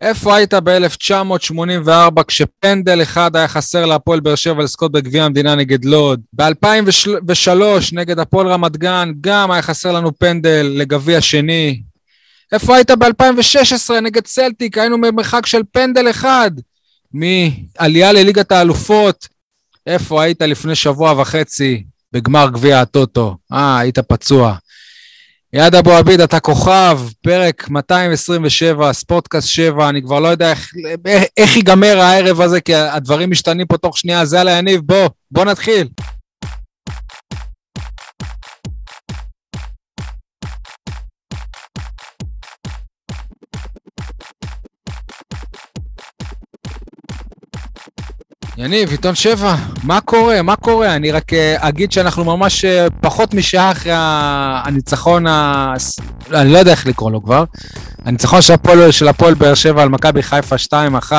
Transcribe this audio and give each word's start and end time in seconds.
איפה 0.00 0.36
היית 0.36 0.54
ב-1984 0.54 2.22
כשפנדל 2.28 3.02
אחד 3.02 3.36
היה 3.36 3.48
חסר 3.48 3.86
להפועל 3.86 4.20
באר 4.20 4.34
שבע 4.34 4.62
לזכות 4.62 4.92
בגביע 4.92 5.24
המדינה 5.24 5.54
נגד 5.54 5.84
לוד? 5.84 6.20
ב-2003 6.32 7.50
נגד 7.92 8.18
הפועל 8.18 8.48
רמת 8.48 8.76
גן 8.76 9.12
גם 9.20 9.50
היה 9.50 9.62
חסר 9.62 9.92
לנו 9.92 10.18
פנדל 10.18 10.72
לגביע 10.76 11.20
שני. 11.20 11.82
איפה 12.52 12.76
היית 12.76 12.90
ב-2016 12.90 14.00
נגד 14.02 14.22
צלטיק? 14.22 14.78
היינו 14.78 15.00
במרחק 15.00 15.46
של 15.46 15.62
פנדל 15.72 16.10
אחד 16.10 16.50
מעלייה 17.12 18.12
לליגת 18.12 18.52
האלופות. 18.52 19.28
איפה 19.86 20.22
היית 20.22 20.42
לפני 20.42 20.74
שבוע 20.74 21.20
וחצי 21.20 21.84
בגמר 22.12 22.48
גביע 22.52 22.80
הטוטו? 22.80 23.36
אה, 23.52 23.78
היית 23.78 23.98
פצוע. 23.98 24.54
יעד 25.52 25.74
אבו 25.74 25.90
עביד, 25.92 26.20
אתה 26.20 26.40
כוכב, 26.40 27.00
פרק 27.22 27.68
227, 27.68 28.92
ספורטקאסט 28.92 29.48
7, 29.48 29.88
אני 29.88 30.02
כבר 30.02 30.20
לא 30.20 30.28
יודע 30.28 30.50
איך, 30.50 30.72
איך 31.36 31.56
ייגמר 31.56 32.00
הערב 32.00 32.40
הזה, 32.40 32.60
כי 32.60 32.74
הדברים 32.74 33.30
משתנים 33.30 33.66
פה 33.66 33.76
תוך 33.76 33.98
שנייה. 33.98 34.24
זה 34.24 34.40
על 34.40 34.48
היניב, 34.48 34.80
בוא, 34.84 35.08
בוא 35.30 35.44
נתחיל. 35.44 35.88
יניב, 48.56 48.90
עיתון 48.90 49.14
שבע, 49.14 49.54
מה 49.84 50.00
קורה? 50.00 50.42
מה 50.42 50.56
קורה? 50.56 50.96
אני 50.96 51.10
רק 51.12 51.32
אה, 51.32 51.56
אגיד 51.58 51.92
שאנחנו 51.92 52.24
ממש 52.24 52.64
אה, 52.64 52.86
פחות 53.00 53.34
משעה 53.34 53.70
אחרי 53.70 53.92
הניצחון, 53.94 55.26
ה... 55.26 55.74
אני 56.34 56.52
לא 56.52 56.58
יודע 56.58 56.70
איך 56.70 56.86
לקרוא 56.86 57.10
לו 57.10 57.22
כבר, 57.24 57.44
הניצחון 58.04 58.42
של 58.42 58.52
הפועל, 58.52 58.90
של 58.90 59.08
הפועל 59.08 59.34
באר 59.34 59.54
שבע 59.54 59.82
על 59.82 59.88
מכבי 59.88 60.22
חיפה 60.22 60.56
2-1. 61.10 61.12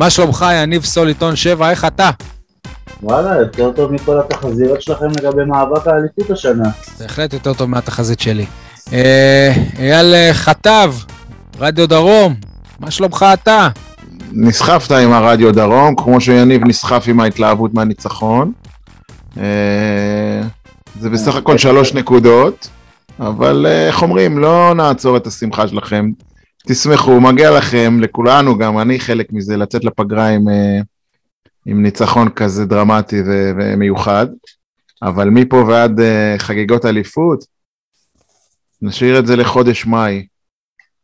מה 0.00 0.10
שלומך, 0.10 0.46
יניב 0.54 0.84
סול, 0.84 1.08
עיתון 1.08 1.36
שבע, 1.36 1.70
איך 1.70 1.84
אתה? 1.84 2.10
וואלה, 3.02 3.36
יותר 3.36 3.72
טוב 3.72 3.92
מכל 3.92 4.20
התחזיות 4.20 4.82
שלכם 4.82 5.08
לגבי 5.18 5.44
מאבק 5.44 5.86
האליפות 5.86 6.30
השנה. 6.30 6.68
בהחלט 7.00 7.32
יותר 7.32 7.54
טוב 7.54 7.68
מהתחזית 7.70 8.20
שלי. 8.20 8.46
אה, 8.92 9.52
אייל 9.78 10.32
חטב, 10.32 10.94
רדיו 11.58 11.88
דרום, 11.88 12.34
מה 12.80 12.90
שלומך 12.90 13.26
אתה? 13.32 13.68
נסחפת 14.34 14.92
עם 14.92 15.12
הרדיו 15.12 15.52
דרום, 15.52 15.94
כמו 15.96 16.20
שיניב 16.20 16.64
נסחף 16.64 17.04
עם 17.08 17.20
ההתלהבות 17.20 17.74
מהניצחון. 17.74 18.52
אה, 19.38 20.42
זה 21.00 21.10
בסך 21.10 21.34
הכל 21.34 21.58
שלוש 21.58 21.94
נקודות, 21.94 22.68
אבל 23.20 23.66
אה, 23.66 23.86
איך 23.86 24.02
אומרים, 24.02 24.38
לא 24.38 24.74
נעצור 24.76 25.16
את 25.16 25.26
השמחה 25.26 25.68
שלכם. 25.68 26.10
תשמחו, 26.68 27.20
מגיע 27.20 27.50
לכם, 27.50 27.98
לכולנו 28.00 28.58
גם, 28.58 28.78
אני 28.78 29.00
חלק 29.00 29.26
מזה, 29.32 29.56
לצאת 29.56 29.84
לפגרה 29.84 30.28
עם, 30.28 30.48
אה, 30.48 30.80
עם 31.66 31.82
ניצחון 31.82 32.28
כזה 32.28 32.64
דרמטי 32.64 33.22
ומיוחד. 33.26 34.26
אבל 35.02 35.28
מפה 35.28 35.56
ועד 35.56 36.00
חגיגות 36.38 36.84
אליפות, 36.84 37.44
נשאיר 38.82 39.18
את 39.18 39.26
זה 39.26 39.36
לחודש 39.36 39.86
מאי. 39.86 40.26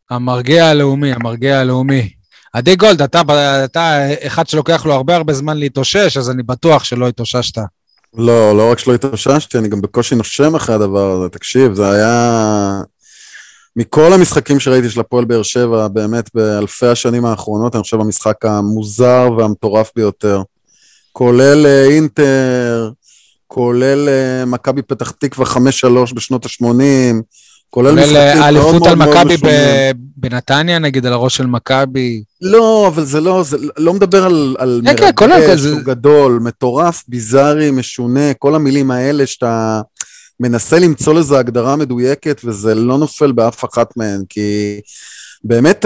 המרגיע 0.09 0.65
הלאומי, 0.65 1.13
המרגיע 1.13 1.59
הלאומי. 1.59 2.18
עדי 2.53 2.75
גולד, 2.75 3.01
אתה, 3.01 3.21
אתה 3.63 4.07
אחד 4.27 4.47
שלוקח 4.47 4.85
לו 4.85 4.93
הרבה 4.93 5.15
הרבה 5.15 5.33
זמן 5.33 5.57
להתאושש, 5.57 6.17
אז 6.17 6.29
אני 6.29 6.43
בטוח 6.43 6.83
שלא 6.83 7.07
התאוששת. 7.07 7.57
לא, 8.13 8.57
לא 8.57 8.71
רק 8.71 8.79
שלא 8.79 8.93
התאוששתי, 8.93 9.57
אני 9.57 9.67
גם 9.67 9.81
בקושי 9.81 10.15
נושם 10.15 10.55
אחרי 10.55 10.75
הדבר 10.75 11.11
הזה. 11.11 11.29
תקשיב, 11.29 11.73
זה 11.73 11.89
היה... 11.91 12.81
מכל 13.75 14.13
המשחקים 14.13 14.59
שראיתי 14.59 14.89
של 14.89 14.99
הפועל 14.99 15.25
באר 15.25 15.43
שבע, 15.43 15.87
באמת 15.87 16.29
באלפי 16.33 16.87
השנים 16.87 17.25
האחרונות, 17.25 17.75
אני 17.75 17.83
חושב 17.83 17.99
המשחק 17.99 18.45
המוזר 18.45 19.29
והמטורף 19.37 19.91
ביותר. 19.95 20.41
כולל 21.11 21.65
אה, 21.65 21.85
אינטר, 21.85 22.91
כולל 23.47 24.09
אה, 24.09 24.45
מכבי 24.45 24.81
פתח 24.81 25.11
תקווה 25.11 25.45
5-3 25.45 26.13
בשנות 26.13 26.45
ה-80, 26.45 26.65
כולל 27.69 27.95
משחקים 27.95 28.15
מאוד 28.15 28.35
מאוד 28.35 28.43
האליפות 28.43 28.87
על 28.87 28.95
מכבי 28.95 29.37
בנתניה, 30.19 30.79
נגיד, 30.79 31.05
על 31.05 31.13
הראש 31.13 31.37
של 31.37 31.45
מכבי. 31.45 32.23
לא, 32.41 32.87
אבל 32.87 33.05
זה 33.05 33.21
לא, 33.21 33.43
זה 33.43 33.57
לא 33.77 33.93
מדבר 33.93 34.25
על, 34.25 34.55
על 34.59 34.81
כן, 34.85 35.11
כן, 35.15 35.29
מרגש, 35.29 35.61
הוא 35.61 35.81
גדול, 35.81 36.39
מטורף, 36.41 37.03
ביזארי, 37.07 37.71
משונה, 37.71 38.33
כל 38.33 38.55
המילים 38.55 38.91
האלה 38.91 39.25
שאתה 39.25 39.81
מנסה 40.39 40.79
למצוא 40.79 41.13
לזה 41.13 41.39
הגדרה 41.39 41.75
מדויקת, 41.75 42.41
וזה 42.43 42.75
לא 42.75 42.97
נופל 42.97 43.31
באף 43.31 43.65
אחת 43.65 43.97
מהן, 43.97 44.21
כי 44.29 44.79
באמת, 45.43 45.85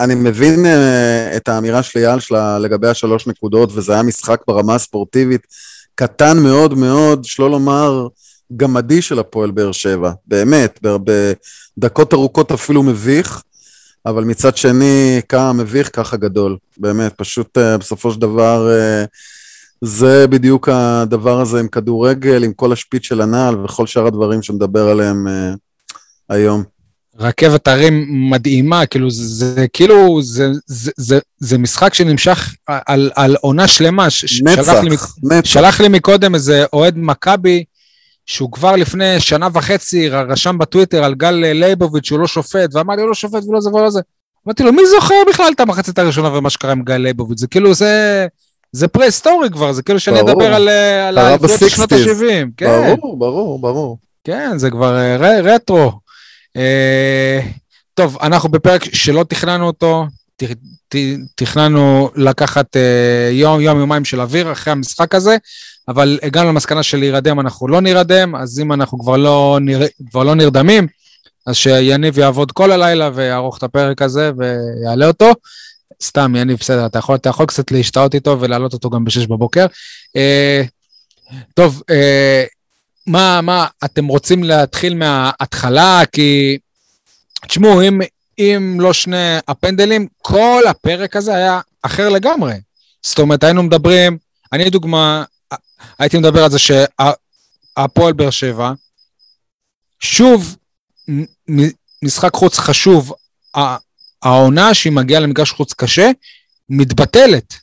אני 0.00 0.14
מבין 0.14 0.66
אה, 0.66 1.36
את 1.36 1.48
האמירה 1.48 1.82
של 1.82 1.98
אייל 1.98 2.20
שלה 2.20 2.58
לגבי 2.58 2.88
השלוש 2.88 3.26
נקודות, 3.26 3.70
וזה 3.74 3.92
היה 3.92 4.02
משחק 4.02 4.40
ברמה 4.48 4.74
הספורטיבית 4.74 5.40
קטן 5.94 6.38
מאוד 6.38 6.74
מאוד, 6.74 7.24
שלא 7.24 7.50
לומר... 7.50 8.08
גמדי 8.56 9.02
של 9.02 9.18
הפועל 9.18 9.50
באר 9.50 9.72
שבע, 9.72 10.12
באמת, 10.26 10.80
בדקות 11.78 12.14
ארוכות 12.14 12.52
אפילו 12.52 12.82
מביך, 12.82 13.42
אבל 14.06 14.24
מצד 14.24 14.56
שני, 14.56 15.20
כמה 15.28 15.52
מביך, 15.52 15.90
ככה 15.96 16.16
גדול, 16.16 16.56
באמת, 16.76 17.12
פשוט 17.16 17.58
uh, 17.58 17.78
בסופו 17.78 18.12
של 18.12 18.20
דבר, 18.20 18.68
uh, 18.68 19.08
זה 19.80 20.26
בדיוק 20.26 20.68
הדבר 20.72 21.40
הזה 21.40 21.60
עם 21.60 21.68
כדורגל, 21.68 22.44
עם 22.44 22.52
כל 22.52 22.72
השפיץ 22.72 23.04
של 23.04 23.20
הנעל 23.20 23.64
וכל 23.64 23.86
שאר 23.86 24.06
הדברים 24.06 24.42
שנדבר 24.42 24.88
עליהם 24.88 25.26
uh, 25.26 25.56
היום. 26.28 26.62
רכבת 27.18 27.68
הרים 27.68 28.06
מדהימה, 28.30 28.86
כאילו 28.86 29.10
זה, 29.10 29.24
זה 29.54 29.66
כאילו, 29.72 30.22
זה, 30.22 30.48
זה, 30.66 30.90
זה, 30.96 31.18
זה 31.38 31.58
משחק 31.58 31.94
שנמשך 31.94 32.54
על, 32.66 33.10
על 33.14 33.36
עונה 33.40 33.68
שלמה. 33.68 34.06
נצח, 34.06 34.26
שלח 34.26 34.84
לי, 34.84 34.96
נצח. 35.22 35.50
שלח 35.50 35.80
לי 35.80 35.88
מקודם 35.88 36.34
איזה 36.34 36.64
אוהד 36.72 36.94
מכבי, 36.96 37.64
שהוא 38.26 38.52
כבר 38.52 38.76
לפני 38.76 39.20
שנה 39.20 39.48
וחצי 39.52 40.08
רשם 40.08 40.58
בטוויטר 40.58 41.04
על 41.04 41.14
גל 41.14 41.30
לייבוביץ' 41.30 42.06
שהוא 42.06 42.18
לא 42.18 42.26
שופט, 42.26 42.74
ואמר 42.74 42.94
לי, 42.94 43.00
הוא 43.00 43.08
לא 43.08 43.14
שופט 43.14 43.42
ולא 43.48 43.60
זה 43.60 43.70
ולא 43.70 43.90
זה. 43.90 44.00
אמרתי 44.46 44.62
לו, 44.62 44.72
מי 44.72 44.82
זוכר 44.86 45.14
בכלל 45.28 45.52
את 45.54 45.60
המחצית 45.60 45.98
הראשונה 45.98 46.38
ומה 46.38 46.50
שקרה 46.50 46.72
עם 46.72 46.82
גל 46.82 46.96
לייבוביץ'? 46.96 47.38
זה 47.38 47.46
כאילו, 47.46 47.74
זה... 47.74 48.26
זה 48.72 48.88
פרה-היסטורי 48.88 49.50
כבר, 49.50 49.72
זה 49.72 49.82
כאילו 49.82 50.00
שאני 50.00 50.20
אדבר 50.20 50.54
על, 50.54 50.68
על 50.68 51.38
שנות 51.68 51.92
ה-70. 51.92 52.46
כן. 52.56 52.96
ברור, 52.96 53.18
ברור, 53.18 53.58
ברור. 53.58 53.98
כן, 54.24 54.58
זה 54.58 54.70
כבר 54.70 54.96
אה, 54.96 55.16
ר, 55.16 55.54
רטרו. 55.54 55.92
אה, 56.56 57.40
טוב, 57.94 58.18
אנחנו 58.22 58.48
בפרק 58.48 58.84
שלא 58.84 59.24
תכננו 59.28 59.66
אותו, 59.66 60.06
תכננו 61.34 62.10
לקחת 62.14 62.76
אה, 62.76 63.30
יום, 63.32 63.60
יום, 63.60 63.78
יומיים 63.78 64.04
של 64.04 64.20
אוויר 64.20 64.52
אחרי 64.52 64.72
המשחק 64.72 65.14
הזה, 65.14 65.36
אבל 65.88 66.18
הגענו 66.22 66.48
למסקנה 66.48 66.82
של 66.82 66.98
להירדם, 66.98 67.40
אנחנו 67.40 67.68
לא 67.68 67.80
נירדם, 67.80 68.34
אז 68.34 68.60
אם 68.60 68.72
אנחנו 68.72 68.98
כבר 68.98 69.16
לא, 69.16 69.58
נר... 69.60 69.82
כבר 70.10 70.24
לא 70.24 70.34
נרדמים, 70.34 70.86
אז 71.46 71.56
שיניב 71.56 72.18
יעבוד 72.18 72.52
כל 72.52 72.72
הלילה 72.72 73.10
ויערוך 73.14 73.58
את 73.58 73.62
הפרק 73.62 74.02
הזה 74.02 74.30
ויעלה 74.36 75.06
אותו. 75.06 75.32
סתם, 76.02 76.36
יניב, 76.36 76.58
בסדר, 76.58 76.86
אתה 76.86 76.98
יכול, 76.98 77.16
אתה 77.16 77.28
יכול 77.28 77.46
קצת 77.46 77.70
להשתאות 77.70 78.14
איתו 78.14 78.40
ולהעלות 78.40 78.72
אותו 78.72 78.90
גם 78.90 79.04
ב-6 79.04 79.28
בבוקר. 79.28 79.66
אה, 80.16 80.62
טוב, 81.54 81.82
אה, 81.90 82.44
מה, 83.06 83.40
מה, 83.40 83.66
אתם 83.84 84.06
רוצים 84.06 84.44
להתחיל 84.44 84.94
מההתחלה? 84.94 86.02
כי, 86.12 86.58
תשמעו, 87.48 87.82
אם, 87.82 88.00
אם 88.38 88.76
לא 88.80 88.92
שני 88.92 89.38
הפנדלים, 89.48 90.06
כל 90.22 90.62
הפרק 90.68 91.16
הזה 91.16 91.34
היה 91.34 91.60
אחר 91.82 92.08
לגמרי. 92.08 92.54
זאת 93.02 93.18
אומרת, 93.18 93.44
היינו 93.44 93.62
מדברים, 93.62 94.18
אני 94.52 94.70
דוגמה, 94.70 95.24
הייתי 95.98 96.18
מדבר 96.18 96.44
על 96.44 96.50
זה 96.50 96.58
שהפועל 96.58 98.12
באר 98.12 98.30
שבע, 98.30 98.72
שוב, 100.00 100.56
משחק 102.02 102.34
חוץ 102.34 102.58
חשוב, 102.58 103.12
העונה 104.22 104.74
שהיא 104.74 104.92
מגיעה 104.92 105.20
למגרש 105.20 105.50
חוץ 105.50 105.72
קשה, 105.72 106.10
מתבטלת. 106.68 107.54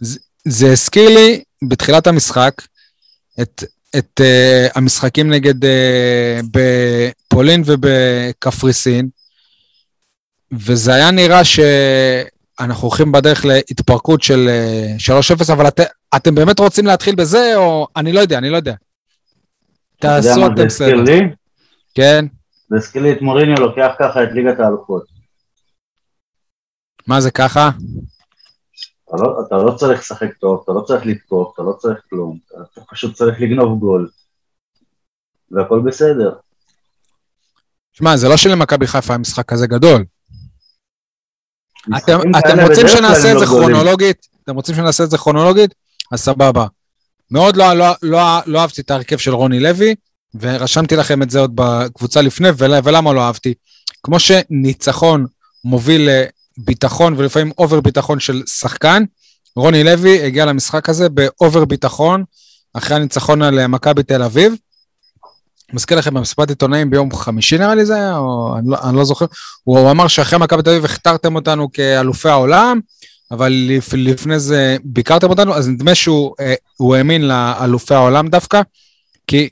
זה, 0.00 0.18
זה 0.44 0.72
הזכיר 0.72 1.08
לי 1.08 1.42
בתחילת 1.68 2.06
המשחק 2.06 2.62
את, 3.42 3.64
את 3.98 4.20
uh, 4.20 4.72
המשחקים 4.74 5.30
נגד 5.30 5.64
uh, 5.64 5.68
בפולין 6.50 7.62
ובקפריסין, 7.66 9.08
וזה 10.52 10.94
היה 10.94 11.10
נראה 11.10 11.44
ש... 11.44 11.60
אנחנו 12.60 12.88
הולכים 12.88 13.12
בדרך 13.12 13.44
להתפרקות 13.44 14.22
של 14.22 14.48
3-0, 15.08 15.48
אה, 15.48 15.54
אבל 15.54 15.68
את, 15.68 15.80
אתם 16.16 16.34
באמת 16.34 16.58
רוצים 16.58 16.86
להתחיל 16.86 17.14
בזה, 17.14 17.52
או 17.56 17.86
אני 17.96 18.12
לא 18.12 18.20
יודע, 18.20 18.38
אני 18.38 18.50
לא 18.50 18.56
יודע. 18.56 18.74
תעשו 19.98 20.46
אתם 20.46 20.66
בסדר. 20.66 21.20
כן. 21.94 22.24
זה 22.68 22.76
הזכיר 22.76 23.02
לי 23.02 23.12
את 23.12 23.22
מוריניו 23.22 23.54
לוקח 23.54 23.92
ככה 23.98 24.22
את 24.22 24.28
ליגת 24.32 24.60
האלופות. 24.60 25.04
מה 27.06 27.20
זה 27.20 27.30
ככה? 27.30 27.70
אתה 29.04 29.16
לא, 29.22 29.44
אתה 29.46 29.56
לא 29.56 29.76
צריך 29.76 30.00
לשחק 30.00 30.32
טוב, 30.40 30.60
אתה 30.64 30.72
לא 30.72 30.80
צריך 30.80 31.06
לתקוף, 31.06 31.54
אתה 31.54 31.62
לא 31.62 31.72
צריך 31.72 31.98
כלום, 32.10 32.38
אתה 32.72 32.80
פשוט 32.90 33.14
צריך 33.14 33.40
לגנוב 33.40 33.78
גול, 33.78 34.08
והכל 35.50 35.80
בסדר. 35.86 36.34
שמע, 37.92 38.16
זה 38.16 38.28
לא 38.28 38.36
שלמכבי 38.36 38.86
חיפה 38.86 39.12
היה 39.12 39.18
משחק 39.18 39.48
כזה 39.48 39.66
גדול. 39.66 40.04
אתם, 41.96 42.20
אתם 42.38 42.60
רוצים 42.60 42.88
שנעשה 42.88 43.32
את 43.32 43.38
זה 43.38 43.44
לא. 43.44 43.50
כרונולוגית? 43.50 44.26
אתם 44.44 44.54
רוצים 44.54 44.74
שנעשה 44.74 45.04
את 45.04 45.10
זה 45.10 45.18
כרונולוגית? 45.18 45.74
אז 46.12 46.20
סבבה. 46.20 46.66
מאוד 47.30 47.56
לא, 47.56 47.72
לא, 47.72 47.92
לא, 48.02 48.18
לא 48.46 48.60
אהבתי 48.60 48.80
את 48.80 48.90
ההרכב 48.90 49.18
של 49.18 49.34
רוני 49.34 49.60
לוי, 49.60 49.94
ורשמתי 50.40 50.96
לכם 50.96 51.22
את 51.22 51.30
זה 51.30 51.40
עוד 51.40 51.52
בקבוצה 51.54 52.22
לפני, 52.22 52.48
ול, 52.56 52.74
ולמה 52.84 53.12
לא 53.12 53.20
אהבתי? 53.20 53.54
כמו 54.02 54.20
שניצחון 54.20 55.26
מוביל 55.64 56.08
לביטחון 56.58 57.14
ולפעמים 57.16 57.52
over 57.58 57.80
ביטחון 57.80 58.20
של 58.20 58.42
שחקן, 58.46 59.04
רוני 59.56 59.84
לוי 59.84 60.22
הגיע 60.22 60.44
למשחק 60.44 60.88
הזה 60.88 61.08
ב 61.08 61.19
over 61.19 61.64
ביטחון, 61.64 62.24
אחרי 62.74 62.96
הניצחון 62.96 63.42
על 63.42 63.66
מכבי 63.66 64.02
תל 64.02 64.22
אביב. 64.22 64.54
מזכיר 65.72 65.98
לכם 65.98 66.14
במסיבת 66.14 66.48
עיתונאים 66.48 66.90
ביום 66.90 67.14
חמישי 67.14 67.58
נראה 67.58 67.74
לי 67.74 67.86
זה 67.86 67.94
היה, 67.94 68.16
או 68.16 68.56
אני 68.58 68.70
לא, 68.70 68.76
אני 68.88 68.96
לא 68.96 69.04
זוכר, 69.04 69.26
הוא, 69.64 69.90
אמר 69.90 70.08
שאחרי 70.08 70.38
מכבי 70.38 70.62
תל 70.62 70.70
אביב 70.70 70.84
הכתרתם 70.84 71.34
אותנו 71.34 71.72
כאלופי 71.72 72.28
העולם, 72.28 72.80
אבל 73.30 73.52
לפ, 73.68 73.94
לפני 73.94 74.40
זה 74.40 74.76
ביקרתם 74.84 75.30
אותנו, 75.30 75.54
אז 75.54 75.68
נדמה 75.68 75.94
שהוא 75.94 76.34
אה, 76.40 76.54
האמין 76.96 77.28
לאלופי 77.28 77.94
העולם 77.94 78.28
דווקא, 78.28 78.62
כי 79.26 79.48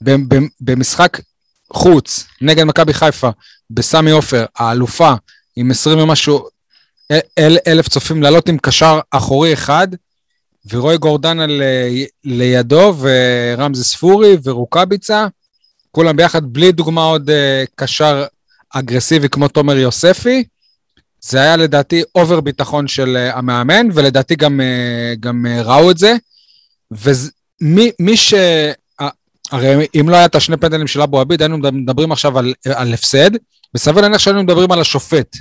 ב- 0.00 0.34
ב- 0.34 0.46
במשחק 0.60 1.20
חוץ 1.72 2.26
נגד 2.40 2.64
מכבי 2.64 2.94
חיפה, 2.94 3.30
בסמי 3.70 4.10
עופר, 4.10 4.44
האלופה 4.56 5.12
עם 5.56 5.70
20 5.70 5.98
ומשהו 5.98 6.48
אל, 7.10 7.18
אל, 7.38 7.58
אלף 7.66 7.88
צופים 7.88 8.22
לעלות 8.22 8.48
עם 8.48 8.58
קשר 8.58 9.00
אחורי 9.10 9.52
אחד, 9.52 9.88
ורועי 10.70 10.98
גורדנה 10.98 11.46
ל, 11.46 11.62
לידו, 12.24 12.94
ורמזי 12.98 13.84
ספורי 13.84 14.36
ורוקאביצה, 14.44 15.26
כולם 15.94 16.16
ביחד, 16.16 16.42
בלי 16.44 16.72
דוגמה 16.72 17.04
עוד 17.04 17.30
uh, 17.30 17.32
קשר 17.74 18.24
אגרסיבי 18.70 19.28
כמו 19.28 19.48
תומר 19.48 19.76
יוספי. 19.76 20.44
זה 21.20 21.40
היה 21.40 21.56
לדעתי 21.56 22.02
over 22.14 22.40
ביטחון 22.40 22.88
של 22.88 23.16
uh, 23.16 23.36
המאמן, 23.36 23.86
ולדעתי 23.94 24.36
גם, 24.36 24.60
uh, 24.60 25.20
גם 25.20 25.46
uh, 25.46 25.62
ראו 25.62 25.90
את 25.90 25.98
זה. 25.98 26.16
ומי 26.90 28.16
ש... 28.16 28.34
uh, 28.34 29.04
הרי 29.52 29.86
אם 30.00 30.08
לא 30.08 30.16
היה 30.16 30.26
את 30.26 30.34
השני 30.34 30.56
פנדלים 30.56 30.86
של 30.86 31.02
אבו 31.02 31.20
עביד, 31.20 31.42
היינו 31.42 31.58
מדברים 31.58 32.12
עכשיו 32.12 32.38
על, 32.38 32.54
על 32.74 32.94
הפסד, 32.94 33.30
וסביר 33.74 34.02
להניח 34.02 34.18
שהיינו 34.18 34.42
מדברים 34.42 34.72
על 34.72 34.80
השופט. 34.80 35.36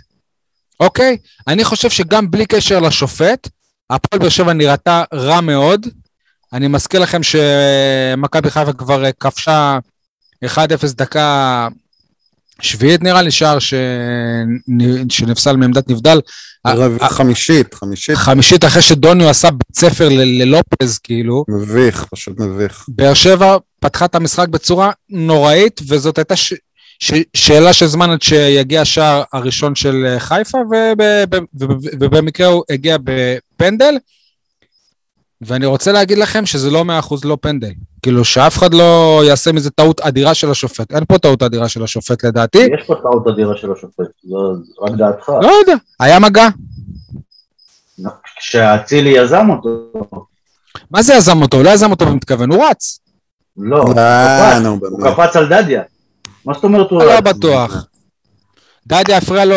אוקיי? 0.79 1.17
אני 1.47 1.63
חושב 1.63 1.89
שגם 1.89 2.31
בלי 2.31 2.45
קשר 2.45 2.79
לשופט, 2.79 3.49
הפועל 3.89 4.19
באר 4.19 4.29
שבע 4.29 4.53
נראתה 4.53 5.03
רע 5.13 5.41
מאוד. 5.41 5.87
אני 6.53 6.67
מזכיר 6.67 6.99
לכם 6.99 7.21
שמכבי 7.23 8.51
חיפה 8.51 8.73
כבר 8.73 9.03
כבשה 9.19 9.79
1-0 10.45 10.57
דקה 10.95 11.67
שביעית 12.61 13.03
נראה 13.03 13.21
לי, 13.21 13.31
שער 13.31 13.59
ש... 13.59 13.73
שנפסל 15.09 15.55
מעמדת 15.55 15.89
נבדל. 15.89 16.19
חמישית, 17.09 17.73
חמישית. 17.73 18.15
חמישית 18.15 18.65
אחרי 18.65 18.81
שדוניו 18.81 19.29
עשה 19.29 19.51
בית 19.51 19.75
ספר 19.75 20.09
ל- 20.09 20.41
ללופז, 20.41 20.97
כאילו. 20.97 21.45
מביך, 21.49 22.05
פשוט 22.11 22.39
מביך. 22.39 22.85
באר 22.87 23.13
שבע 23.13 23.57
פתחה 23.79 24.05
את 24.05 24.15
המשחק 24.15 24.47
בצורה 24.47 24.91
נוראית, 25.09 25.81
וזאת 25.87 26.17
הייתה 26.17 26.35
ש... 26.35 26.53
ש... 26.99 27.13
שאלה 27.33 27.73
של 27.73 27.87
זמן 27.87 28.09
עד 28.09 28.21
שיגיע 28.21 28.81
השער 28.81 29.23
הראשון 29.33 29.75
של 29.75 30.15
חיפה, 30.19 30.57
וב... 30.57 31.01
ובמקרה 31.99 32.47
הוא 32.47 32.63
הגיע 32.69 32.97
בפנדל. 33.03 33.95
ואני 35.45 35.65
רוצה 35.65 35.91
להגיד 35.91 36.17
לכם 36.17 36.45
שזה 36.45 36.71
לא 36.71 36.85
מאה 36.85 36.99
אחוז 36.99 37.25
לא 37.25 37.37
פנדל. 37.41 37.71
כאילו 38.01 38.25
שאף 38.25 38.57
אחד 38.57 38.73
לא 38.73 39.21
יעשה 39.25 39.51
מזה 39.51 39.69
טעות 39.69 40.01
אדירה 40.01 40.33
של 40.33 40.51
השופט. 40.51 40.91
אין 40.93 41.03
פה 41.07 41.17
טעות 41.17 41.43
אדירה 41.43 41.69
של 41.69 41.83
השופט 41.83 42.25
לדעתי. 42.25 42.57
יש 42.57 42.83
פה 42.87 42.95
טעות 42.95 43.27
אדירה 43.27 43.57
של 43.57 43.71
השופט, 43.71 44.05
זו 44.23 44.37
רק 44.81 44.91
דעתך. 44.91 45.29
לא 45.29 45.51
יודע, 45.61 45.75
היה 45.99 46.19
מגע. 46.19 46.47
כשאצילי 48.37 49.09
יזם 49.09 49.49
אותו. 49.49 49.69
מה 50.91 51.01
זה 51.01 51.13
יזם 51.13 51.41
אותו? 51.41 51.57
הוא 51.57 51.65
לא 51.65 51.69
יזם 51.69 51.91
אותו 51.91 52.05
במתכוון, 52.05 52.51
הוא 52.51 52.65
רץ. 52.65 52.99
לא, 53.57 53.81
הוא 53.81 53.97
אה, 53.97 54.59
קפץ, 54.59 54.65
הוא. 54.65 55.11
קפץ 55.11 55.35
על 55.35 55.49
דדיה. 55.49 55.81
מה 56.45 56.53
זאת 56.53 56.63
אומרת 56.63 56.91
הוא 56.91 57.03
לא 57.03 57.11
רץ? 57.11 57.23
בטוח. 57.23 57.85
דדיה 58.87 59.17
הפריע 59.17 59.45
לו 59.45 59.55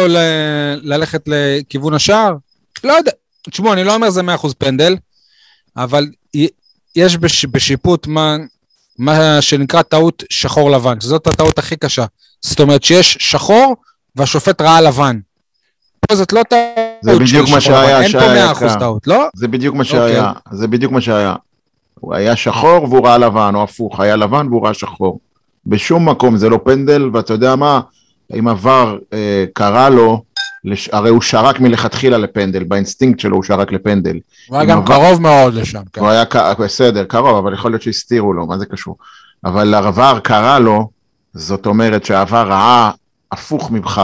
ללכת 0.82 1.22
לכיוון 1.26 1.94
השער? 1.94 2.36
לא 2.84 2.92
יודע. 2.92 3.12
תשמעו, 3.50 3.72
אני 3.72 3.84
לא 3.84 3.94
אומר 3.94 4.10
זה 4.10 4.20
100% 4.20 4.24
פנדל, 4.58 4.96
אבל 5.76 6.06
יש 6.96 7.16
בש- 7.16 7.44
בשיפוט 7.44 8.06
מה, 8.06 8.36
מה 8.98 9.38
שנקרא 9.40 9.82
טעות 9.82 10.22
שחור 10.30 10.70
לבן, 10.70 11.00
שזאת 11.00 11.26
הטעות 11.26 11.58
הכי 11.58 11.76
קשה. 11.76 12.04
זאת 12.40 12.60
אומרת 12.60 12.82
שיש 12.84 13.18
שחור 13.20 13.76
והשופט 14.16 14.60
ראה 14.60 14.80
לבן. 14.80 15.18
פה 16.00 16.14
זאת 16.16 16.32
לא 16.32 16.42
טעות 16.42 16.60
זה 17.02 17.18
בדיוק 17.18 17.46
של 17.46 17.52
מה 17.54 17.60
שחור 17.60 17.76
לבן, 17.76 18.08
שהיה, 18.08 18.48
אין 18.48 18.54
פה 18.54 18.60
100% 18.60 18.64
יקר. 18.66 18.78
טעות, 18.78 19.06
לא? 19.06 19.28
זה 19.34 19.48
בדיוק 19.48 19.74
מה 19.74 19.82
אוקיי. 19.84 19.98
שהיה, 19.98 20.32
זה 20.52 20.66
בדיוק 20.68 20.92
מה 20.92 21.00
שהיה. 21.00 21.34
הוא 22.00 22.14
היה 22.14 22.36
שחור 22.36 22.84
והוא 22.84 23.06
ראה 23.06 23.18
לבן, 23.18 23.52
או 23.54 23.62
הפוך, 23.62 24.00
היה 24.00 24.16
לבן 24.16 24.46
והוא 24.50 24.64
ראה 24.64 24.74
שחור. 24.74 25.20
בשום 25.66 26.08
מקום 26.08 26.36
זה 26.36 26.48
לא 26.48 26.58
פנדל, 26.64 27.10
ואתה 27.12 27.32
יודע 27.32 27.56
מה, 27.56 27.80
אם 28.38 28.48
עבר 28.48 28.98
אה, 29.12 29.44
קרא 29.52 29.88
לו, 29.88 30.22
לש... 30.66 30.88
הרי 30.92 31.10
הוא 31.10 31.22
שרק 31.22 31.60
מלכתחילה 31.60 32.18
לפנדל, 32.18 32.64
באינסטינקט 32.64 33.20
שלו 33.20 33.36
הוא 33.36 33.44
שרק 33.44 33.72
לפנדל. 33.72 34.16
הוא 34.48 34.56
היה 34.58 34.66
גם 34.66 34.78
עבר- 34.78 34.86
קרוב 34.86 35.22
מאוד 35.22 35.54
לשם. 35.54 35.82
כן. 35.92 36.00
הוא 36.00 36.08
היה, 36.08 36.24
ק- 36.24 36.60
בסדר, 36.60 37.04
קרוב, 37.04 37.36
אבל 37.36 37.54
יכול 37.54 37.70
להיות 37.70 37.82
שהסתירו 37.82 38.32
לו, 38.32 38.46
מה 38.46 38.58
זה 38.58 38.66
קשור? 38.66 38.96
אבל 39.44 39.74
VAR 39.74 40.18
קרא 40.22 40.58
לו, 40.58 40.88
זאת 41.34 41.66
אומרת 41.66 42.04
שה 42.04 42.26
VAR 42.26 42.48
ראה 42.48 42.90
הפוך 43.32 43.70
ממך, 43.70 44.00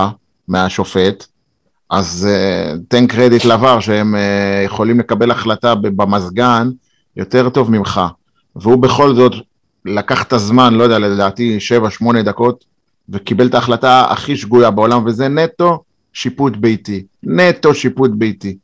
מהשופט, 0.48 1.26
אז 1.90 2.28
uh, 2.30 2.78
תן 2.88 3.06
קרדיט 3.06 3.44
ל 3.44 3.53
VAR 3.53 3.80
שהם 3.80 4.14
uh, 4.14 4.18
יכולים 4.66 4.98
לקבל 5.00 5.30
החלטה 5.30 5.74
במזגן 5.74 6.68
יותר 7.16 7.48
טוב 7.48 7.70
ממך. 7.70 8.00
והוא 8.56 8.82
בכל 8.82 9.14
זאת 9.14 9.32
לקח 9.84 10.22
את 10.22 10.32
הזמן, 10.32 10.74
לא 10.74 10.82
יודע, 10.84 10.98
לדעתי 10.98 11.58
7-8 12.02 12.22
דקות, 12.22 12.64
וקיבל 13.08 13.46
את 13.46 13.54
ההחלטה 13.54 14.04
הכי 14.10 14.36
שגויה 14.36 14.70
בעולם, 14.70 15.02
וזה 15.06 15.28
נטו 15.28 15.82
שיפוט 16.12 16.56
ביתי. 16.56 17.04
נטו 17.22 17.74
שיפוט 17.74 18.10
ביתי. 18.14 18.56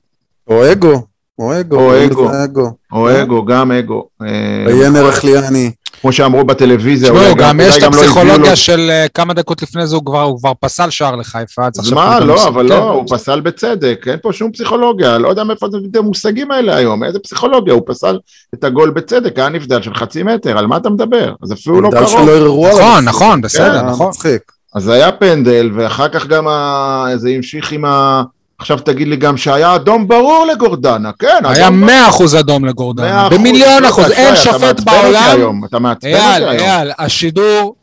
או 0.49 0.73
אגו, 0.73 1.07
או 1.39 1.61
אגו. 1.61 1.77
או 1.77 2.05
אגו. 2.05 2.31
אגו. 2.45 2.71
או 2.93 3.09
אה? 3.09 3.23
אגו, 3.23 3.45
גם 3.45 3.73
אגו. 3.73 4.09
אה, 4.23 4.27
עיין 4.67 4.97
ערכליאני. 4.97 5.71
כמו 6.01 6.13
שאמרו 6.13 6.45
בטלוויזיה, 6.45 7.11
תשמעו, 7.11 7.35
גם 7.37 7.61
יש 7.63 7.77
את 7.77 7.83
לא 7.83 7.87
הפסיכולוגיה 7.87 8.57
של 8.57 8.91
אה, 8.91 9.07
כמה 9.15 9.35
דקות 9.35 9.63
לפני 9.63 9.87
זה 9.87 9.97
הוא 9.97 10.05
כבר, 10.05 10.23
הוא 10.23 10.39
כבר 10.39 10.53
פסל 10.61 10.91
שער 10.91 11.17
לחיפה. 11.17 11.67
אז 11.67 11.93
מה, 11.93 12.21
לא. 12.21 12.49
אבל 12.49 12.69
כן. 12.69 12.69
לא, 12.69 12.91
הוא 12.91 13.05
פסל 13.09 13.41
בצדק, 13.41 14.05
אין 14.07 14.19
פה 14.23 14.33
שום 14.33 14.53
פסיכולוגיה, 14.53 15.19
לא 15.19 15.29
יודע 15.29 15.45
מאיפה 15.45 15.67
זה 15.71 15.99
המושגים 15.99 16.51
האלה 16.51 16.77
היום, 16.77 17.05
איזה 17.05 17.19
פסיכולוגיה, 17.19 17.75
הוא 17.75 17.83
פסל 17.87 18.19
את 18.55 18.65
הגול 18.65 18.91
בצדק, 18.91 19.39
היה 19.39 19.49
נבדל 19.49 19.83
של 19.83 19.95
חצי 19.95 20.23
מטר, 20.23 20.59
על 20.59 20.67
מה 20.67 20.77
אתה 20.77 20.91
מדבר? 20.91 21.35
אז 21.43 21.53
אפילו 21.53 21.81
לא 21.81 21.91
קרוב. 21.91 22.07
שלא 22.09 22.31
ערערו 22.31 22.67
עליו. 22.67 22.79
נכון, 22.79 23.05
נכון, 23.05 23.41
בסדר, 23.41 23.81
כן, 23.81 23.87
נכון. 23.87 24.09
מצחיק. 24.09 24.58
אז 24.75 24.89
היה 24.89 25.13
פנדל, 25.13 25.71
ואחר 25.75 26.09
כך 26.09 26.27
גם 26.27 26.49
ה... 26.49 27.05
זה 27.17 27.29
המשיך 27.29 27.73
עם 27.73 27.85
ה... 27.85 28.23
עכשיו 28.59 28.79
תגיד 28.79 29.09
לי 29.09 29.17
גם 29.17 29.37
שהיה 29.37 29.75
אדום 29.75 30.09
ברור 30.09 30.47
לגורדנה, 30.53 31.11
כן, 31.19 31.41
היה 31.45 31.71
100 31.71 32.09
אחוז 32.09 32.37
אדום 32.37 32.65
לגורדנה, 32.65 33.07
מאה 33.13 33.27
אחוז. 33.27 33.39
במיליון 33.39 33.83
לא, 33.83 33.89
אחוז, 33.89 34.05
אין 34.11 34.37
שופט 34.37 34.81
בעולם. 34.81 35.65
אתה 35.65 35.79
מעצבן 35.79 36.15
אייל, 36.15 36.45
אותי 36.45 36.57
היום. 36.57 36.71
אייל, 36.71 36.91
השידור, 36.99 37.75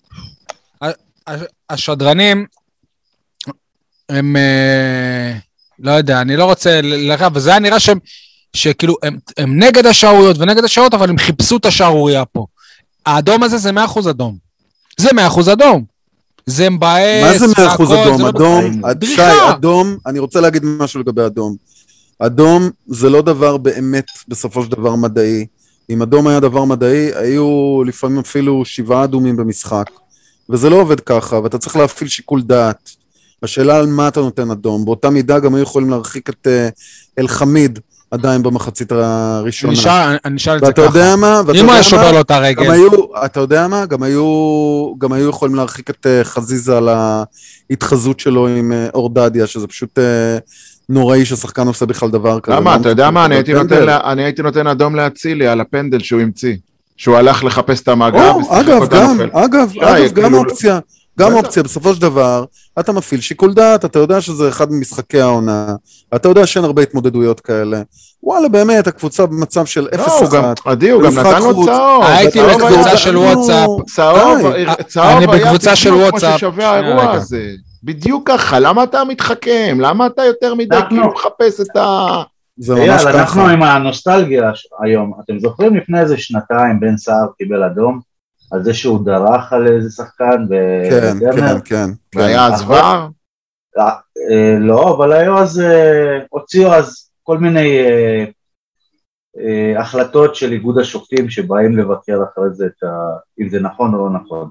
ה- 0.82 0.88
ה- 1.30 1.34
השדרנים, 1.70 2.46
הם, 4.10 4.36
אה, 4.36 5.34
לא 5.80 5.92
יודע, 5.92 6.22
אני 6.22 6.38
לא 6.38 6.46
רוצה, 6.46 6.82
ל- 6.82 7.12
ל- 7.12 7.28
וזה 7.34 7.50
היה 7.50 7.60
נראה 7.60 7.80
שהם, 7.80 8.00
שכאילו, 8.54 8.96
הם, 9.04 9.18
הם 9.38 9.64
נגד 9.64 9.86
השערוריות 9.86 10.38
ונגד 10.40 10.64
השערות, 10.64 10.94
אבל 10.94 11.10
הם 11.10 11.18
חיפשו 11.18 11.58
את 11.58 11.66
השערורייה 11.66 12.26
פה. 12.26 12.46
האדום 13.06 13.44
הזה 13.44 13.58
זה 13.58 13.72
100% 13.72 14.10
אדום. 14.10 14.38
זה 14.98 15.10
100% 15.12 15.52
אדום. 15.54 15.95
זה 16.46 16.70
מבאס, 16.70 17.42
מה 17.42 17.48
זה 17.48 17.54
100% 17.54 17.58
והכל, 17.60 17.84
אדום? 17.84 18.18
זה 18.18 18.24
לא- 18.24 18.30
אדום. 18.30 18.82
שי, 19.04 19.22
אדום, 19.50 19.98
אני 20.06 20.20
רוצה 20.20 20.42
להגיד 20.42 20.66
משהו 20.66 21.00
לגבי 21.00 21.26
אדום. 21.26 21.56
אדום 22.20 22.70
זה 22.88 23.10
לא 23.10 23.22
דבר 23.22 23.58
באמת 23.58 24.06
בסופו 24.28 24.64
של 24.64 24.72
דבר 24.72 24.96
מדעי. 24.96 25.46
אם 25.90 26.02
אדום 26.02 26.28
היה 26.28 26.40
דבר 26.40 26.66
מדעי, 26.66 27.16
היו 27.16 27.84
לפעמים 27.86 28.20
אפילו 28.20 28.66
שבעה 28.66 29.04
אדומים 29.04 29.38
במשחק. 29.38 29.86
וזה 30.50 30.70
לא 30.70 30.76
עובד 30.82 31.00
ככה, 31.00 31.40
ואתה 31.40 31.58
צריך 31.58 31.76
להפעיל 31.76 32.10
שיקול 32.10 32.42
דעת. 32.42 32.90
השאלה 33.44 33.78
על 33.78 33.86
מה 33.88 34.08
אתה 34.08 34.20
נותן 34.20 34.52
אדום. 34.52 34.86
באותה 34.86 35.10
מידה 35.10 35.40
גם 35.40 35.56
היו 35.56 35.64
יכולים 35.64 35.90
להרחיק 35.90 36.30
את 36.30 36.48
אה, 36.48 36.70
אלחמיד 37.20 37.80
עדיין 38.12 38.44
במחצית 38.44 38.92
הראשונה. 38.92 39.74
אני 39.74 39.80
אשאל- 39.80 40.18
אני 40.26 40.38
אשאל 40.38 40.56
את 40.56 40.60
זה 40.60 40.66
ואתה 40.66 40.82
ככה. 40.88 40.98
יודע 41.00 41.16
מה? 41.16 41.42
ואתה 41.46 41.60
אם 41.60 41.66
הוא 41.66 41.74
היה? 41.74 41.84
שובר 41.84 42.12
לו 42.12 42.22
את 42.22 42.32
גם 42.32 42.38
הרגל, 42.38 42.72
היו, 42.72 42.90
אתה 43.26 43.40
יודע 43.40 43.68
מה? 43.68 43.86
גם 43.86 44.04
היו, 44.04 44.24
גם 44.98 45.14
היו 45.14 45.30
יכולים 45.30 45.56
להרחיק 45.56 45.90
את 45.90 46.08
אה, 46.08 46.24
חזיזה 46.24 46.78
על 46.78 46.90
ההתחזות 47.70 48.20
שלו 48.20 48.48
עם 48.48 48.72
אה, 48.72 48.88
אורדדיה, 48.94 49.48
שזה 49.48 49.68
פשוט 49.68 50.00
אה, 50.00 50.38
נוראי 50.90 51.26
ששחקן 51.26 51.68
עושה 51.68 51.86
בכלל 51.86 52.10
דבר 52.10 52.40
כזה. 52.40 52.56
למה, 52.58 52.76
אתה 52.76 52.90
יודע 52.90 53.12
מה, 53.12 53.26
אני 53.26 53.36
הייתי. 53.36 53.54
נותן 53.54 53.84
לה- 53.84 54.12
אני 54.12 54.24
הייתי 54.24 54.42
נותן 54.42 54.68
אדום 54.68 54.96
לאצילי 54.96 55.48
על 55.48 55.62
הפנדל 55.62 56.00
שהוא 56.00 56.22
המציא. 56.22 56.56
שהוא 56.98 57.16
הלך 57.18 57.44
לחפש 57.44 57.82
את 57.82 57.88
המגע 57.88 58.30
או, 58.32 58.60
אגב, 58.60 58.90
גם. 58.90 59.18
אגב, 59.32 59.70
שי, 59.74 59.80
אגב, 59.82 60.14
גם 60.14 60.34
אופציה. 60.34 60.80
גם 61.20 61.32
בטח. 61.32 61.38
אופציה, 61.38 61.64
בסופו 61.64 61.94
של 61.94 62.02
דבר, 62.02 62.46
אתה 62.80 62.92
מפעיל 62.92 63.22
שיקול 63.22 63.54
דעת, 63.54 63.86
אתה 63.86 64.00
יודע 64.00 64.22
שזה 64.22 64.50
אחד 64.50 64.72
ממשחקי 64.72 65.22
העונה, 65.22 65.76
אתה 66.16 66.30
יודע 66.30 66.48
שאין 66.48 66.66
הרבה 66.66 66.82
התמודדויות 66.82 67.40
כאלה. 67.40 67.82
וואלה, 68.24 68.50
באמת, 68.50 68.88
הקבוצה 68.88 69.26
במצב 69.26 69.66
של 69.66 69.88
לא, 69.98 70.06
0-1. 70.06 70.12
הוא 70.12 70.30
גם, 70.30 70.44
עדי, 70.66 70.90
הוא 70.90 71.04
גם 71.04 71.20
נתן 71.20 71.42
לו. 71.42 71.66
צהוב. 71.66 72.04
הייתי 72.04 72.40
צהוב 72.40 72.62
בקבוצה 72.64 72.98
של 72.98 73.18
וואטסאפ. 73.18 73.70
צהוב, 73.96 74.54
די. 74.54 74.66
צהוב 74.88 75.08
אני 75.08 75.26
היה 75.26 75.46
בקבוצה 75.46 75.76
של 75.76 75.90
בדיוק 75.90 76.04
וואטסאפ. 76.04 76.30
כמו 76.30 76.38
ששווה 76.38 76.70
האירוע. 76.70 77.12
הזה. 77.12 77.50
בדיוק 77.84 78.30
ככה, 78.30 78.60
למה 78.60 78.84
אתה 78.84 79.04
מתחכם? 79.04 79.78
למה 79.80 80.06
אתה 80.08 80.24
יותר 80.26 80.56
מדי 80.56 80.78
כאילו 80.90 81.14
מחפש 81.14 81.62
את 81.62 81.76
ה... 81.78 82.08
זה 82.58 82.76
ממש 82.76 82.88
אייל, 82.90 83.00
ככה. 83.00 83.20
אנחנו 83.20 83.48
עם 83.48 83.64
הנוסטלגיה 83.64 84.52
היום, 84.84 85.14
אתם 85.24 85.40
זוכרים 85.40 85.76
לפני 85.76 86.00
איזה 86.00 86.18
שנתיים 86.18 86.80
בן 86.80 86.98
סער 86.98 87.28
קיבל 87.38 87.64
אדום? 87.64 88.15
על 88.52 88.64
זה 88.64 88.74
שהוא 88.74 89.06
דרך 89.06 89.54
על 89.54 89.68
איזה 89.68 89.90
שחקן 89.90 90.46
כן? 90.90 91.18
כן, 91.20 91.36
כן. 91.36 91.56
כן. 91.66 92.20
והיה 92.20 92.46
אז 92.46 92.62
ור? 92.68 92.76
אה, 92.76 93.10
אה, 94.32 94.58
לא, 94.60 94.96
אבל 94.98 95.12
היו 95.14 95.38
אז, 95.38 95.60
אה, 95.60 96.20
הוציאו 96.30 96.74
אז 96.74 97.10
כל 97.24 97.38
מיני 97.38 97.80
אה, 97.80 98.26
אה, 99.40 99.82
החלטות 99.82 100.36
של 100.36 100.52
איגוד 100.52 100.78
השופטים 100.80 101.30
שבאים 101.30 101.78
לבקר 101.78 102.20
אחרי 102.34 102.50
זה 102.54 102.66
את 102.66 102.84
ה, 102.84 102.88
אם 103.42 103.50
זה 103.50 103.60
נכון 103.60 103.94
או 103.94 104.00
לא 104.10 104.20
נכון. 104.20 104.50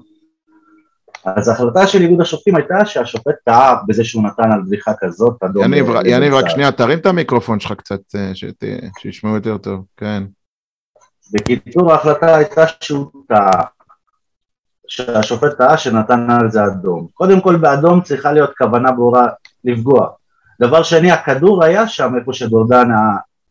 אז 1.25 1.47
ההחלטה 1.47 1.87
של 1.87 2.01
איגוד 2.01 2.21
השופטים 2.21 2.55
הייתה 2.55 2.85
שהשופט 2.85 3.35
טעה 3.45 3.75
בזה 3.87 4.03
שהוא 4.03 4.23
נתן 4.23 4.51
על 4.51 4.61
בדיחה 4.67 4.91
כזאת 4.99 5.43
אדום. 5.43 5.63
יניב, 5.63 5.85
יניב, 6.05 6.33
רק. 6.33 6.49
שנייה, 6.49 6.71
תרים 6.71 6.99
את 6.99 7.05
המיקרופון 7.05 7.59
שלך 7.59 7.71
קצת, 7.71 7.99
שת- 8.33 8.63
שישמעו 8.99 9.35
יותר 9.35 9.57
טוב, 9.57 9.85
כן. 9.97 10.23
בקיצור, 11.33 11.91
ההחלטה 11.91 12.35
הייתה 12.35 12.63
שהוא 12.81 13.05
טעה, 13.27 13.63
שהשופט 14.87 15.57
טעה 15.57 15.77
שנתן 15.77 16.27
על 16.29 16.51
זה 16.51 16.65
אדום. 16.65 17.07
קודם 17.13 17.41
כל 17.41 17.55
באדום 17.55 18.01
צריכה 18.01 18.31
להיות 18.31 18.51
כוונה 18.57 18.91
ברורה 18.91 19.27
לפגוע. 19.63 20.07
דבר 20.61 20.83
שני, 20.83 21.11
הכדור 21.11 21.63
היה 21.63 21.87
שם 21.87 22.13
איפה 22.19 22.33
שגורדנה, 22.33 22.99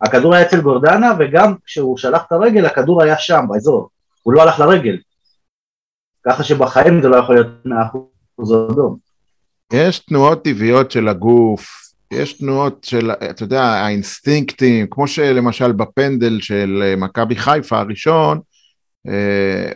הכדור 0.01 0.35
היה 0.35 0.47
אצל 0.47 0.61
גורדנה 0.61 1.13
וגם 1.19 1.55
כשהוא 1.67 1.99
שלח 1.99 2.23
את 2.27 2.33
הרגל 2.33 2.67
הכדור 2.67 3.03
היה 3.03 3.19
שם 3.19 3.45
באזור, 3.49 3.89
הוא 4.23 4.33
לא 4.33 4.43
הלך 4.43 4.61
לרגל. 4.61 4.97
ככה 6.27 6.45
שבחיים 6.45 7.03
זה 7.03 7.09
לא 7.09 7.17
יכול 7.17 7.35
להיות 7.35 7.47
100% 7.67 7.71
אדום. 8.73 8.97
יש 9.73 9.99
תנועות 9.99 10.45
טבעיות 10.45 10.91
של 10.91 11.09
הגוף, 11.09 11.85
יש 12.11 12.39
תנועות 12.39 12.85
של, 12.85 13.11
אתה 13.11 13.43
יודע, 13.43 13.63
האינסטינקטים, 13.63 14.87
כמו 14.91 15.09
שלמשל 15.09 15.73
בפנדל 15.73 16.41
של 16.41 16.83
אה, 16.83 16.97
מכבי 16.97 17.37
חיפה 17.37 17.79
הראשון, 17.79 18.41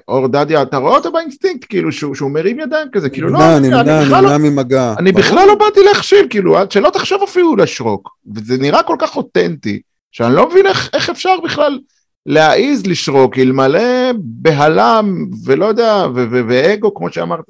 אור 0.08 0.28
דדיה, 0.28 0.62
אתה 0.62 0.76
רואה 0.76 0.97
אותו 0.97 1.12
באינסטינקט, 1.12 1.66
כאילו 1.68 1.92
שהוא, 1.92 2.14
שהוא 2.14 2.30
מרים 2.30 2.61
ידיים 2.61 2.88
כזה, 2.92 3.11
כאילו 3.11 3.28
לא, 3.28 3.38
נמנע, 3.38 3.56
אני, 3.56 3.68
נמנע, 3.68 3.80
אני 3.80 4.06
בכלל 4.06 4.25
לא, 4.25 4.38
ממגע. 4.38 4.94
אני 4.99 5.12
ברור. 5.12 5.25
בכלל 5.25 5.47
לא 5.47 5.54
באתי 5.54 5.80
להכשיל, 5.85 6.26
כאילו, 6.30 6.56
שלא 6.70 6.90
תחשוב 6.90 7.23
אפילו 7.23 7.56
לשרוק, 7.56 8.08
וזה 8.35 8.58
נראה 8.58 8.82
כל 8.82 8.97
כך 8.99 9.16
אותנטי, 9.16 9.80
שאני 10.12 10.35
לא 10.35 10.50
מבין 10.50 10.66
איך, 10.66 10.90
איך 10.92 11.11
אפשר 11.11 11.35
בכלל 11.44 11.78
להעיז 12.26 12.87
לשרוק, 12.87 13.38
אלמלא 13.38 14.12
בהלה 14.18 15.00
ולא 15.44 15.66
יודע, 15.66 16.06
ו- 16.14 16.26
ו- 16.30 16.42
ואגו, 16.49 16.94
כמו 16.94 17.12
שאמרת. 17.12 17.44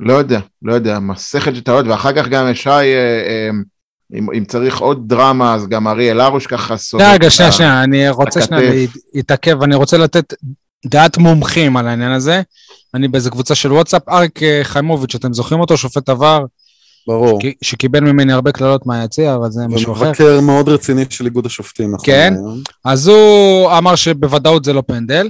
לא 0.00 0.12
יודע, 0.12 0.40
לא 0.62 0.74
יודע, 0.74 0.98
מסכת 0.98 1.54
של 1.54 1.60
טעויות, 1.60 1.86
ואחר 1.86 2.12
כך 2.12 2.28
גם 2.28 2.54
שי, 2.54 2.68
אה, 2.70 2.84
אה, 3.26 3.50
אם, 4.14 4.26
אם 4.36 4.44
צריך 4.44 4.78
עוד 4.78 5.08
דרמה, 5.08 5.54
אז 5.54 5.68
גם 5.68 5.88
אריאל 5.88 6.20
הרוש 6.20 6.46
ככה 6.46 6.76
סובב. 6.76 7.04
רגע, 7.14 7.30
שנייה, 7.30 7.52
שנייה, 7.52 7.82
אני 7.82 8.08
רוצה. 8.10 8.40
שנייה 8.40 8.86
להתעכב, 9.14 9.62
אני 9.62 9.74
רוצה 9.74 9.98
לתת 9.98 10.34
דעת 10.86 11.18
מומחים 11.18 11.76
על 11.76 11.88
העניין 11.88 12.12
הזה. 12.12 12.42
אני 12.94 13.08
באיזה 13.08 13.30
קבוצה 13.30 13.54
של 13.54 13.72
וואטסאפ, 13.72 14.08
אריק 14.08 14.42
אה, 14.42 14.60
חיימוביץ', 14.62 15.14
אתם 15.14 15.32
זוכרים 15.32 15.60
אותו, 15.60 15.76
שופט 15.76 16.08
עבר, 16.08 16.44
ברור. 17.06 17.40
ק- 17.42 17.64
שקיבל 17.64 18.00
ממני 18.00 18.32
הרבה 18.32 18.52
קללות 18.52 18.86
מהיציע, 18.86 19.34
אבל 19.34 19.50
זה 19.50 19.66
משהו 19.68 19.92
אחר. 19.92 20.02
ומבקר 20.04 20.40
מאוד 20.40 20.68
רציני 20.68 21.04
של 21.10 21.24
איגוד 21.24 21.46
השופטים. 21.46 21.92
נכון 21.94 22.06
כן. 22.06 22.32
להיום. 22.34 22.62
אז 22.84 23.08
הוא 23.08 23.70
אמר 23.78 23.94
שבוודאות 23.94 24.64
זה 24.64 24.72
לא 24.72 24.82
פנדל, 24.86 25.28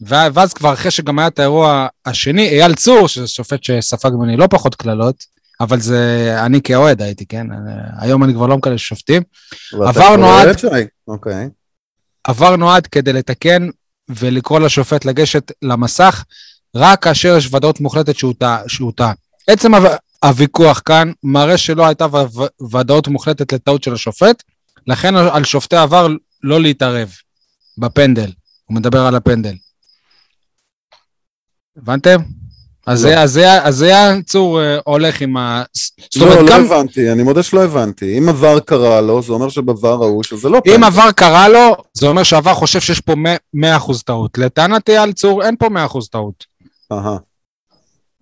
ואז 0.00 0.52
כבר 0.54 0.72
אחרי 0.72 0.90
שגם 0.90 1.18
היה 1.18 1.28
את 1.28 1.38
האירוע 1.38 1.86
השני, 2.06 2.48
אייל 2.48 2.74
צור, 2.74 3.08
שזה 3.08 3.26
שופט 3.28 3.64
שספג 3.64 4.10
ממני 4.14 4.36
לא 4.36 4.46
פחות 4.46 4.74
קללות, 4.74 5.24
אבל 5.60 5.80
זה, 5.80 6.34
אני 6.46 6.62
כאוהד 6.62 7.02
הייתי, 7.02 7.26
כן? 7.26 7.46
היום 7.98 8.24
אני 8.24 8.34
כבר 8.34 8.46
לא 8.46 8.56
מקלל 8.58 8.76
שופטים. 8.76 9.22
ואתה 9.72 9.88
עבר 9.88 9.92
כבר 10.06 10.16
נועד- 10.16 10.44
אוהד, 10.46 10.58
שי? 10.58 10.66
אוקיי. 11.08 11.48
עבר 12.24 12.56
נועד 12.56 12.86
כדי 12.86 13.12
לתקן 13.12 13.68
ולקרוא 14.08 14.60
לשופט 14.60 15.04
לגשת 15.04 15.52
למסך, 15.62 16.24
רק 16.76 17.02
כאשר 17.02 17.36
יש 17.38 17.54
ודאות 17.54 17.80
מוחלטת 17.80 18.16
שהוא 18.66 18.92
טעה. 18.96 19.12
עצם 19.46 19.74
הו- 19.74 19.88
הוויכוח 20.24 20.82
כאן 20.84 21.12
מראה 21.22 21.58
שלא 21.58 21.86
הייתה 21.86 22.06
ודאות 22.72 23.08
מוחלטת 23.08 23.52
לטעות 23.52 23.82
של 23.82 23.94
השופט, 23.94 24.42
לכן 24.86 25.16
על 25.16 25.44
שופטי 25.44 25.76
עבר 25.76 26.08
לא 26.42 26.60
להתערב 26.60 27.12
בפנדל. 27.78 28.32
הוא 28.64 28.76
מדבר 28.76 29.00
על 29.00 29.14
הפנדל. 29.14 29.54
הבנתם? 31.76 32.16
אז 32.86 33.04
לא. 33.04 33.10
זה- 33.10 33.20
אז 33.22 33.32
זה- 33.32 33.62
אז 33.64 33.76
זה 33.76 33.86
היה 33.86 34.22
צור 34.26 34.60
אה, 34.60 34.78
הולך 34.84 35.20
עם 35.20 35.36
ה... 35.36 35.62
לא, 36.16 36.24
אומרת, 36.24 36.38
לא 36.38 36.48
גם 36.48 36.64
הבנתי, 36.64 37.12
אני 37.12 37.22
מודה 37.22 37.42
שלא 37.42 37.64
הבנתי. 37.64 38.18
אם 38.18 38.28
עבר 38.28 38.58
קרה 38.60 39.00
לו, 39.00 39.22
זה 39.22 39.32
אומר 39.32 39.48
שבעבר 39.48 40.02
ההוא 40.02 40.22
שזה 40.22 40.48
לא 40.48 40.60
אם. 40.76 40.84
עבר 40.84 41.10
קרה 41.16 41.48
לו, 41.48 41.76
זה 41.94 42.06
אומר 42.06 42.22
שעבר 42.22 42.54
חושב 42.54 42.80
שיש 42.80 43.00
פה 43.00 43.14
100% 43.56 44.02
טעות. 44.04 44.38
לטענת 44.38 44.90
אייל 44.90 45.12
צור 45.12 45.42
אין 45.42 45.56
פה 45.58 45.66
100% 45.66 46.08
טעות. 46.10 46.44
אהה. 46.92 47.16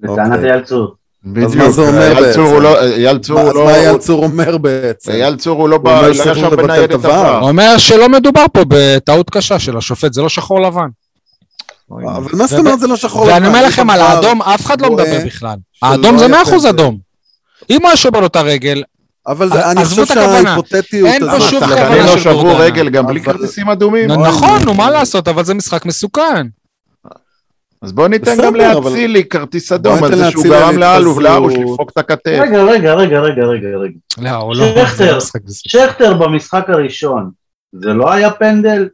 לטענת. 0.02 0.44
אייל 0.44 0.60
צור. 0.64 0.94
בדיוק, 1.24 1.54
מה 1.54 1.70
זה 1.70 1.82
אומר 1.82 2.02
אייל 2.02 2.14
צור 2.14 2.44
בעצם? 2.44 2.54
הוא 2.54 2.60
לא, 2.62 2.82
אייל 2.82 3.18
צור 3.18 3.36
מה- 3.36 3.42
הוא 3.42 3.50
אז 3.50 3.56
לא, 3.56 3.64
מה 3.64 3.74
אייל 3.74 3.98
צור 3.98 4.24
אומר 4.24 4.58
בעצם? 4.58 5.10
אייל 5.12 5.36
צור 5.36 5.60
הוא 5.60 5.68
לא 5.68 5.78
בא, 5.78 6.02
לא 6.02 6.08
ישב 6.08 6.54
בניידת. 6.56 6.90
עבר. 6.92 7.38
הוא 7.40 7.48
אומר 7.48 7.78
שלא 7.78 8.08
מדובר 8.08 8.44
פה 8.52 8.60
בטעות 8.68 9.30
קשה 9.30 9.58
של 9.58 9.76
השופט, 9.76 10.12
זה 10.12 10.22
לא 10.22 10.28
שחור 10.28 10.60
לבן. 10.60 10.88
אבל 11.90 12.30
מה 12.32 12.46
זאת 12.46 12.58
אומרת 12.58 12.80
זה 12.80 12.86
לא 12.86 12.96
שחור 12.96 13.22
ואני 13.22 13.40
לבן? 13.40 13.46
אומר 13.46 13.58
יש 13.66 13.72
לכם, 13.72 13.90
על 13.90 14.00
האדום 14.00 14.42
אף 14.42 14.66
אחד 14.66 14.80
לא 14.80 14.90
מדבר 14.90 15.18
בכלל. 15.26 15.56
האדום 15.82 16.18
זה 16.18 16.26
היה 16.26 16.42
100% 16.42 16.46
פנדל. 16.46 16.68
אדום. 16.68 16.98
אם 17.70 17.80
הוא 17.80 17.88
היה 17.88 17.96
שובר 17.96 18.20
לו 18.20 18.26
את 18.26 18.36
הרגל, 18.36 18.82
אבל 19.26 19.52
אני 19.52 19.84
חושב. 19.84 20.06
שההיפותטיות 20.06 21.08
אין 21.08 21.30
פה. 21.30 21.40
שום 21.40 21.60
כוונה 21.60 22.06
לא 22.06 22.18
שברו. 22.18 22.56
רגל 22.58 22.88
גם 22.88 23.06
בלי 23.06 23.22
כרטיסים 23.22 23.68
אדומים. 23.68 24.10
נכון, 24.10 24.62
נו, 24.64 24.74
מה. 24.74 24.90
לעשות, 24.90 25.28
אבל 25.28 25.44
זה 25.44 25.54
משחק 25.54 25.86
מסוכן. 25.86 26.46
אז 27.82 27.92
בוא 27.92 28.08
ניתן 28.08 28.36
גם 28.42 28.56
לאצילי 28.56 29.24
כרטיס 29.24 29.72
אדום 29.72 30.04
על 30.04 30.16
זה 30.16 30.30
שהוא 30.30 30.44
גרם 30.44 30.78
לאלוף 30.78 31.18
להתפזרות. 31.18 31.22
לארוש 31.22 31.54
לדפוק 31.54 31.90
את 31.90 31.98
הכתף. 31.98 32.38
רגע, 32.40 32.62
רגע, 32.62 32.94
רגע, 32.94 33.20
רגע, 33.20 33.42
רגע, 33.42 33.68
רגע. 33.68 33.98
לא, 34.18 34.52
לא... 34.56 34.84
שכטר. 35.50 36.14
במשחק 36.14 36.64
הראשון, 36.68 37.30
זה 37.72 37.88
לא 37.88 38.12
היה 38.12 38.30
פנדל? 38.30 38.88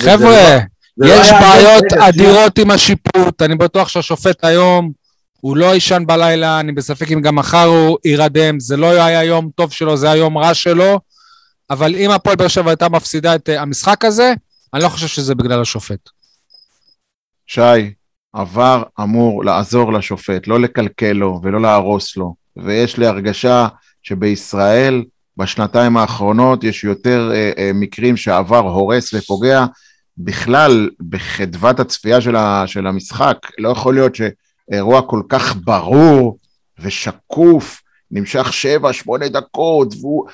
חבר'ה, 0.00 0.20
זה 0.20 0.60
יש 1.00 1.30
היה- 1.30 1.40
בעיות. 1.40 1.92
אדירות 2.08 2.58
עם 2.58 2.70
השיפוט, 2.70 3.42
אני 3.42 3.54
בטוח 3.54 3.88
שהשופט 3.88 4.44
היום, 4.44 4.92
הוא 5.40 5.56
לא 5.56 5.74
יישן 5.74 6.02
בלילה, 6.06 6.60
אני 6.60 6.72
בספק 6.72 7.12
אם 7.12 7.20
גם 7.20 7.34
מחר 7.36 7.64
הוא 7.64 7.98
יירדם, 8.04 8.60
זה 8.60 8.76
לא 8.76 8.86
היה 8.86 9.24
יום 9.24 9.50
טוב 9.54 9.72
שלו, 9.72 9.96
זה 9.96 10.10
היה 10.10 10.16
יום 10.20 10.38
רע 10.38 10.54
שלו, 10.54 11.00
אבל 11.70 11.94
אם 11.94 12.10
הפועל 12.10 12.36
באר 12.36 12.48
שבע 12.48 12.70
הייתה 12.70 12.88
מפסידה 12.88 13.34
את 13.34 13.48
אה, 13.48 13.60
המשחק 13.62 14.04
הזה, 14.04 14.32
אני 14.74 14.82
לא 14.82 14.88
חושב 14.88 15.06
שזה 15.06 15.34
בגלל 15.34 15.60
השופט. 15.62 16.08
שי, 17.46 17.92
עבר 18.32 18.82
אמור 19.00 19.44
לעזור 19.44 19.92
לשופט, 19.92 20.46
לא 20.46 20.60
לקלקל 20.60 21.12
לו 21.12 21.40
ולא 21.42 21.60
להרוס 21.62 22.16
לו. 22.16 22.34
ויש 22.56 22.96
לי 22.98 23.06
הרגשה 23.06 23.68
שבישראל, 24.02 25.04
בשנתיים 25.36 25.96
האחרונות, 25.96 26.64
יש 26.64 26.84
יותר 26.84 27.30
אה, 27.34 27.50
אה, 27.58 27.70
מקרים 27.74 28.16
שעבר 28.16 28.58
הורס 28.58 29.14
ופוגע. 29.14 29.64
בכלל, 30.18 30.90
בחדוות 31.08 31.80
הצפייה 31.80 32.20
של, 32.20 32.36
ה, 32.36 32.64
של 32.66 32.86
המשחק, 32.86 33.38
לא 33.58 33.68
יכול 33.68 33.94
להיות 33.94 34.12
שאירוע 34.14 35.02
כל 35.02 35.22
כך 35.28 35.56
ברור 35.64 36.38
ושקוף, 36.78 37.82
נמשך 38.10 38.52
שבע, 38.52 38.92
שמונה 38.92 39.28
דקות, 39.28 39.94
והוא... 40.00 40.24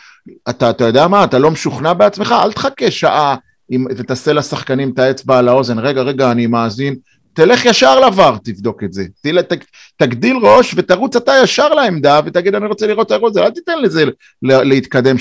אתה, 0.49 0.71
אתה 0.71 0.85
יודע 0.85 1.09
מה, 1.09 1.25
אתה 1.25 1.39
לא 1.39 1.51
משוכנע 1.51 1.93
בעצמך, 1.93 2.35
אל 2.43 2.53
תחכה 2.53 2.91
שעה 2.91 3.37
אם, 3.71 3.87
ותעשה 3.97 4.33
לשחקנים 4.33 4.91
את 4.91 4.99
האצבע 4.99 5.39
על 5.39 5.49
האוזן, 5.49 5.79
רגע, 5.79 6.03
רגע, 6.03 6.31
אני 6.31 6.47
מאזין, 6.47 6.97
תלך 7.39 7.65
ישר 7.65 8.01
לבר, 8.01 8.37
תבדוק 8.45 8.85
את 8.85 8.93
זה. 8.93 9.05
תל, 9.23 9.43
ת, 9.43 9.53
תגדיל 9.97 10.37
ראש 10.43 10.75
ותרוץ 10.77 11.17
אתה 11.17 11.33
ישר 11.45 11.69
לעמדה 11.69 12.21
ותגיד, 12.25 12.55
אני 12.55 12.67
רוצה 12.67 12.87
לראות 12.87 13.07
את 13.07 13.11
האירוע 13.11 13.29
הזה, 13.31 13.43
אל 13.43 13.51
תיתן 13.51 13.79
לזה 13.83 14.05
ל- 14.43 14.63
להתקדם 14.63 15.17
7-8 15.17 15.21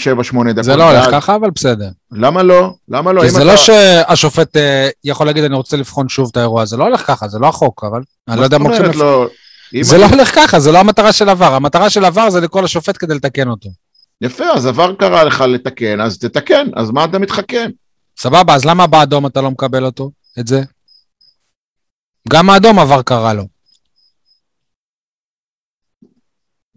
דקות. 0.51 0.63
זה 0.63 0.75
לא 0.75 0.91
הולך 0.91 1.05
ככה, 1.11 1.35
אבל 1.35 1.49
בסדר. 1.49 1.89
למה 2.11 2.43
לא? 2.43 2.73
למה 2.89 3.13
לא? 3.13 3.27
זה 3.29 3.37
אתה- 3.37 3.45
לא 3.45 3.57
שהשופט 3.57 4.57
אה, 4.57 4.89
יכול 5.03 5.25
להגיד, 5.27 5.43
אני 5.43 5.55
רוצה 5.55 5.77
לבחון 5.77 6.09
שוב 6.09 6.29
את 6.31 6.37
האירוע, 6.37 6.65
זה 6.65 6.77
לא 6.77 6.83
הולך 6.83 7.07
ככה, 7.07 7.27
זה 7.27 7.39
לא 7.39 7.47
החוק, 7.47 7.83
אבל 7.91 8.01
אני 8.27 8.39
לא 8.39 8.43
יודע 8.43 8.57
מה 8.57 8.69
זאת 8.71 8.79
אומרת 8.79 8.95
לא? 8.95 9.27
זה 9.81 9.95
אני- 9.95 10.01
לא 10.03 10.09
הולך 10.09 10.35
ככה, 10.35 10.59
זה 10.59 10.71
לא 10.71 10.77
המטרה 10.79 11.13
של 11.13 11.29
עבר. 11.29 11.53
המטרה 11.53 11.89
של 11.89 12.05
עבר 12.05 12.29
זה 12.29 12.41
לקרוא 12.41 12.61
לשופט 12.61 12.95
כדי 12.99 13.15
לתקן 13.15 13.47
אותו. 13.47 13.69
יפה, 14.21 14.45
אז 14.45 14.65
עבר 14.65 14.93
קרה 14.99 15.23
לך 15.23 15.41
לתקן, 15.41 16.01
אז 16.01 16.17
תתקן, 16.19 16.67
אז 16.75 16.91
מה 16.91 17.05
אתה 17.05 17.19
מתחכם? 17.19 17.69
סבבה, 18.19 18.55
אז 18.55 18.65
למה 18.65 18.87
באדום 18.87 19.25
אתה 19.25 19.41
לא 19.41 19.51
מקבל 19.51 19.85
אותו, 19.85 20.11
את 20.39 20.47
זה? 20.47 20.61
גם 22.29 22.49
האדום 22.49 22.79
עבר 22.79 23.01
קרה 23.01 23.33
לו. 23.33 23.43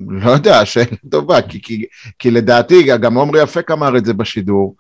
לא 0.09 0.31
יודע, 0.31 0.65
שאלה 0.67 0.87
טובה, 1.11 1.43
כי, 1.43 1.63
כי, 1.63 1.85
כי 2.19 2.31
לדעתי, 2.31 2.83
גם 2.83 3.19
עמרי 3.19 3.43
אפק 3.43 3.71
אמר 3.71 3.97
את 3.97 4.05
זה 4.05 4.13
בשידור, 4.13 4.75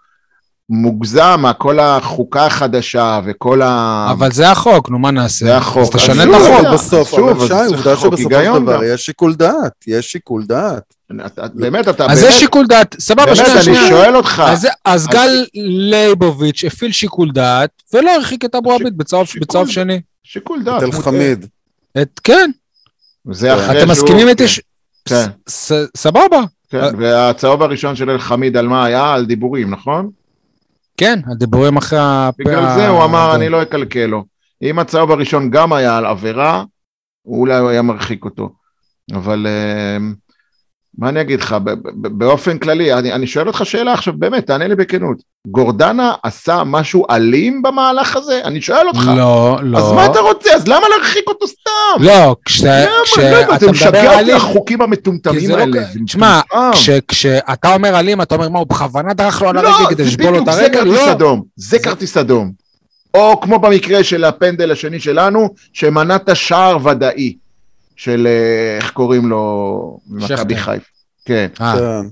מוגזם, 0.68 1.42
כל 1.58 1.78
החוקה 1.80 2.46
החדשה 2.46 3.20
וכל 3.26 3.62
ה... 3.62 4.08
אבל 4.12 4.32
זה 4.32 4.50
החוק, 4.50 4.90
נו 4.90 4.98
מה 4.98 5.10
נעשה? 5.10 5.44
זה 5.46 5.56
החוק. 5.56 5.82
אז 5.82 5.90
תשנה 5.90 6.22
אז 6.22 6.28
את 6.28 6.34
החוק. 6.34 6.74
בסוף, 6.74 7.10
שוב, 7.10 7.28
אבל 7.28 7.40
אז 7.42 7.48
שי, 7.48 7.74
עובדה 7.74 7.96
שבסופו 7.96 8.30
של 8.54 8.62
דבר. 8.62 8.84
יש 8.84 9.06
שיקול 9.06 9.34
דעת, 9.34 9.72
יש 9.86 10.12
שיקול 10.12 10.44
דעת. 10.46 10.94
אתה- 11.26 11.48
באמת, 11.54 11.88
אתה 11.88 12.06
אז 12.06 12.18
באמת, 12.20 12.32
יש 12.34 12.40
שיקול 12.40 12.66
דעת, 12.66 12.96
סבבה, 13.00 13.24
באמת, 13.24 13.36
שנייה, 13.36 13.54
אני 13.54 13.62
שנייה. 13.62 13.88
שואל 13.88 14.16
אותך, 14.16 14.42
אז, 14.46 14.68
אז 14.84 15.06
גל 15.06 15.44
לייבוביץ' 15.90 16.64
הפעיל 16.64 16.92
שיקול 16.92 17.30
דעת 17.32 17.70
ולא 17.94 18.10
הרחיק 18.10 18.44
את 18.44 18.54
אבו 18.54 18.72
עביד 18.72 18.98
בצהוב. 18.98 19.26
שני. 19.68 20.00
שיקול 20.32 20.62
דעת. 20.62 20.82
חמיד. 20.94 21.46
את, 22.02 22.20
כן, 22.24 22.50
זה 23.32 23.54
אחרי 23.54 23.82
אתם 23.82 23.94
שהוא- 23.94 24.04
מסכימים 24.04 24.28
איתי? 24.28 24.44
כן, 25.08 25.14
כן. 25.14 25.30
סבבה, 25.96 26.40
כן, 26.68 26.94
והצהוב 26.98 27.62
הראשון 27.62 27.96
של 27.96 28.10
אלחמיד 28.10 28.56
על 28.56 28.68
מה 28.68 28.84
היה? 28.84 29.12
על 29.14 29.26
דיבורים, 29.26 29.70
נכון? 29.70 30.10
כן, 30.96 31.20
הדיבורים 31.32 31.76
אחרי 31.76 31.98
הפ... 32.02 32.34
בגלל 32.38 32.74
זה 32.74 32.88
הוא 32.88 33.04
אמר, 33.04 33.34
אני 33.34 33.48
לא 33.48 33.62
אקלקל 33.62 34.06
לו. 34.06 34.24
אם 34.62 34.78
הצהוב 34.78 35.10
הראשון 35.10 35.50
גם 35.50 35.72
היה 35.72 35.96
על 35.96 36.06
עבירה, 36.06 36.64
הוא 37.22 37.40
אולי 37.40 37.54
היה 37.54 37.82
מרחיק 37.82 38.24
אותו. 38.24 38.48
אבל 39.12 39.46
אה, 39.46 39.96
מה 40.98 41.08
אני 41.08 41.20
אגיד 41.20 41.40
לך, 41.40 41.56
באופן 41.94 42.58
כללי, 42.58 42.92
אני, 42.94 43.12
אני 43.12 43.26
שואל 43.26 43.46
אותך 43.46 43.60
שאלה 43.64 43.92
עכשיו, 43.92 44.14
באמת, 44.16 44.46
תענה 44.46 44.66
לי 44.68 44.74
בכנות. 44.76 45.16
גורדנה 45.46 46.12
עשה 46.22 46.62
משהו 46.66 47.04
אלים 47.10 47.62
במהלך 47.62 48.16
הזה? 48.16 48.40
אני 48.44 48.60
שואל 48.60 48.88
אותך. 48.88 49.10
לא, 49.16 49.58
לא. 49.62 49.78
אז 49.78 49.92
מה 49.92 50.06
אתה 50.06 50.20
רוצה? 50.20 50.54
אז 50.54 50.68
למה 50.68 50.86
להרחיק 50.88 51.24
אותו 51.28 51.46
סתם? 51.46 51.70
לא, 52.04 52.36
כש- 52.44 52.60
למה? 52.60 52.84
לא 52.84 52.90
יודע, 52.90 53.04
כשאתה 53.04 53.58
זה 53.58 53.66
מדבר 53.66 53.70
משגע 53.72 54.10
אותי 54.10 54.18
אלים, 54.20 54.36
החוקים 54.36 54.82
המטומטמים 54.82 55.40
זה 55.46 55.56
לא 55.56 55.60
האלה. 55.60 55.82
זה 55.92 55.98
תשמע. 56.06 56.40
כש- 56.72 56.90
כשאתה 57.08 57.74
אומר 57.74 57.98
אלים, 58.00 58.22
אתה 58.22 58.34
אומר, 58.34 58.48
מה, 58.48 58.58
הוא 58.58 58.66
בכוונה 58.66 59.14
דרך 59.14 59.42
לו 59.42 59.48
על 59.48 59.54
לא, 59.62 59.68
הרגל 59.68 59.90
כדי 59.94 60.02
זה 60.04 60.08
לשבור 60.10 60.30
לו 60.30 60.36
את 60.38 60.42
בדיוק, 60.42 60.56
זה 60.56 60.62
הרגל? 60.62 60.78
כרטיס 60.84 61.06
לא. 61.06 61.12
אדום, 61.12 61.42
זה 61.56 61.78
כרטיס 61.78 62.16
אדום. 62.16 62.52
או 63.14 63.40
כמו 63.40 63.58
במקרה 63.58 64.04
של 64.04 64.24
הפנדל 64.24 64.70
השני 64.72 65.00
שלנו, 65.00 65.48
שמנעת 65.72 66.28
שער 66.36 66.86
ודאי 66.86 67.34
של, 68.00 68.26
אה, 68.26 68.76
איך 68.76 68.90
קוראים 68.90 69.28
לו, 69.28 69.98
מכבי. 70.10 70.56
חיפה. 70.56 70.86
כן. 71.24 71.46
אה, 71.60 71.74
כן. 71.78 72.08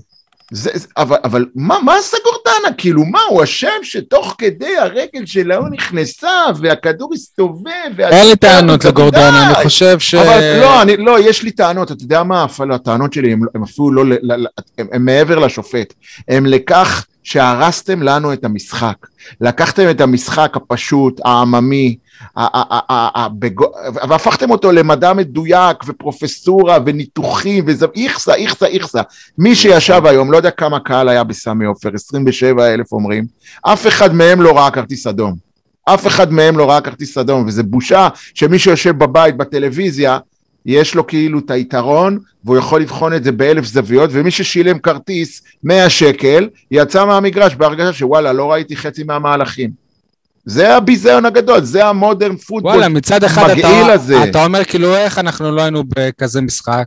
זה, 0.51 0.69
זה, 0.73 0.87
אבל, 0.97 1.17
אבל 1.23 1.45
מה, 1.55 1.77
מה 1.83 1.95
עשה 1.95 2.17
גורדנה? 2.23 2.73
כאילו, 2.77 3.05
מה, 3.05 3.19
הוא 3.29 3.43
אשם 3.43 3.67
שתוך 3.83 4.35
כדי 4.37 4.77
הרגל 4.77 5.25
שלו 5.25 5.67
נכנסה, 5.69 6.29
והכדור 6.59 7.13
הסתובב, 7.13 7.99
אין 7.99 8.27
לי 8.29 8.35
טענות. 8.35 8.85
לגורדנה, 8.85 9.47
אני 9.47 9.63
חושב 9.63 9.99
ש... 9.99 10.15
אבל 10.15 10.59
לא, 10.61 10.81
אני, 10.81 10.97
לא, 10.97 11.19
יש 11.19 11.43
לי 11.43 11.51
טענות, 11.51 11.91
אתה 11.91 12.03
יודע 12.03 12.23
מה, 12.23 12.45
אפילו 12.45 12.75
הטענות 12.75 13.13
שלי 13.13 13.33
הם, 13.33 13.39
הם 13.55 13.63
אפילו 13.63 13.91
לא, 13.91 14.05
ל- 14.05 14.33
ל- 14.33 14.45
הם, 14.77 14.87
הם 14.91 15.05
מעבר 15.05 15.39
לשופט, 15.39 15.93
הם 16.27 16.45
לכך 16.45 17.05
שהרסתם 17.23 18.03
לנו 18.03 18.33
את 18.33 18.45
המשחק. 18.45 18.95
לקחתם 19.41 19.89
את 19.89 20.01
המשחק 20.01 20.51
הפשוט, 20.55 21.21
העממי, 21.25 21.95
והפכתם 24.09 24.51
אותו 24.51 24.71
למדע 24.71 25.13
מדויק 25.13 25.77
ופרופסורה 25.87 26.77
וניתוחים 26.85 27.63
וזה 27.67 27.85
איכסה, 27.95 28.33
איכסה, 28.33 28.65
איכסה. 28.65 29.01
מי 29.37 29.55
שישב 29.55 30.01
היום, 30.05 30.31
לא 30.31 30.37
יודע 30.37 30.51
כמה 30.51 30.79
קהל 30.79 31.09
היה 31.09 31.23
בסמי 31.23 31.65
עופר, 31.65 31.89
27 31.93 32.73
אלף 32.73 32.91
אומרים, 32.91 33.25
אף 33.61 33.87
אחד 33.87 34.13
מהם 34.13 34.41
לא 34.41 34.57
ראה 34.57 34.71
כרטיס 34.71 35.07
אדום. 35.07 35.35
אף 35.85 36.07
אחד 36.07 36.33
מהם 36.33 36.57
לא 36.57 36.69
ראה 36.69 36.81
כרטיס 36.81 37.17
אדום, 37.17 37.47
וזה 37.47 37.63
בושה 37.63 38.07
שמי 38.33 38.59
שיושב 38.59 38.97
בבית 38.97 39.37
בטלוויזיה, 39.37 40.17
יש 40.65 40.95
לו 40.95 41.07
כאילו 41.07 41.39
את 41.39 41.51
היתרון, 41.51 42.19
והוא 42.43 42.57
יכול 42.57 42.81
לבחון 42.81 43.13
את 43.13 43.23
זה 43.23 43.31
באלף 43.31 43.65
זוויות, 43.65 44.09
ומי 44.13 44.31
ששילם 44.31 44.79
כרטיס 44.79 45.41
100 45.63 45.89
שקל, 45.89 46.49
יצא 46.71 47.05
מהמגרש 47.05 47.55
בהרגשה 47.55 47.93
שוואלה, 47.93 48.33
לא 48.33 48.51
ראיתי 48.51 48.75
חצי 48.75 49.03
מהמהלכים. 49.03 49.88
זה 50.49 50.75
הביזיון 50.75 51.25
הגדול, 51.25 51.61
זה 51.63 51.85
ה 51.85 51.92
modern 51.92 52.35
football. 52.37 52.71
וואלה, 52.71 52.89
מצד 52.89 53.23
אחד 53.23 53.49
אתה, 53.49 53.93
הזה. 53.93 54.23
אתה 54.23 54.45
אומר 54.45 54.63
כאילו 54.63 54.95
איך 54.95 55.17
אנחנו 55.19 55.51
לא 55.51 55.61
היינו 55.61 55.83
בכזה 55.87 56.41
משחק. 56.41 56.85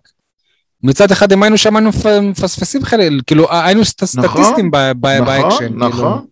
מצד 0.83 1.11
אחד 1.11 1.33
אם 1.33 1.43
היינו 1.43 1.59
שם 1.59 1.77
היינו 1.77 1.89
מפ- 1.91 2.07
מפספסים 2.23 2.85
חלק, 2.85 3.13
כאילו 3.27 3.47
היינו 3.51 3.81
נכון, 3.81 4.07
סטטיסטים 4.07 4.71
ב- 4.71 4.77
ב- 5.01 5.19
באקשן. 5.25 5.45
נכון, 5.49 5.69
כאילו. 5.69 5.89
נכון. 5.89 6.25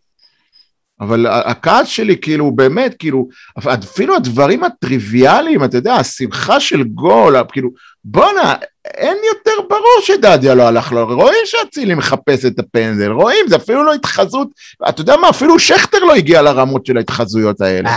אבל 1.00 1.26
הכעס 1.26 1.88
שלי, 1.88 2.16
כאילו, 2.16 2.44
הוא 2.44 2.52
באמת, 2.52 2.94
כאילו, 2.98 3.28
אפילו 3.58 4.16
הדברים 4.16 4.64
הטריוויאליים, 4.64 5.64
אתה 5.64 5.76
יודע, 5.76 5.94
השמחה 5.94 6.60
של 6.60 6.82
גול, 6.82 7.36
כאילו, 7.52 7.70
בואנה, 8.04 8.54
אין 8.84 9.16
יותר 9.28 9.68
ברור 9.68 10.00
שדדיה 10.02 10.54
לא 10.54 10.62
הלך 10.62 10.92
לו, 10.92 11.06
רואים 11.06 11.42
שאצילי 11.44 11.94
מחפש 11.94 12.44
את 12.44 12.58
הפנדל, 12.58 13.10
רואים, 13.10 13.46
זה 13.48 13.56
אפילו 13.56 13.84
לא 13.84 13.94
התחזות, 13.94 14.48
אתה 14.88 15.00
יודע 15.00 15.16
מה, 15.16 15.30
אפילו 15.30 15.58
שכטר 15.58 15.98
לא 15.98 16.14
הגיע 16.14 16.42
לרמות 16.42 16.86
של 16.86 16.96
ההתחזויות 16.96 17.60
האלה. 17.60 17.90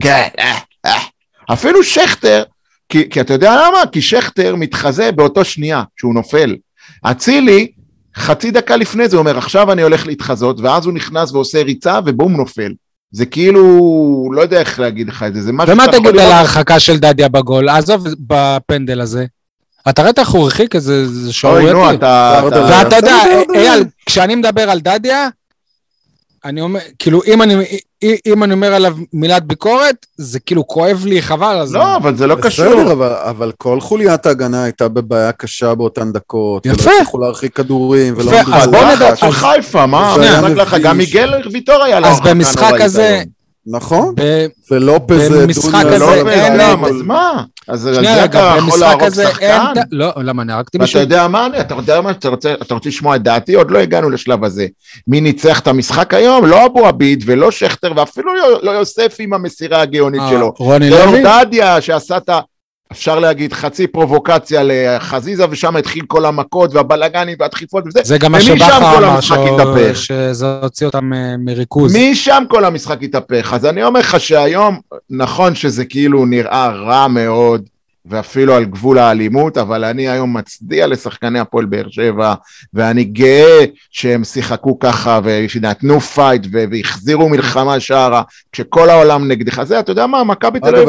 כן, 0.00 0.28
אה, 0.38 0.58
אה. 0.86 1.00
אפילו 1.52 1.84
שכטר, 1.84 2.42
כי, 2.88 3.10
כי 3.10 3.20
אתה 3.20 3.32
יודע 3.32 3.54
למה? 3.54 3.78
כי 3.92 4.02
שכטר 4.02 4.56
מתחזה 4.56 5.12
באותו 5.12 5.44
שנייה 5.44 5.82
שהוא 5.96 6.14
נופל. 6.14 6.56
אצילי, 7.02 7.72
חצי 8.16 8.50
דקה 8.50 8.76
לפני 8.76 9.08
זה 9.08 9.16
הוא 9.16 9.20
אומר, 9.20 9.38
עכשיו 9.38 9.72
אני 9.72 9.82
הולך 9.82 10.06
להתחזות, 10.06 10.60
ואז 10.60 10.86
הוא 10.86 10.94
נכנס 10.94 11.32
ועושה 11.32 11.62
ריצה 11.62 11.98
ובום 12.06 12.36
נופל. 12.36 12.72
זה 13.12 13.26
כאילו, 13.26 13.62
לא 14.32 14.40
יודע 14.42 14.60
איך 14.60 14.80
להגיד 14.80 15.08
לך 15.08 15.22
את 15.22 15.34
זה, 15.34 15.42
זה 15.42 15.52
משהו 15.52 15.72
ומה 15.74 15.86
תגיד 15.88 16.06
על 16.06 16.32
ההרחקה 16.32 16.80
של 16.80 16.98
דדיה 16.98 17.28
בגול? 17.28 17.68
עזוב 17.68 18.06
בפנדל 18.20 19.00
הזה. 19.00 19.26
אתה 19.88 20.02
ראית 20.02 20.18
איך 20.18 20.28
הוא 20.28 20.42
הרחיק? 20.42 20.74
איזה 20.74 21.04
שערורייתי. 21.32 21.72
נו, 21.72 21.94
אתה... 21.94 22.38
ברדה, 22.42 22.80
אתה- 22.80 22.84
ואתה 22.86 22.96
יודע, 22.96 23.16
אייל, 23.54 23.84
כשאני 24.06 24.34
מדבר 24.34 24.70
על 24.70 24.80
דדיה, 24.80 25.28
אני 26.44 26.60
אומר, 26.60 26.80
כאילו, 26.98 27.20
אם 27.26 27.42
אני, 27.42 27.54
אם 28.26 28.44
אני 28.44 28.52
אומר 28.54 28.74
עליו 28.74 28.96
מילת 29.12 29.44
ביקורת, 29.44 30.06
זה 30.16 30.40
כאילו 30.40 30.66
כואב 30.66 31.02
לי 31.06 31.22
חבל 31.22 31.46
על 31.46 31.58
הזמן. 31.58 31.78
לא, 31.80 31.96
אבל 31.96 32.16
זה 32.16 32.26
לא 32.26 32.34
קשור. 32.42 32.66
בסדר, 32.68 32.92
אבל, 32.92 33.12
אבל 33.12 33.52
כל 33.58 33.80
חוליית 33.80 34.26
ההגנה 34.26 34.62
הייתה 34.64 34.88
בבעיה 34.88 35.32
קשה 35.32 35.74
באותן 35.74 36.12
דקות. 36.12 36.66
יפה. 36.66 36.82
ולא 36.82 36.92
הצליחו 36.94 37.18
להרחיק 37.18 37.56
כדורים, 37.56 38.14
ולא 38.16 38.30
יפה, 38.30 38.56
אז 38.56 38.66
בוא 38.68 38.78
בלחץ. 38.80 38.96
נדע- 38.96 39.28
אז- 39.28 39.32
חיפה, 39.34 39.86
מה? 39.86 40.12
זה 40.14 40.20
אני 40.20 40.28
היה 40.28 40.38
אומר 40.38 40.54
לך, 40.54 40.76
גם. 40.82 40.98
מיגל 40.98 41.30
ויטור 41.52 41.82
היה 41.82 42.00
לו 42.00 42.06
אז 42.06 42.16
הרחקה 42.16 42.34
במשחק 42.34 42.62
נוראית 42.62 42.84
הזה-. 42.84 43.22
נכון? 43.66 44.14
ב- 44.16 44.46
ולופז... 44.70 45.32
במשחק 45.32 45.72
דוניו, 45.72 45.88
הזה 45.88 45.98
לא 46.06 46.22
לא, 46.22 46.30
אין- 46.30 46.58
גם, 46.60 46.84
אז 46.84 47.02
מה? 47.04 47.44
אז 47.68 47.86
על 47.86 47.94
שנייה 47.94 48.14
זה 48.14 48.22
רגע, 48.22 48.26
אתה 48.40 48.54
יכול 48.56 48.60
במשחק 48.62 48.80
להרוג 48.80 49.02
הזה 49.02 49.22
אין... 49.22 49.30
שחקן? 49.32 49.64
ד- 49.76 49.84
לא, 49.92 50.12
למה, 50.16 50.42
אני 50.42 50.52
הרגתי 50.52 50.76
ואתה 50.76 50.84
מישהו? 50.84 51.00
יודע 51.00 51.28
מה 51.28 51.46
אני, 51.46 51.60
אתה 51.60 51.74
יודע 51.74 52.00
מה, 52.00 52.10
אתה 52.10 52.28
רוצה, 52.28 52.54
אתה 52.62 52.74
רוצה 52.74 52.88
לשמוע 52.88 53.16
את 53.16 53.22
דעתי? 53.22 53.54
עוד 53.54 53.70
לא 53.70 53.78
הגענו 53.78 54.10
לשלב 54.10 54.44
הזה. 54.44 54.66
מי 55.06 55.20
ניצח 55.20 55.60
את 55.60 55.66
המשחק 55.68 56.14
היום? 56.14 56.46
לא 56.46 56.66
אבו 56.66 56.86
עביד 56.86 57.22
ולא 57.26 57.50
שכטר 57.50 57.92
ואפילו 57.96 58.34
לא- 58.34 58.58
לא 58.62 58.70
יוסף 58.70 59.16
עם 59.18 59.34
המסירה 59.34 59.80
הגאונית 59.82 60.20
אה, 60.20 60.30
שלו. 60.30 60.52
רוני 60.58 60.90
זה 60.90 61.04
לוי? 61.06 61.24
אורדדיה 61.26 61.80
שעשה 61.80 62.16
את 62.16 62.28
ה... 62.28 62.40
אפשר 62.92 63.18
להגיד 63.18 63.52
חצי 63.52 63.86
פרובוקציה 63.86 64.60
לחזיזה 64.64 65.44
ושם 65.50 65.76
התחיל 65.76 66.04
כל 66.06 66.24
המכות 66.24 66.74
והבלגנים 66.74 67.36
והדחיפות 67.40 67.84
וזה. 67.86 68.00
זה 68.04 68.18
גם 68.18 68.32
מה 68.32 68.40
שבכר 68.40 68.76
אמר. 68.76 69.20
שזה 69.94 70.46
הוציא 70.62 70.86
אותם 70.86 71.12
אה, 71.12 71.36
מריכוז. 71.38 71.96
משם 71.96 72.44
כל 72.48 72.64
המשחק 72.64 73.02
התהפך. 73.02 73.52
אז 73.54 73.66
אני 73.66 73.84
אומר 73.84 74.00
לך 74.00 74.20
שהיום, 74.20 74.80
נכון 75.10 75.54
שזה 75.54 75.84
כאילו 75.84 76.26
נראה 76.26 76.68
רע 76.68 77.08
מאוד, 77.08 77.62
ואפילו 78.06 78.54
על 78.54 78.64
גבול 78.64 78.98
האלימות, 78.98 79.58
אבל 79.58 79.84
אני 79.84 80.08
היום 80.08 80.36
מצדיע 80.36 80.86
לשחקני 80.86 81.38
הפועל 81.40 81.64
באר 81.64 81.86
שבע, 81.90 82.34
ואני 82.74 83.04
גאה 83.04 83.64
שהם 83.90 84.24
שיחקו 84.24 84.78
ככה, 84.78 85.20
ושנתנו 85.24 86.00
fight, 86.00 86.46
והחזירו 86.70 87.28
מלחמה 87.28 87.80
שערה, 87.80 88.22
כשכל 88.52 88.90
העולם 88.90 89.28
נגדך. 89.28 89.62
זה, 89.62 89.80
אתה 89.80 89.92
יודע 89.92 90.06
מה, 90.06 90.24
מכבי 90.24 90.60
תל 90.60 90.76
אביב 90.76 90.88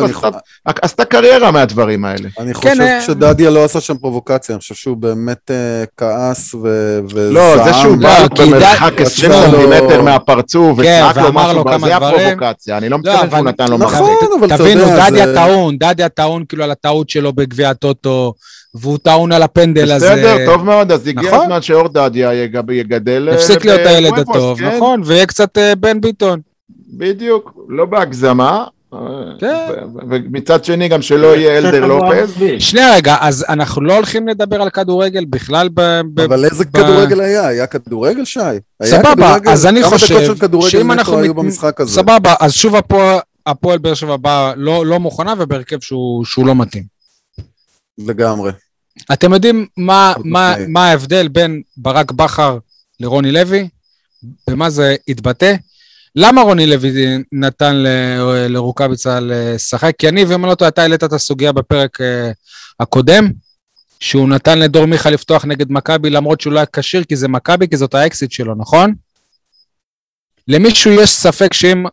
עשתה- 0.81 1.05
קריירה 1.05 1.51
מהדברים 1.51 2.05
האלה. 2.05 2.29
אני 2.39 2.53
כן, 2.53 2.59
חושב 2.59 2.81
אה, 2.81 3.01
שדדיה 3.01 3.49
לא 3.49 3.63
עשה 3.65 3.81
שם 3.81 3.97
פרובוקציה, 3.97 4.55
אני 4.55 4.59
חושב 4.59 4.75
שהוא 4.75 4.97
באמת 4.97 5.51
אה, 5.51 5.55
כעס 5.97 6.53
ו- 6.53 6.99
וזעם. 7.09 7.33
לא, 7.33 7.63
זה 7.63 7.73
שהוא 7.73 7.97
לא, 7.99 8.09
בא 8.09 8.27
כי 8.35 8.41
במרחק 8.45 8.93
ד- 8.97 9.01
20 9.01 9.31
עשה 9.31 9.47
לו- 9.47 9.57
סנטימטר 9.71 10.01
מהפרצוף, 10.01 10.81
כן, 10.81 11.01
וצעק 11.11 11.17
לו 11.23 11.33
משהו, 11.33 11.63
זה. 11.85 11.95
הפרובוקציה, 11.95 12.77
אני 12.77 12.89
לא 12.89 12.97
לא, 13.03 13.11
מתכוון 13.13 13.29
שהוא 13.39 13.49
נתן 13.49 13.67
לו 13.67 13.77
נכון, 13.77 13.87
מחזק. 14.13 14.27
אבל 14.39 14.47
אתה 14.47 14.57
תבינו, 14.57 14.81
יודע, 14.81 15.09
דדיה 15.09 15.25
זה- 15.27 15.33
טעון, 15.35 15.77
דדיה 15.77 16.09
טעון 16.09 16.43
כאילו 16.49 16.63
על 16.63 16.71
הטעות 16.71 17.00
שלו 17.09 17.33
בגביע 17.33 17.69
הטוטו, 17.69 18.33
והוא 18.75 18.97
טעון 19.03 19.31
על 19.31 19.43
הפנדל 19.43 19.91
הזה. 19.91 20.05
בסדר, 20.15 20.45
טוב 20.45 20.63
מאוד, 20.65 20.91
אז 20.91 21.07
הגיע 21.07 21.29
נכון. 21.31 21.41
הזמן 21.43 21.61
שאור 21.61 21.87
דדיה 21.87 22.33
יג- 22.43 22.69
יגדל... 22.71 23.27
אה, 23.29 23.35
הפסיק 23.35 23.65
להיות 23.65 23.81
הילד 23.85 24.19
הטוב, 24.19 24.59
כן? 24.59 24.75
נכון, 24.75 25.01
ויהיה 25.05 25.25
קצת 25.25 25.57
אה, 25.57 25.75
בן 25.75 26.01
ביטון. 26.01 26.39
בדיוק, 26.93 27.53
לא 27.69 27.85
בהגזמה. 27.85 28.63
אה, 28.93 28.97
כן. 29.39 29.57
ומצד 30.09 30.63
שני 30.65 30.87
גם 30.87 31.01
שלא 31.01 31.35
יהיה 31.35 31.57
אלדר 31.57 31.85
לופז. 31.85 32.33
שנייה 32.59 32.95
רגע, 32.95 33.15
אז 33.21 33.45
אנחנו 33.49 33.81
לא 33.81 33.93
הולכים 33.95 34.27
לדבר 34.27 34.61
על 34.61 34.69
כדורגל 34.69 35.25
בכלל 35.29 35.69
ב... 35.73 36.01
ב- 36.13 36.19
אבל 36.19 36.45
איזה 36.45 36.65
כדורגל 36.65 37.19
היה? 37.21 37.47
היה 37.47 37.67
כדורגל, 37.67 38.25
שי? 38.25 38.39
סבבה? 38.83 39.37
אז 39.47 39.65
אני 39.65 39.81
כמה 39.81 39.89
חושב 39.91 40.15
דקות 40.15 40.25
של 40.25 40.35
כדורגל 40.35 40.69
שאם 40.69 40.91
אנחנו 40.91 41.17
היו 41.17 41.33
מת- 41.33 41.39
במשחק 41.39 41.81
הזה? 41.81 41.91
סבבה, 41.93 42.33
אז 42.39 42.53
שוב 42.53 42.75
הפועל- 43.45 43.77
באר 43.77 43.93
שבע 43.93 44.17
באה 44.17 44.53
לא 44.55 44.85
לא 44.85 44.99
מוכנה 44.99 45.33
ובהרכב 45.39 45.77
שהוא 45.81 46.45
לא 46.47 46.55
מתאים. 46.55 46.83
לגמרי. 47.97 48.51
אתם 49.13 49.33
יודעים 49.33 49.67
מה. 49.77 50.13
מה, 50.23 50.55
מה 50.67 50.87
ההבדל 50.87 51.27
בין 51.27 51.61
ברק 51.77 52.11
בכר 52.11 52.57
לרוני 52.99 53.31
לוי? 53.31 53.69
במה 54.49 54.69
זה 54.69 54.95
התבטא? 55.07 55.55
למה 56.15 56.41
רוני 56.41 56.67
לוי 56.67 56.93
נתן 57.31 57.75
ל- 57.75 58.47
לרוקאביצה 58.47 59.19
לשחק? 59.21 59.91
כי 59.97 60.09
אני, 60.09 60.23
ואם 60.25 60.43
אני 60.43 60.49
לא 60.49 60.55
טועה, 60.55 60.69
אתה 60.69 60.81
העלית 60.81 61.03
את 61.03 61.13
הסוגיה 61.13 61.51
בפרק 61.51 62.01
אה, 62.01 62.31
הקודם, 62.79 63.31
שהוא 63.99 64.29
נתן 64.29 64.59
לדור 64.59 64.85
מיכה 64.85 65.09
לפתוח 65.09 65.45
נגד 65.45 65.71
מכבי, 65.71 66.09
למרות 66.09 66.41
שהוא 66.41 66.53
לא 66.53 66.59
היה 66.59 66.65
כשיר, 66.73 67.03
כי 67.03 67.15
זה 67.15 67.27
מכבי, 67.27 67.67
כי 67.67 67.77
זאת 67.77 67.93
האקסיט 67.93 68.31
שלו, 68.31 68.55
נכון? 68.55 68.93
למישהו 70.47 70.91
יש 70.91 71.09
ספק 71.09 71.53
שאם 71.53 71.85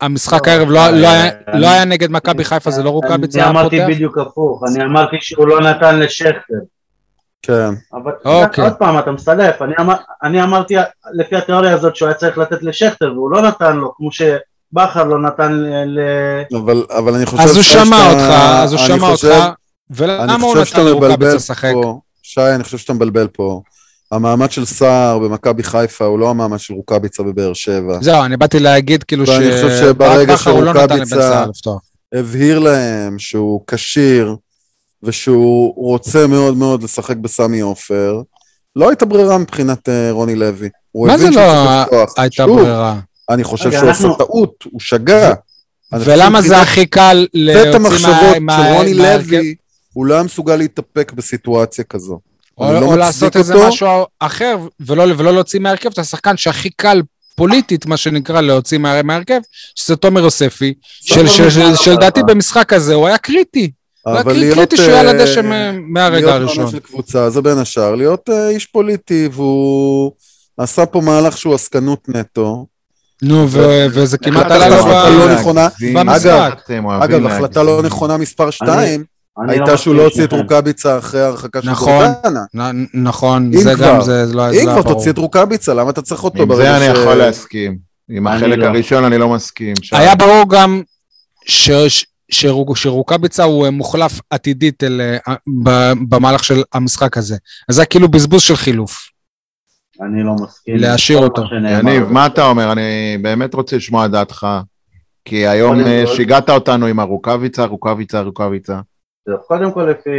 המשחק 0.00 0.46
לא, 0.46 0.52
הערב 0.52 0.68
לא, 0.70 0.74
לא, 0.90 1.08
היה, 1.08 1.30
אני- 1.48 1.60
לא 1.60 1.68
היה 1.68 1.84
נגד 1.84 2.10
מכבי 2.10 2.44
חיפה, 2.44 2.70
זה 2.70 2.82
לא 2.82 2.90
רוקאביצה 2.90 3.38
אני 3.38 3.42
היה 3.44 3.50
אמרתי 3.50 3.76
פותח? 3.80 3.88
בדיוק 3.94 4.18
הפוך, 4.18 4.62
אני 4.68 4.84
אמרתי 4.84 5.16
שהוא 5.20 5.48
לא 5.48 5.60
נתן 5.60 5.98
לשכטר. 5.98 6.54
כן. 7.42 7.70
אבל 7.94 8.12
אוקיי. 8.24 8.64
עוד 8.64 8.72
פעם, 8.72 8.98
אתה 8.98 9.10
מסלף, 9.10 9.62
אני, 9.62 9.74
אמר, 9.80 9.94
אני 10.22 10.42
אמרתי 10.42 10.74
לפי 11.14 11.36
התיאוריה 11.36 11.74
הזאת 11.74 11.96
שהוא 11.96 12.08
היה 12.08 12.14
צריך 12.14 12.38
לתת 12.38 12.62
לשכטר 12.62 13.12
והוא 13.14 13.30
לא 13.30 13.42
נתן 13.42 13.76
לו, 13.76 13.92
כמו 13.96 14.08
שבכר 14.12 15.04
לא 15.04 15.18
נתן 15.22 15.52
ל... 15.86 15.98
אבל, 16.56 16.84
אבל 16.98 17.14
אני 17.14 17.26
חושב 17.26 17.42
אז 17.42 17.56
הוא 17.56 17.64
שמע 17.64 18.10
אותך, 18.10 18.20
אז 18.62 18.72
הוא 18.72 18.80
אני 18.80 18.88
שמע 18.88 19.06
חושב- 19.10 19.28
אותך, 19.28 19.44
אני 19.44 19.52
ולמה 19.90 20.46
הוא 20.46 20.56
נתן 20.58 20.84
מבלבל 20.96 21.34
לשחק? 21.34 21.72
שי, 22.22 22.40
אני 22.54 22.64
חושב 22.64 22.78
שאתה 22.78 22.92
מבלבל 22.92 23.26
פה. 23.28 23.62
המעמד 24.12 24.50
של 24.50 24.64
סער 24.64 25.18
במכבי 25.18 25.62
חיפה 25.62 26.04
הוא 26.04 26.18
לא 26.18 26.30
המעמד 26.30 26.58
של 26.58 26.74
רוקאביצה 26.74 27.22
בבאר 27.22 27.52
שבע. 27.54 27.98
זהו, 28.02 28.24
אני 28.24 28.36
באתי 28.36 28.58
להגיד 28.60 29.02
כאילו 29.04 29.24
ואני 29.26 29.52
חושב 29.52 29.70
שברגע 29.80 30.32
לא 30.32 30.38
שרוקאביצה- 30.38 31.46
לפתוח. 31.48 31.82
הבהיר 32.14 32.58
להם 32.58 33.18
שהוא 33.18 33.60
כשיר 33.66 34.36
ושהוא 35.02 35.74
רוצה 35.76 36.26
מאוד 36.26 36.56
מאוד 36.56 36.82
לשחק 36.82 37.16
בסמי 37.16 37.60
עופר, 37.60 38.20
לא 38.76 38.88
הייתה 38.88 39.04
ברירה 39.06 39.38
מבחינת 39.38 39.88
אה, 39.88 40.10
רוני 40.10 40.34
לוי. 40.36 40.68
מה 40.94 41.18
זה 41.18 41.30
לא. 41.30 41.40
הייתה 42.16 42.30
שוב, 42.46 42.60
ברירה? 42.60 42.98
אני 43.30 43.44
חושב 43.44 43.72
שהוא 43.72 43.90
עשה 43.90 44.08
טעות, 44.18 44.54
הוא 44.72 44.80
שגה. 44.80 45.34
ולמה 45.92 46.42
זה 46.42 46.60
הכי 46.60 46.86
קל 46.86 47.26
להוציא 47.34 47.70
המחשבות 47.76 48.10
מה- 48.14 48.32
של 48.34 48.40
מה- 48.40 48.72
רוני 48.76 48.92
מההרכב? 48.94 49.30
לוי, 49.32 49.54
הוא 49.92 50.06
לא 50.06 50.14
היה 50.14 50.22
מסוגל 50.22 50.56
להתאפק 50.56 51.12
בסיטואציה 51.12 51.84
כזו. 51.84 52.18
או, 52.58 52.72
לא 52.72 52.78
או 52.86 52.96
לעשות 52.96 53.36
איזה 53.36 53.54
אותו. 53.54 53.68
משהו 53.68 53.88
אחר, 54.20 54.56
ולא, 54.80 55.02
ולא 55.16 55.32
להוציא 55.32 55.60
מההרכב 55.60 55.88
את 55.92 55.98
השחקן 55.98 56.36
שהכי 56.36 56.70
קל 56.70 57.02
פוליטית, 57.36 57.86
מה 57.86 57.96
שנקרא, 57.96 58.40
להוציא 58.40 58.78
מה, 58.78 59.02
מההרכב, 59.02 59.40
שזה 59.74 59.96
תומר 59.96 60.20
יוספי, 60.20 60.74
של- 61.00 61.14
תומר 61.14 61.28
של- 61.28 61.50
של- 61.50 61.60
מזמן 61.60 61.76
שלדעתי 61.76 62.20
לא 62.20 62.26
במשחק 62.26 62.72
הזה 62.72 62.94
הוא 62.94 63.06
היה 63.06 63.18
קריטי. 63.18 63.70
אבל 64.06 64.32
להיות, 64.32 64.56
קריטי 64.58 64.76
שהוא 64.76 64.88
היה 64.88 65.00
על 65.00 65.06
אה, 65.08 65.12
הדשא 65.12 65.40
מהרגע 65.88 66.26
להיות 66.26 66.32
הראשון. 66.40 66.58
מאמן 66.64 66.70
של 66.70 66.78
קבוצה 66.78 67.30
זה 67.30 67.42
בין 67.42 67.58
השאר, 67.58 67.94
להיות 67.94 68.30
אה, 68.30 68.48
איש 68.48 68.66
פוליטי, 68.66 69.28
והוא 69.32 70.12
עשה 70.58 70.86
פה 70.86 71.00
מהלך 71.00 71.38
שהוא 71.38 71.54
עסקנות 71.54 72.08
נטו. 72.08 72.66
נו, 73.22 73.46
ו- 73.50 73.86
וזה 73.90 74.18
כמעט 74.18 74.50
עלה 74.50 74.68
לו. 74.68 74.76
לא 75.18 75.34
נכונה. 75.34 75.62
להגזים? 75.62 75.94
במשחק. 75.94 76.50
אגב, 77.00 77.26
החלטה 77.26 77.62
לא? 77.62 77.82
נכונה 77.82 78.16
מספר 78.16 78.50
2 78.50 78.70
אני 78.78 78.98
הייתה 79.48 79.70
לא 79.70 79.76
שהוא 79.76 79.76
מסכים 79.76 79.96
לא 79.96 80.02
הוציא 80.04 80.24
את. 80.24 80.32
רוקאביצה 80.32 80.98
אחרי 80.98 81.20
ההרחקה 81.20 81.62
של 81.62 81.70
נכון. 81.70 82.04
גורדנה. 82.22 82.40
נכון, 82.94 83.50
אם 83.54 83.60
זה 83.60 83.74
כבר. 83.74 83.94
גם, 83.94 84.02
זה 84.02 84.24
לא 84.32 84.50
אם 84.50 84.60
כבר 84.62 84.70
היה 84.72 84.82
ברור. 84.82 84.94
תוציא 84.94 85.10
את 85.10 85.18
רוקאביצה, 85.18 85.74
למה 85.74 85.90
אתה 85.90 86.02
צריך 86.02 86.24
אותו 86.24 86.42
עם 86.42 86.48
ברגע 86.48 86.62
זה 86.64 86.76
אני 86.76 86.98
יכול 86.98 87.14
להסכים. 87.14 87.78
עם 88.10 88.28
אני 88.28 88.36
החלק 88.36 88.58
לא. 88.58 88.66
הראשון 88.66 89.04
אני 89.04 89.18
לא 89.18 89.28
מסכים. 89.28 89.74
היה 89.92 90.14
ברור 90.14 90.44
גם 90.50 90.82
ש- 91.46 91.70
ש- 91.70 92.04
שרוק- 92.32 92.76
שרוקאביצה 92.76 93.44
הוא 93.44 93.64
אה, 93.66 93.70
מוחלף 93.70 94.20
עתידית 94.30 94.84
אה, 94.84 95.16
ב- 95.62 95.92
במהלך 96.08 96.44
של 96.44 96.62
המשחק 96.72 97.16
הזה. 97.16 97.36
אז 97.68 97.74
זה 97.74 97.84
כאילו 97.86 98.08
בזבוז 98.08 98.42
של 98.42 98.56
חילוף. 98.56 98.98
אני 100.02 100.22
לא 100.22 100.32
מסכים. 100.34 100.76
להשאיר 100.76 101.18
אותו. 101.18 101.42
יניב, 101.78 102.02
מה 102.12 102.26
אתה 102.26 102.44
אומר? 102.46 102.72
אני 102.72 102.82
באמת 103.22 103.54
רוצה 103.54 103.76
לשמוע 103.76 104.06
את 104.06 104.10
דעתך. 104.10 104.46
כי 105.24 105.46
היום 105.46 105.80
אה, 105.80 106.04
שיגעת 106.16 106.50
אותנו 106.50 106.86
עם 106.86 107.00
הרוקאביצה, 107.00 107.64
רוקאביצה, 107.64 108.20
רוקאביצה. 108.20 108.80
טוב, 109.30 109.40
קודם 109.40 109.72
כל 109.72 109.82
לפי, 109.90 110.10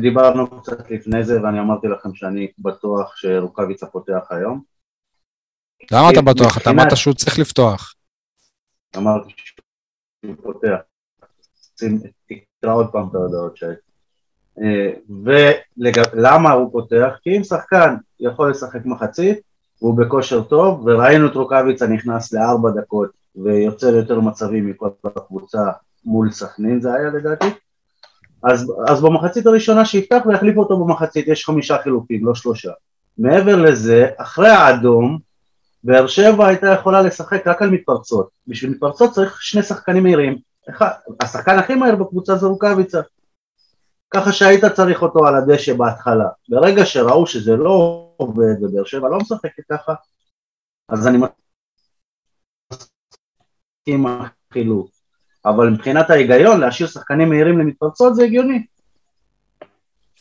דיברנו 0.00 0.60
קצת 0.60 0.90
לפני 0.90 1.24
זה 1.24 1.42
ואני 1.42 1.60
אמרתי 1.60 1.86
לכם 1.88 2.14
שאני 2.14 2.48
בטוח 2.58 3.16
שרוקאביצה 3.16 3.86
פותח 3.86 4.26
היום. 4.30 4.62
למה 5.92 6.10
אתה 6.10 6.22
בטוח? 6.22 6.56
אתה 6.58 6.70
מבחינת- 6.70 6.86
אמרת 6.86 6.96
שהוא 6.96 7.14
צריך 7.14 7.38
לפתוח. 7.38 7.94
אמרתי 8.96 9.32
שהוא 10.24 10.34
פותח. 10.42 10.76
תקרא 12.26 12.74
עוד 12.74 12.92
פעם 12.92 13.08
את 13.08 13.14
ההודעות 13.14 13.56
שי. 13.56 13.66
ולמה 15.24 16.52
הוא 16.52 16.72
פותח? 16.72 17.18
כי 17.22 17.36
אם 17.36 17.44
שחקן 17.44 17.94
יכול 18.20 18.50
לשחק 18.50 18.80
מחצית, 18.84 19.38
והוא 19.82 19.98
בכושר 19.98 20.42
טוב, 20.42 20.86
וראינו 20.86 21.26
את 21.26 21.34
רוקאביצה 21.34 21.86
נכנס 21.86 22.32
לארבע 22.32 22.70
דקות 22.70 23.10
ויוצר 23.36 23.86
יותר 23.94 24.20
מצבים 24.20 24.66
מכל 24.66 24.88
הקבוצה 25.04 25.70
מול 26.04 26.30
סכנין 26.30 26.80
זה 26.80 26.94
היה 26.94 27.08
לדעתי, 27.08 27.46
אז, 28.50 28.72
אז 28.88 29.02
במחצית 29.02 29.46
הראשונה 29.46 29.84
שיפתח 29.84 30.22
ויחליף 30.26 30.56
אותו 30.56 30.84
במחצית, 30.84 31.28
יש 31.28 31.44
חמישה 31.44 31.78
חילופים, 31.82 32.26
לא 32.26 32.34
שלושה. 32.34 32.70
מעבר 33.18 33.56
לזה, 33.56 34.08
אחרי 34.16 34.48
האדום, 34.48 35.18
באר 35.84 36.06
שבע 36.06 36.46
הייתה 36.46 36.66
יכולה 36.66 37.02
לשחק 37.02 37.46
רק 37.46 37.62
על 37.62 37.70
מתפרצות. 37.70 38.28
בשביל 38.46 38.70
מתפרצות 38.70 39.10
צריך 39.10 39.42
שני 39.42 39.62
שחקנים 39.62 40.02
מהירים. 40.02 40.38
אחד, 40.70 40.90
השחקן 41.20 41.58
הכי 41.58 41.74
מהיר 41.74 41.96
בקבוצה 41.96 42.36
זה 42.36 42.46
רוקאביצה. 42.46 43.00
ככה 44.10 44.32
שהיית 44.32 44.64
צריך 44.64 45.02
אותו 45.02 45.26
על 45.26 45.34
הדשא 45.34 45.74
בהתחלה. 45.74 46.28
ברגע 46.48 46.86
שראו 46.86 47.26
שזה 47.26 47.56
לא 47.56 48.08
עובד 48.16 48.62
ובאר 48.62 48.84
שבע 48.84 49.08
לא 49.08 49.18
משחקת 49.18 49.62
ככה, 49.72 49.94
אז 50.88 51.06
אני 51.06 51.18
מסכים 51.18 51.34
עם 53.86 54.06
החילוף. 54.06 54.93
אבל 55.46 55.70
מבחינת 55.70 56.10
ההיגיון, 56.10 56.60
להשאיר 56.60 56.88
שחקנים 56.88 57.28
מהירים 57.28 57.58
למתפרצות 57.58 58.16
זה 58.16 58.24
הגיוני. 58.24 58.66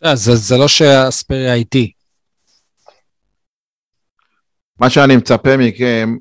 אה, 0.05 0.15
זה 0.15 0.35
זה 0.35 0.57
לא 0.57 0.67
שאספריה 0.67 1.53
איתי. 1.53 1.91
מה 4.79 4.89
שאני 4.89 5.15
מצפה 5.15 5.57
מכם 5.57 6.17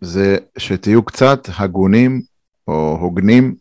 זה 0.00 0.36
שתהיו 0.58 1.02
קצת 1.02 1.48
הגונים 1.58 2.22
או 2.68 2.98
הוגנים 3.00 3.54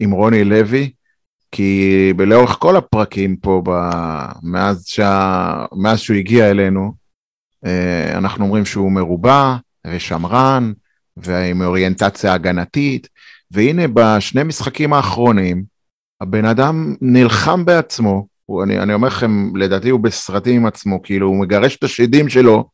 עם 0.00 0.10
רוני 0.10 0.44
לוי, 0.44 0.90
כי 1.52 2.12
לאורך 2.18 2.50
כל 2.50 2.76
הפרקים 2.76 3.36
פה, 3.36 3.62
ב... 3.64 3.70
מאז, 4.42 4.84
שה... 4.86 5.64
מאז 5.72 6.00
שהוא 6.00 6.16
הגיע 6.16 6.50
אלינו, 6.50 6.92
אה, 7.66 8.18
אנחנו 8.18 8.44
אומרים 8.44 8.64
שהוא 8.64 8.92
מרובע 8.92 9.56
ושמרן 9.86 10.72
ועם 11.16 11.62
אוריינטציה 11.62 12.32
הגנתית, 12.32 13.08
והנה 13.50 13.82
בשני 13.94 14.42
משחקים 14.42 14.92
האחרונים, 14.92 15.64
הבן 16.20 16.44
אדם 16.44 16.94
נלחם 17.00 17.64
בעצמו, 17.64 18.26
הוא, 18.46 18.62
אני, 18.62 18.78
אני 18.78 18.94
אומר 18.94 19.08
לכם, 19.08 19.56
לדעתי 19.56 19.90
הוא 19.90 20.00
בסרטים 20.00 20.56
עם 20.56 20.66
עצמו, 20.66 21.02
כאילו 21.02 21.26
הוא 21.26 21.40
מגרש 21.40 21.76
את 21.76 21.84
השדים 21.84 22.28
שלו, 22.28 22.64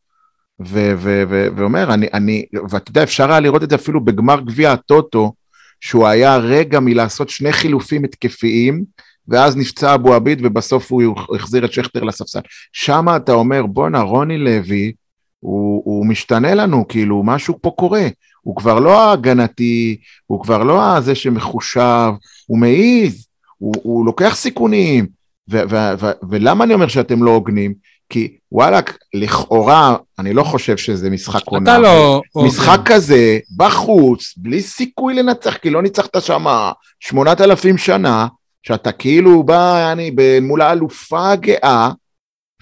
ו- 0.61 0.95
ו- 0.97 1.23
ו- 1.29 1.49
ואומר, 1.57 1.95
אני, 1.95 2.07
אני, 2.15 2.45
ואתה 2.71 2.91
יודע, 2.91 3.03
אפשר 3.03 3.31
היה 3.31 3.41
לראות 3.41 3.63
את 3.63 3.71
זה 3.71 3.77
אפילו 3.77 4.05
בגמר 4.05 4.41
גביע 4.41 4.73
הטוטו, 4.73 5.33
שהוא 5.81 6.07
היה 6.07 6.37
רגע 6.37 6.81
מלעשות 6.81 7.29
שני 7.29 7.53
חילופים 7.53 8.05
התקפיים, 8.05 8.85
ואז 9.29 9.57
נפצע 9.57 9.95
אבו 9.95 10.15
עביד, 10.15 10.41
ובסוף 10.47 10.93
הוא 10.93 11.15
החזיר 11.35 11.65
את 11.65 11.73
שכטר 11.73 12.03
לספסל. 12.03 12.41
שם 12.73 13.07
אתה 13.17 13.33
אומר, 13.33 13.67
בואנה, 13.67 14.01
רוני 14.01 14.39
לוי, 14.39 14.93
הוא, 15.41 15.83
הוא 15.85 16.07
משתנה 16.07 16.55
לנו, 16.55 16.89
כאילו, 16.89 17.23
משהו 17.25 17.59
פה 17.63 17.71
קורה. 17.77 18.07
הוא 18.47 18.57
כבר 18.57 18.81
לא 18.81 19.01
ההגנתי, 19.01 19.97
הוא 20.27 20.43
כבר 20.43 20.63
לא 20.63 21.01
זה 21.01 21.15
שמחושב, 21.15 22.11
הוא 22.47 22.59
מעיז, 22.59 23.27
הוא, 23.59 23.75
הוא 23.83 24.07
לוקח 24.07 24.35
סיכונים. 24.37 25.07
ו- 25.51 25.63
ו- 25.71 25.99
ו- 26.01 26.27
ולמה 26.31 26.65
אני 26.65 26.75
אומר 26.75 26.89
שאתם 26.89 27.23
לא 27.23 27.31
הוגנים? 27.31 27.75
כי 28.09 28.37
וואלכ, 28.53 28.97
לכאורה, 29.15 29.97
אני 30.19 30.33
לא 30.33 30.43
חושב 30.43 30.77
שזה 30.77 31.11
משחק 31.11 31.47
עונה. 31.47 31.73
אתה 31.73 31.79
לא... 31.79 32.23
משחק 32.37 32.79
כזה, 32.85 33.39
בחוץ, 33.57 34.35
בלי 34.37 34.63
סיכוי 34.63 35.15
לנצח, 35.15 35.57
כי 35.57 35.71
לא 35.71 35.83
ניצחת 35.83 36.23
שמה 36.23 36.73
8,000 37.01 37.79
שנה, 37.79 38.27
שאתה 38.63 38.93
כאילו 38.93 39.43
בא, 39.43 39.93
אני, 39.93 40.11
מול 40.43 40.63
האלופה 40.63 41.31
הגאה, 41.31 41.91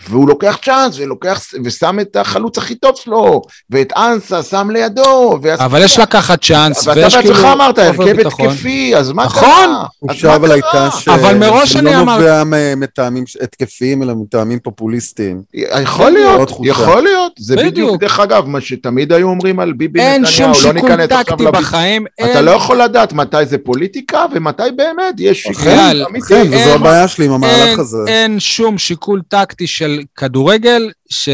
והוא 0.09 0.29
לוקח 0.29 0.59
צ'אנס, 0.65 0.99
ולוקח, 0.99 1.41
ושם 1.65 2.01
את 2.01 2.17
החלוץ 2.17 2.59
הכי 2.59 2.75
טוב 2.75 2.93
שלו, 2.97 3.43
ואת 3.71 3.93
אנסה 3.97 4.43
שם 4.43 4.71
לידו, 4.71 5.39
אבל 5.59 5.83
יש 5.83 5.99
לקחת 5.99 6.43
צ'אנס, 6.45 6.87
ואתה 6.87 7.01
ויש 7.01 7.17
כאילו... 7.17 7.35
בעצמך 7.35 7.49
אמרת, 7.53 7.79
הרכב. 7.79 8.27
התקפי, 8.27 8.97
אז 8.97 9.13
מה 9.13 9.25
נכון. 9.25 9.43
קרה? 9.43 9.85
תחושה 10.07 10.29
מה 10.29 10.37
אבל? 10.37 10.51
הייתה 10.53 10.89
ש... 11.01 11.09
אבל 11.09 11.39
מראש 11.39 11.73
זה 11.73 11.79
אני 11.79 11.93
לא 11.93 12.01
אמרתי- 12.01 12.23
נובע 12.23 12.45
מ- 12.45 12.81
מטעמים 12.81 13.27
ש- 13.27 13.37
התקפיים, 13.43 14.03
אלא 14.03 14.15
מטעמים 14.15 14.59
פופוליסטיים. 14.59 15.43
יכול 15.55 16.05
עוד 16.05 16.13
להיות. 16.13 16.51
יכול 16.65 17.03
להיות, 17.03 17.33
זה 17.39 17.57
בדיוק. 17.57 18.01
דרך 18.01 18.21
אגב, 18.21 18.47
מה 18.47 18.61
שתמיד 18.61 19.13
היו 19.13 19.29
אומרים 19.29 19.61
על 19.61 19.73
ביבי 19.73 20.01
אין 20.01 20.27
שום 20.27 20.51
נתניהו, 20.51 20.73
לא 20.75 20.81
שיקול 20.81 20.91
ניכנס 20.97 21.13
עכשיו 21.19 21.37
טקטי. 21.37 21.51
בחיים. 21.51 22.05
אתה 22.25 22.41
לא 22.41 22.51
יכול 22.51 22.83
לדעת 22.83 23.13
מתי 23.13 23.47
זה 23.47 23.59
פוליטיקה 23.59 24.25
ומתי 24.35 24.63
באמת 24.77 25.15
יש 25.19 25.47
אייל, 25.47 25.55
שיקול 25.57 26.07
אמיתי. 26.11 26.27
כן, 26.29 26.47
וזו 26.51 26.75
הבעיה 26.75 27.09
שלי 27.09 27.25
עם 27.27 27.33
המהלך 27.33 27.79
הזה. 27.79 27.99
אין 28.07 28.41
שום 28.41 28.79
שיקול 28.79 29.23
טקטי 29.29 29.67
של 29.85 30.01
כדורגל 30.16 30.90
ש... 31.11 31.29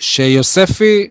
שיוספי, 0.00 1.08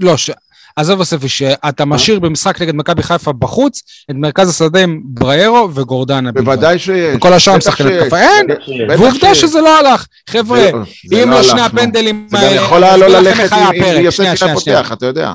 לא, 0.00 0.16
ש... 0.16 0.30
עזוב 0.76 0.98
יוספי, 0.98 1.28
שאתה 1.28 1.84
משאיר 1.84 2.20
במשחק 2.20 2.62
נגד 2.62 2.74
מכבי 2.74 3.02
חיפה 3.02 3.32
בחוץ 3.32 3.82
את 4.10 4.14
מרכז 4.18 4.48
השדה 4.50 4.80
עם 4.82 5.00
בריירו 5.04 5.74
וגורדנה. 5.74 6.32
בוודאי 6.32 6.78
שיש. 6.78 7.16
וכל 7.16 7.32
השאר 7.32 7.56
משחקים 7.56 7.86
שיש. 7.86 7.96
התקפה. 8.02 8.18
אין, 8.20 8.46
ועובדה. 8.88 9.34
שזה 9.34 9.60
לא 9.60 9.78
הלך. 9.78 10.06
חבר'ה, 10.30 10.70
זה 11.06 11.22
אם 11.22 11.30
לא 11.30 11.36
לא 11.36 11.42
שני. 11.42 11.60
הפנדלים 11.60 12.26
זה 12.30 12.36
גם 12.36 12.42
האלה... 12.42 12.54
יכול 12.56 12.84
היה 12.84 12.96
לא 12.96 13.08
ללכת 13.08 13.40
איך 13.40 13.52
היה 13.52 13.68
אם- 13.70 13.74
אם 13.74 13.82
הפרק. 13.82 14.04
יוסף 14.04 14.16
שנייה, 14.16 14.34
היה. 14.42 14.54
פותח, 14.54 14.92
אתה 14.92 15.06
יודע. 15.06 15.32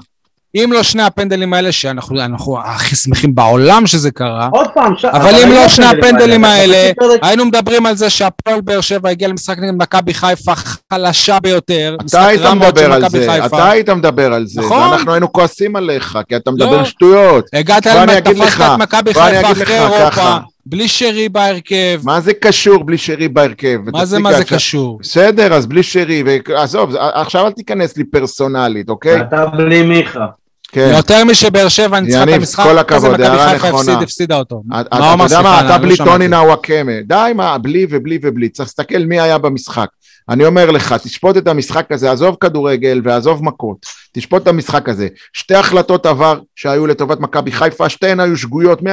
אם 0.56 0.70
לא 0.74 0.84
שני 0.84 1.04
הפנדלים 1.04 1.54
האלה, 1.54 1.72
שאנחנו 1.72 2.22
אנחנו 2.22 2.60
הכי 2.60 2.96
שמחים 2.96 3.36
בעולם 3.36 3.88
שזה 3.88 4.12
קרה, 4.12 4.50
עוד 4.52 4.68
פעם, 4.74 4.94
ש- 4.98 5.06
אבל 5.06 5.36
אם 5.44 5.50
לא 5.52 5.68
שני 5.68 5.86
הפנדלים 5.86 6.44
האלה, 6.46 6.92
היינו 7.22 7.46
מדברים 7.46 7.86
על 7.86 7.96
זה 7.96 8.10
שהפועל 8.10 8.62
באר 8.62 8.82
שבע 8.82 9.10
הגיע 9.10 9.28
למשחק 9.28 9.58
נגד 9.60 9.74
מכבי 9.82 10.14
חיפה 10.14 10.54
חלשה 10.94 11.40
ביותר. 11.40 11.96
אתה 12.10 12.26
היית 12.26 12.42
מדבר 12.46 12.94
על 12.94 13.10
זה, 13.10 13.28
חיפה. 13.32 13.46
אתה 13.46 13.70
היית 13.70 13.90
מדבר 13.90 14.34
על 14.34 14.46
זה, 14.48 14.62
נכון. 14.62 14.78
ואנחנו 14.90 15.12
היינו 15.12 15.34
כועסים 15.34 15.76
עליך, 15.76 16.18
כי 16.30 16.36
אתה 16.36 16.52
לא. 16.52 16.56
מדבר 16.56 16.84
שטויות. 16.84 17.46
הגעת 17.54 17.88
אגיד 17.88 18.34
תפסת 18.34 18.62
את 18.62 18.80
מכבי 18.80 19.14
חיפה 19.14 19.52
אחרי 19.52 19.80
אירופה. 19.80 20.38
בלי 20.66 20.88
שרי 20.88 21.30
בהרכב. 21.30 22.02
מה 22.04 22.22
זה 22.22 22.34
קשור 22.34 22.84
בלי 22.84 22.98
שרי 22.98 23.28
בהרכב? 23.28 23.78
מה 23.92 24.06
זה 24.06 24.20
מה 24.20 24.34
זה 24.34 24.44
קשור? 24.46 25.00
בסדר, 25.02 25.54
אז 25.54 25.66
בלי 25.66 25.84
שרי, 25.84 26.24
ועזוב, 26.48 26.96
עכשיו 27.14 27.46
אל 27.48 27.52
תיכנס 27.52 27.98
לי 27.98 28.04
פרסונלית, 28.04 28.90
אוקיי? 28.90 29.22
אתה 29.22 29.46
בלי 29.46 29.82
מיכה. 29.82 30.26
כן. 30.74 30.92
יותר 30.98 31.24
משבאר 31.24 31.70
שבע 31.70 32.00
ניצחה 32.00 32.24
את 32.24 32.28
המשחק, 32.30 32.64
כל 32.64 32.78
הכבוד, 32.78 33.12
מכבי 33.12 33.26
הערה 33.26 33.50
חיפה 33.50 33.68
נכונה. 33.68 33.82
הפסיד, 33.82 34.04
הפסידה 34.04 34.38
אותו. 34.38 34.64
אתה? 34.82 34.98
יודע 35.24 35.42
מה, 35.42 35.60
אתה 35.60 35.78
בלי 35.78 35.90
לא 35.90 35.96
שמעתי. 35.96 36.12
טוני 36.12 36.28
נוואקמה. 36.28 36.92
די, 37.08 37.32
מה, 37.36 37.58
בלי 37.58 37.88
ובלי 37.90 38.20
ובלי. 38.22 38.50
צריך 38.50 38.70
להסתכל 38.70 39.00
מי 39.00 39.20
היה 39.20 39.38
במשחק. 39.38 39.88
אני 40.30 40.46
אומר 40.46 40.72
לך, 40.72 40.96
תשפוט 41.04 41.38
את 41.38 41.48
המשחק 41.48 41.92
הזה, 41.92 42.12
עזוב 42.12 42.38
כדורגל 42.40 43.02
ועזוב 43.04 43.44
מכות. 43.44 43.86
תשפוט 44.14 44.42
את 44.42 44.48
המשחק 44.48 44.90
הזה. 44.90 45.08
שתי 45.34 45.56
החלטות 45.56 46.06
עבר 46.06 46.40
שהיו 46.56 46.88
לטובת 46.88 47.20
מכבי 47.20 47.52
חיפה, 47.52 47.90
שתיהן 47.90 48.20
היו 48.20 48.38
שגויות 48.38 48.82
100%. 48.82 48.84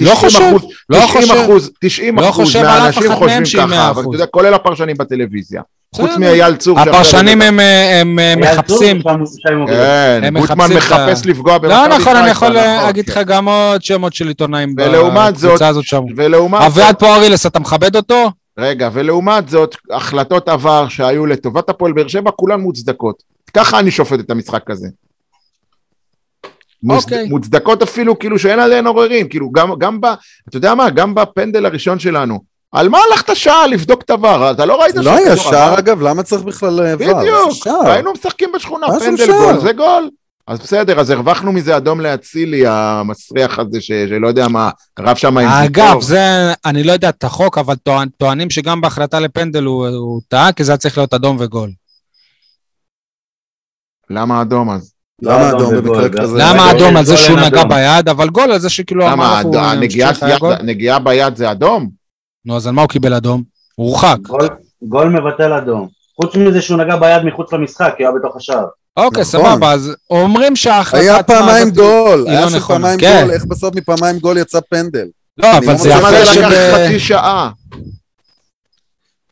לא 0.00 0.12
90%, 0.12 0.16
חושב, 0.16 0.40
לא 0.90 0.98
90 0.98 1.08
חושב. 1.08 1.34
אחוז, 1.44 1.70
90 1.80 2.18
לא 2.18 2.30
אחוז 2.30 2.56
מהאנשים 2.56 3.14
חושבים 3.14 3.44
ככה, 3.68 3.90
אבל 3.90 4.02
100%. 4.02 4.06
אתה 4.08 4.14
יודע, 4.14 4.26
כולל 4.26 4.54
הפרשנים 4.54 4.96
בטלוויזיה. 4.96 5.62
חוץ. 5.96 6.16
מאייל 6.18 6.56
צור. 6.56 6.80
הפרשנים 6.80 7.42
הם, 7.42 7.60
אה, 7.60 8.00
הם 8.00 8.18
אה, 8.18 8.34
מחפשים. 8.36 9.02
כן, 9.66 10.34
גוטמן 10.40 10.72
מחפש 10.76 11.26
לפגוע 11.26 11.58
במכבי 11.58 11.74
לא 11.74 11.82
חיפה. 11.84 11.96
נכון, 11.98 12.16
אני 12.16 12.30
יכול 12.30 12.56
אה, 12.58 12.74
נכון, 12.74 12.86
להגיד 12.86 13.10
כן. 13.10 13.12
לך 13.20 13.26
גם 13.26 13.48
עוד 13.48 13.82
שמות 13.82 14.12
של 14.14 14.28
עיתונאים 14.28 14.74
זאת- 15.34 15.44
בקבוצה 15.44 15.68
הזאת 15.68 15.84
שם. 15.84 16.00
ולעומת 16.16 16.62
אביעד 16.62 16.94
פוארילס, 16.98 17.46
אתה 17.46 17.58
מכבד 17.58 17.96
אותו? 17.96 18.30
רגע, 18.58 18.88
ולעומת 18.92 19.48
זאת, 19.48 19.76
החלטות 19.90 20.48
עבר 20.48 20.88
שהיו 20.88 21.26
לטובת 21.26 21.68
הפועל 21.68 21.92
באר 21.92 22.08
שבע, 22.08 22.30
כולן 22.30 22.60
מוצדקות. 22.60 23.22
ככה 23.54 23.78
אני 23.78 23.90
שופט 23.90 24.20
את 24.20 24.30
המשחק 24.30 24.70
הזה. 24.70 24.88
מוצד- 26.82 27.02
אוקיי. 27.12 27.28
מוצדקות 27.28 27.82
אפילו, 27.82 28.18
כאילו 28.18 28.38
שאין 28.38 28.58
עליהן 28.58 28.86
עוררין, 28.86 29.28
כאילו 29.28 29.50
גם, 29.50 29.70
גם 29.78 30.00
ב... 30.00 30.06
אתה 30.48 30.56
יודע 30.56 30.74
מה? 30.74 30.90
גם 30.90 31.14
בפנדל 31.14 31.66
הראשון 31.66 31.98
שלנו. 31.98 32.55
על 32.72 32.88
מה 32.88 32.98
הלכת 33.10 33.36
שעה 33.36 33.66
לבדוק 33.66 34.02
את 34.02 34.10
הוואר? 34.10 34.50
אתה 34.50 34.64
לא 34.66 34.82
ראית 34.82 34.94
זה 34.94 35.02
לא 35.02 35.10
היה 35.16 35.36
שער? 35.36 35.78
אגב, 35.78 36.00
למה 36.02 36.22
צריך 36.22 36.42
בכלל 36.42 36.80
אה, 36.80 36.94
ור? 36.98 37.20
בדיוק. 37.20 37.66
היינו 37.86 38.12
משחקים 38.12 38.52
בשכונה, 38.54 38.86
פנדל? 39.00 39.26
גול, 39.26 39.60
זה 39.60 39.72
גול. 39.72 40.10
אז 40.48 40.58
בסדר, 40.58 41.00
אז 41.00 41.10
הרווחנו 41.10 41.52
מזה 41.52 41.76
אדום 41.76 42.00
לאצילי, 42.00 42.62
המסריח 42.66 43.58
הזה, 43.58 43.80
ש- 43.80 43.86
שלא 44.08 44.28
יודע 44.28 44.48
מה, 44.48 44.70
רב 44.98 45.16
שם 45.16 45.38
עם 45.38 45.48
אגב, 45.48 45.86
זיפור. 45.86 46.02
זה, 46.02 46.20
אני 46.64 46.82
לא 46.84 46.92
יודע 46.92 47.08
את 47.08 47.24
החוק, 47.24 47.58
אבל 47.58 47.74
טוען- 47.74 48.08
טוענים 48.16 48.50
שגם 48.50 48.80
בהחלטה 48.80 49.20
לפנדל 49.20 49.64
הוא 49.64 49.88
הוא 49.88 50.20
טעה, 50.28 50.52
כי 50.52 50.64
זה 50.64 50.72
היה 50.72 50.76
צריך 50.78 50.98
להיות 50.98 51.14
אדום 51.14 51.36
וגול. 51.40 51.70
למה 54.10 54.42
אדום 54.42 54.70
אז? 54.70 54.92
למה 55.22 55.50
אדום 55.50 55.74
במקרה. 55.76 56.08
כזה? 56.08 56.26
זה 56.26 56.38
למה 56.38 56.70
אדום 56.70 56.96
על 56.96 57.04
זה 57.04 57.16
שהוא 57.16 57.38
נגע. 57.40 57.64
ביד, 57.64 58.08
אבל 58.08 58.28
גול 58.28 58.52
על 58.52 58.58
זה 58.58 58.70
שכאילו 58.70 59.00
למה 59.00 59.12
המהלך 59.12 59.44
הוא 59.44 59.56
הנגיעת 59.58 60.08
המשיך, 60.08 60.22
היה 60.22 60.38
גול? 60.38 60.52
יד- 60.52 60.62
נגיעה 60.62 60.98
ביד 60.98 61.36
זה 61.36 61.50
אדום? 61.50 61.90
נו, 62.46 62.56
אז 62.56 62.66
על 62.66 62.72
מה 62.72 62.82
הוא 62.82 62.88
קיבל 62.88 63.14
אדום? 63.14 63.42
הוא 63.74 63.86
הורחק. 63.90 64.16
גול- 64.22 64.48
גול 64.82 65.08
מבטל 65.08 65.52
אדום. 65.52 65.88
חוץ 66.16 66.36
מזה 66.36 66.62
שהוא 66.62 66.78
נגע 66.78 66.96
ביד 66.96 67.22
מחוץ 67.24 67.52
למשחק, 67.52 67.94
כי 67.96 68.02
הוא 68.04 68.10
היה 68.12 68.18
בתוך 68.20 68.36
השער. 68.36 68.64
אוקיי, 68.96 69.22
נכון. 69.22 69.24
סבבה, 69.24 69.72
אז 69.72 69.94
אומרים 70.10 70.56
שההחלטה... 70.56 71.02
היה 71.02 71.22
פעמיים 71.22 71.70
גול, 71.70 72.24
היה 72.28 72.40
לא 72.40 72.50
שם 72.50 72.56
נכונה. 72.56 72.78
פעמיים 72.78 73.00
כן. 73.00 73.20
גול, 73.22 73.32
איך 73.34 73.44
בסוף 73.44 73.74
מפעמיים 73.74 74.18
גול 74.18 74.38
יצא 74.38 74.58
פנדל? 74.70 75.06
לא, 75.38 75.58
אבל 75.58 75.66
לא 75.66 75.74
זה 75.76 75.88
יפה 75.88 76.26
שב-. 76.26 76.42
חצי 76.74 76.98
שעה? 77.00 77.50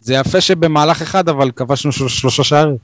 זה 0.01 0.15
יפה 0.15 0.41
שבמהלך 0.41 1.03
אחד, 1.03 1.29
אבל 1.29 1.51
כבשנו 1.57 1.93
של- 1.93 2.09
שלושה 2.09 2.45
שערים. 2.45 2.77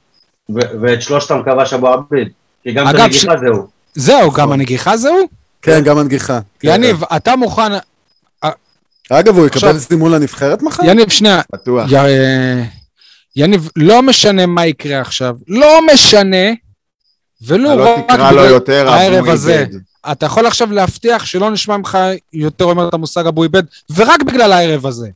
ו- 0.51 0.81
ואת 0.83 1.03
שלושתם 1.03 1.41
כבש 1.45 1.73
אבו 1.73 1.89
עביד. 1.89 2.29
כי 2.63 2.73
גם 2.73 2.87
הנגיחה 2.87 3.37
זהו. 3.41 3.67
זהו, 3.95 4.31
גם 4.31 4.53
הנגיחה 4.53 4.97
זהו? 4.97 5.17
כן, 5.63 5.81
גם 5.85 5.99
הנגיחה. 5.99 6.39
יניב, 6.63 7.03
אתה 7.17 7.37
מוכן... 7.37 7.73
אגב, 9.11 9.37
הוא 9.39 9.47
יקבל 9.47 9.77
זימון 9.77 10.13
לנבחרת 10.13 10.63
מחר? 10.63 10.83
יניב, 10.85 11.09
שנייה. 11.09 11.41
בטוח. 11.53 11.93
אה, 11.93 12.63
יניב, 13.37 13.69
לא 13.77 14.03
משנה 14.03 14.47
מה 14.47 14.67
יקרה 14.67 15.01
עכשיו. 15.01 15.37
לא 15.49 15.79
משנה, 15.95 16.47
ולו 17.47 17.77
לא 17.77 17.95
רק 17.99 18.05
תקרא 18.05 18.31
לו 18.31 18.39
בגלל 18.39 18.51
יותר 18.51 18.89
הערב 18.89 19.29
הזה. 19.29 19.65
אתה 20.13 20.27
יכול 20.27 20.47
עכשיו 20.47 20.73
להבטיח 20.73 21.25
שלא 21.25 21.51
נשמע 21.51 21.77
ממך 21.77 21.99
יותר 22.33 22.65
אומר 22.65 22.89
את 22.89 22.95
המושג 22.95 23.27
אבו 23.27 23.43
איבד, 23.43 23.63
ורק 23.97 24.23
בגלל 24.23 24.53
הערב 24.53 24.87
הזה. 24.87 25.09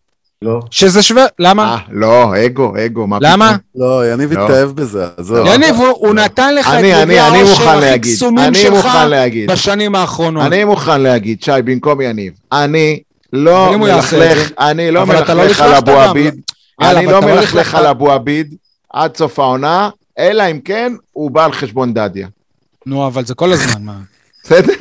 לא. 0.42 0.60
שזה 0.70 1.02
שווה, 1.02 1.26
למה? 1.38 1.62
אה, 1.74 1.78
לא, 1.90 2.44
אגו, 2.46 2.72
אגו, 2.86 3.06
מה 3.06 3.18
למה? 3.20 3.56
פתאום? 3.72 3.88
לא, 3.88 4.12
יניב 4.12 4.32
לא. 4.32 4.44
התאהב 4.44 4.70
בזה, 4.70 5.06
עזוב. 5.16 5.46
יניב, 5.46 5.74
הוא 5.76 5.86
הוא 5.86 6.14
נתן 6.14 6.54
לך 6.54 6.68
את 6.68 6.72
אני, 6.72 7.02
אני 7.02 7.18
האושר 7.18 7.50
מוכן 7.50 7.88
הכי 7.88 8.00
קסומים 8.00 8.44
אני 8.44 8.54
שלך 8.58 8.72
מוכן 8.74 9.08
להגיד, 9.10 9.50
בשנים 9.50 9.94
האחרונות. 9.94 10.46
אני 10.46 10.64
מוכן 10.64 11.00
להגיד, 11.00 11.42
שי, 11.42 11.52
במקום 11.64 12.00
יניב, 12.00 12.32
אני 12.52 13.00
לא 13.34 13.78
מלכלך, 13.78 14.50
אני 14.58 14.90
לא 14.90 15.04
אתה 15.22 15.34
לא 15.34 15.42
מלכלך 15.42 15.60
על 15.60 15.74
אבו. 15.74 16.00
עביד, 16.00 16.40
אני 16.80 17.06
לא 17.06 17.12
לא 17.12 17.20
מלכלך. 17.20 17.74
על 17.74 17.86
אבו 17.86 18.12
עביד 18.12 18.54
עד 18.92 19.16
סוף 19.16 19.38
העונה, 19.38 19.90
אלא 20.18 20.50
אם 20.50 20.60
כן 20.60 20.92
הוא 21.12 21.30
בא 21.30 21.44
על 21.44 21.52
חשבון 21.52 21.94
דדיה. 21.94 22.28
נו, 22.86 23.06
אבל 23.06 23.24
זה 23.24 23.34
כל 23.34 23.52
הזמן, 23.52 23.82
מה? 23.82 23.96
בסדר? 24.44 24.72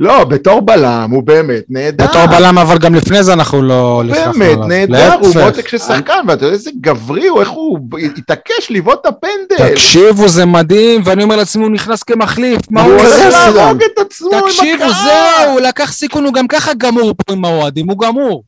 לא, 0.00 0.24
בתור 0.24 0.60
בלם 0.60 1.10
הוא 1.12 1.22
באמת 1.22 1.62
נהדר. 1.68 2.04
בתור 2.06 2.26
בלם, 2.26 2.58
אבל 2.58 2.78
גם 2.78 2.94
לפני 2.94 3.22
זה 3.22 3.32
אנחנו 3.32 3.62
לא... 3.62 4.02
באמת. 4.38 4.58
נהדר, 4.68 5.14
הוא. 5.20 5.34
מותק 5.44 5.68
של 5.68 5.78
שחקן, 5.78 6.18
ואתה 6.28 6.44
יודע 6.44 6.54
איזה 6.54 6.70
גברי 6.80 7.28
הוא, 7.28 7.40
איך 7.40 7.48
הוא 7.48 7.78
התעקש 8.16 8.70
לבעוט 8.70 8.98
את 9.00 9.06
הפנדל. 9.06 9.70
תקשיבו, 9.70 10.28
זה 10.28 10.46
מדהים, 10.46 11.02
ואני 11.04 11.22
אומר 11.22 11.36
לעצמי, 11.36 11.62
הוא 11.64 11.72
נכנס 11.72 12.02
כמחליף, 12.02 12.60
מה 12.70 12.82
הוא 12.82 12.92
הוא 12.92 13.00
הולך 13.00 13.26
עושה? 13.26 13.50
להרוג 13.50 13.82
את 13.82 13.98
עצמו 13.98 14.30
עם 14.34 14.40
תקשיבו, 14.40 14.84
הקהל. 14.84 14.92
זהו, 15.04 15.52
הוא 15.52 15.60
לקח 15.60 15.92
סיכון, 15.92 16.24
הוא 16.24 16.34
גם 16.34 16.48
ככה 16.48 16.74
גמור 16.74 17.14
פה 17.26 17.32
עם 17.32 17.44
האוהדים, 17.44 17.90
הוא 17.90 17.98
גמור. 17.98 18.42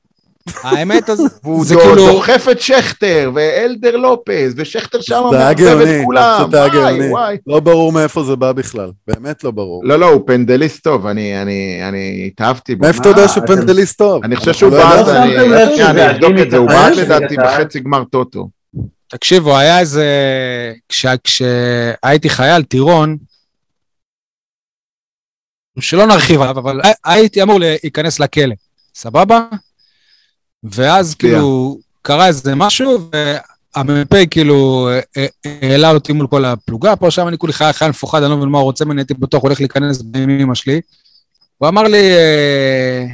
האמת, 0.63 1.11
אז 1.11 1.21
והוא 1.45 1.65
זה 1.65 1.75
דו- 1.75 1.81
כאילו... 1.81 1.97
דוחף 2.13 2.47
את 2.51 2.61
שכטר, 2.61 3.31
ואלדר 3.35 3.97
לופז, 3.97 4.55
ושכטר 4.57 5.01
שם 5.01 5.23
מערבב 5.33 5.81
את 5.81 6.05
כולם. 6.05 6.49
וואי. 6.53 7.11
וואי. 7.11 7.37
לא 7.47 7.61
ברור 7.61 7.93
מאיפה 7.93 8.23
זה 8.25 8.37
בא 8.37 8.53
בכלל, 8.53 8.91
באמת 9.07 9.45
לא 9.45 9.51
ברור. 9.51 9.85
לא, 9.85 9.97
לא, 9.99 10.07
הוא 10.07 10.23
פנדליסט 10.27 10.85
טוב, 10.85 11.07
אני, 11.07 11.43
אני, 11.43 11.81
אני 11.89 12.25
התאהבתי 12.33 12.75
בו. 12.75 12.85
מאיפה 12.85 13.01
אתה 13.01 13.09
יודע 13.09 13.29
שהוא 13.29 13.47
פנדליסט 13.47 13.99
טוב? 13.99 14.25
אני 14.25 14.37
חושב 14.37 14.53
שהוא 14.53 14.71
לא 14.71 14.79
בעט, 14.79 15.01
ידענו. 15.01 15.23
אני 15.25 15.85
אני 15.91 16.11
אבדוק 16.11 16.33
את 16.43 16.51
זה, 16.51 16.57
הוא 16.57 16.69
בעט 16.69 16.93
הקטן 16.93 17.03
לדעתי 17.03 17.37
בחצי 17.37 17.81
גמר 17.81 18.05
טוטו. 18.05 18.49
תקשיבו, 19.09 19.57
היה 19.59 19.81
איזה... 19.81 20.07
כש- 20.89 21.07
כשהייתי 21.25 22.29
חייל, 22.31 22.63
טירון, 22.63 23.17
שלא 25.81 26.07
נרחיב 26.07 26.41
עליו, 26.43 26.59
אבל 26.59 26.81
הי- 26.85 26.93
הייתי 27.05 27.43
אמור 27.43 27.59
להיכנס 27.61 28.21
לכלא, 28.21 28.55
סבבה? 28.95 29.47
ואז 30.65 31.11
מפתיע. 31.11 31.31
כאילו 31.31 31.79
קרה 32.03 32.27
איזה 32.27 32.55
משהו, 32.55 32.99
והמ"פ 33.77 34.27
כאילו 34.31 34.89
אה, 34.91 35.01
אה, 35.17 35.59
העלה 35.63 35.91
אותי 35.91 36.13
מול 36.13 36.27
כל 36.27 36.45
הפלוגה, 36.45 36.97
פה 36.97 37.11
שם 37.11 37.29
אני 37.29 37.39
כולי 37.39 37.53
חייל 37.53 37.73
חייל 37.73 37.91
מפוחד, 37.91 38.23
אני 38.23 38.31
לא 38.31 38.37
מבין 38.37 38.49
מה 38.49 38.59
הוא 38.59 38.65
רוצה 38.65 38.85
ממני, 38.85 39.01
הייתי 39.01 39.15
בטוח 39.15 39.43
הולך 39.43 39.61
להיכנס 39.61 40.03
עם 40.15 40.31
אמא 40.31 40.55
שלי. 40.55 40.81
הוא 41.59 41.69
אמר 41.69 41.83
לי, 41.83 42.13
אה, 42.13 43.05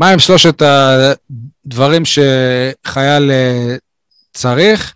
מה 0.00 0.10
הם 0.10 0.18
שלושת 0.18 0.62
הדברים 0.62 2.02
שחייל 2.04 3.30
צריך 4.32 4.94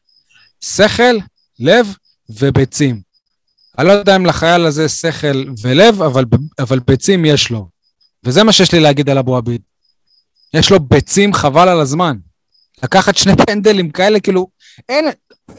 שכל, 0.61 1.19
לב 1.59 1.87
וביצים. 2.31 3.01
אני 3.79 3.87
לא 3.87 3.93
יודע 3.93 4.17
אם 4.17 4.27
לחייל 4.27 4.67
הזה 4.67 4.89
שכל 4.89 5.45
ולב, 5.63 6.03
אבל, 6.03 6.25
אבל 6.59 6.81
ביצים 6.87 7.25
יש 7.25 7.51
לו. 7.51 7.69
וזה 8.25 8.45
מה 8.45 8.53
שיש 8.53 8.73
לי 8.73 8.81
להגיד 8.81 9.11
על 9.11 9.19
אבו 9.19 9.37
עביד. 9.37 9.61
יש 10.55 10.71
לו 10.71 10.81
ביצים 10.81 11.35
חבל 11.35 11.69
על 11.69 11.81
הזמן. 11.81 12.17
לקחת 12.83 13.17
שני 13.17 13.37
פנדלים 13.37 13.91
כאלה, 13.91 14.21
כאילו, 14.21 14.49
אין, 14.89 15.05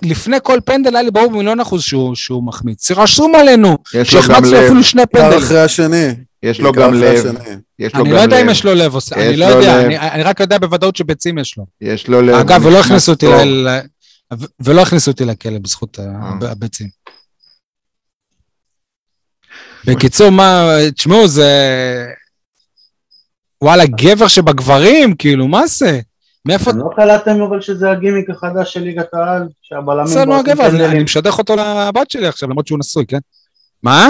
לפני 0.02 0.38
כל 0.44 0.60
פנדל 0.66 0.96
היה 0.96 1.04
לי 1.04 1.12
ברור 1.12 1.32
במיליון 1.32 1.60
אחוז 1.60 1.84
שהוא, 1.84 2.16
שהוא 2.16 2.44
מחמיץ. 2.44 2.92
רשום 2.92 3.36
עלינו, 3.36 3.78
יש 3.94 4.14
לו 4.14 4.22
גם 4.22 4.28
שהחמצנו 4.28 4.52
לב. 4.52 4.64
אפילו 4.64 4.84
שני 4.84 5.06
פנדלים. 5.06 5.38
אחרי 5.38 5.62
השני. 5.62 6.08
יש 6.44 6.60
לו 6.60 6.72
גם 6.72 6.94
לב. 6.94 7.36
יש 7.80 7.94
לו 7.96 8.02
אני 8.02 8.10
גם 8.10 8.16
לא 8.16 8.22
יודע 8.22 8.38
לב, 8.38 8.44
אם 8.44 8.50
יש 8.50 8.66
לו 8.66 8.74
לב, 8.74 8.96
אני 9.12 9.38
לא 9.38 9.46
יודע. 9.46 9.86
אני, 9.86 10.00
אני 10.00 10.24
רק 10.24 10.40
יודע 10.40 10.58
בוודאות 10.58 10.96
שביצים 10.96 11.38
יש 11.38 11.58
לו. 11.58 11.66
יש 11.82 12.08
לו 12.08 12.22
לב. 12.22 12.36
אגב, 12.36 12.66
ולא 12.66 12.80
הכניסו 12.80 13.12
אותי. 13.12 13.26
ל... 13.46 13.68
ולא 14.60 14.82
הכניסו 14.82 15.12
אותי 15.12 15.26
לכלא 15.26 15.60
בזכות 15.60 16.00
אה. 16.00 16.52
הביצים. 16.52 16.88
בקיצור, 19.86 20.30
מה, 20.30 20.78
תשמעו, 20.96 21.28
זה... 21.28 21.50
וואלה, 23.64 23.84
גבר 23.86 24.28
שבגברים, 24.28 25.16
כאילו, 25.16 25.48
מה 25.48 25.68
זה? 25.68 26.00
מאיפה... 26.46 26.72
אתם 26.72 26.80
לא 26.80 26.90
קלטתם 26.96 27.42
אבל 27.42 27.62
שזה 27.62 27.92
הגימיק 27.92 28.30
החדש 28.30 28.74
של 28.74 28.80
ליגת 28.80 29.14
העל? 29.14 29.48
שהבלמים 29.62 30.06
בסדר, 30.06 30.34
הגבר, 30.34 30.68
אני-? 30.68 31.04
משדך 31.04 31.38
אותו 31.38 31.56
לבת 31.56 32.12
שלי 32.12 32.28
עכשיו, 32.28 32.50
למרות 32.50 32.68
שהוא 32.68 32.80
נשוי, 32.80 33.06
כן? 33.06 33.18
מה? 33.84 34.08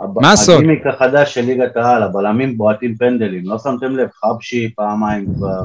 מה 0.00 0.32
הסוד? 0.32 0.56
הגימיק 0.56 0.86
החדש 0.86 1.34
של 1.34 1.40
ליגת 1.40 1.76
העל, 1.76 2.02
הבלמים 2.02 2.58
בועטים 2.58 2.96
פנדלים, 2.96 3.42
לא 3.44 3.58
שמתם 3.58 3.96
לב? 3.96 4.08
חבשי 4.24 4.70
פעמיים 4.76 5.26
כבר, 5.34 5.62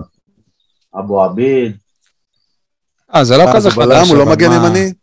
אבו 1.00 1.24
עביד, 1.24 1.78
אה, 3.16 3.24
זה 3.24 3.38
לא 3.38 3.44
אה, 3.44 3.56
כזה 3.56 3.70
זה 3.70 3.76
חדש. 3.76 4.10
הוא 4.10 4.18
לא 4.18 4.26
מגן? 4.26 4.52
ימני? 4.52 4.94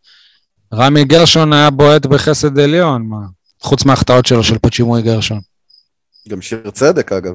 רמי 0.74 1.05
גרשון 1.05 1.52
היה 1.52 1.70
בועט 1.70 2.07
בחסד 2.07 2.59
עליון, 2.59 3.02
מה? 3.02 3.16
חוץ 3.61 3.85
מההחטאות 3.85 4.26
שלו 4.26 4.42
של 4.42 4.59
פצ'ימוי 4.59 5.02
גרשון. 5.02 5.40
גם 6.28 6.42
שיר 6.42 6.70
צדק, 6.70 7.12
אגב. 7.12 7.33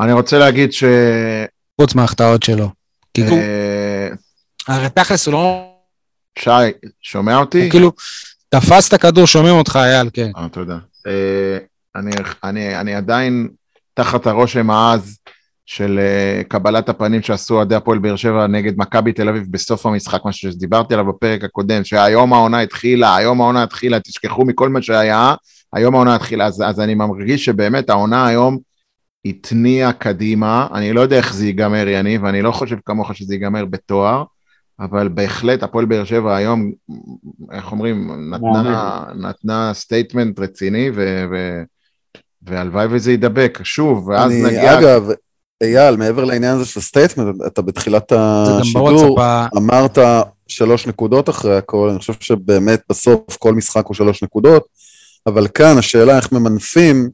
אני 0.00 0.12
רוצה 0.12 0.38
להגיד 0.38 0.72
ש... 0.72 0.84
חוץ 1.80 1.94
מההחטאות 1.94 2.42
שלו. 2.42 2.68
כי 3.14 3.26
הוא- 3.26 3.38
אה, 3.38 4.08
הרי 4.68 4.88
תכלס 4.94 5.26
הוא 5.26 5.32
לא... 5.32 5.68
שי, 6.38 6.50
שומע 7.02 7.36
אותי? 7.36 7.62
הוא 7.62 7.70
כאילו, 7.70 7.92
תפס 8.48 8.88
את 8.88 8.92
הכדור, 8.92 9.26
שומעים 9.26 9.54
אותך, 9.54 9.78
אייל, 9.82 10.10
כן. 10.12 10.30
אה, 10.36 10.48
תודה. 10.48 10.78
אה, 11.06 11.58
אני, 11.96 12.10
אני, 12.44 12.76
אני 12.80 12.94
עדיין 12.94 13.48
תחת 13.94 14.26
הרושם 14.26 14.70
העז 14.70 15.18
של 15.66 15.98
אה, 15.98 16.42
קבלת 16.48 16.88
הפנים 16.88 17.22
שעשו 17.22 17.54
אוהדי 17.54 17.74
הפועל 17.74 17.98
באר 17.98 18.16
שבע 18.16 18.46
נגד 18.46 18.72
מכבי 18.76 19.12
תל 19.12 19.28
אביב 19.28 19.46
בסוף 19.50 19.86
המשחק, 19.86 20.24
מה 20.24 20.32
שדיברתי 20.32 20.94
עליו 20.94 21.06
בפרק 21.06 21.44
הקודם, 21.44 21.84
שהיום 21.84 22.32
העונה 22.32 22.60
התחילה, 22.60 23.16
היום 23.16 23.40
העונה 23.40 23.62
התחילה, 23.62 24.00
תשכחו 24.00 24.44
מכל 24.44 24.68
מה 24.68 24.82
שהיה, 24.82 25.34
היום 25.72 25.94
העונה 25.94 26.14
התחילה, 26.14 26.46
אז, 26.46 26.62
אז 26.66 26.80
אני 26.80 26.94
מרגיש 26.94 27.44
שבאמת 27.44 27.90
העונה 27.90 28.26
היום 28.26 28.58
התניעה 29.24 29.92
קדימה, 29.92 30.66
אני 30.74 30.92
לא 30.92 31.00
יודע 31.00 31.16
איך 31.16 31.34
זה 31.34 31.46
ייגמר 31.46 31.88
יניב, 31.88 32.24
אני 32.24 32.42
לא 32.42 32.52
חושב 32.52 32.76
כמוך 32.84 33.14
שזה 33.14 33.34
ייגמר 33.34 33.64
בתואר, 33.64 34.24
אבל 34.80 35.08
בהחלט 35.08 35.62
הפועל 35.62 35.84
באר 35.84 36.04
שבע 36.04 36.36
היום, 36.36 36.72
איך 37.52 37.72
אומרים, 37.72 38.10
נתנה, 38.30 39.04
נתנה 39.14 39.70
statement 39.74 40.40
רציני, 40.40 40.90
ו, 40.94 41.24
ו, 41.32 41.62
והלוואי 42.42 42.86
וזה 42.90 43.10
יידבק, 43.10 43.58
שוב, 43.62 44.08
ואז 44.08 44.32
אני, 44.32 44.42
נגיע... 44.42 44.78
אגב, 44.78 45.08
אייל, 45.62 45.96
מעבר 45.96 46.24
לעניין 46.24 46.54
הזה 46.54 46.64
של 46.64 46.80
ה 46.80 46.85
statement, 46.85 47.36
אתה 47.46 47.62
בתחילת 47.62 48.12
השידור 48.12 49.18
אמרת 49.56 49.98
שלוש 50.48 50.86
נקודות 50.86 51.28
אחרי 51.28 51.56
הכל, 51.56 51.88
אני 51.90 51.98
חושב 51.98 52.12
שבאמת 52.20 52.82
בסוף 52.90 53.36
כל 53.38 53.54
משחק 53.54 53.86
הוא 53.86 53.94
שלוש 53.94 54.22
נקודות, 54.22 54.66
אבל 55.26 55.48
כאן 55.48 55.78
השאלה 55.78 56.16
איך 56.16 56.32
ממנפים 56.32 57.10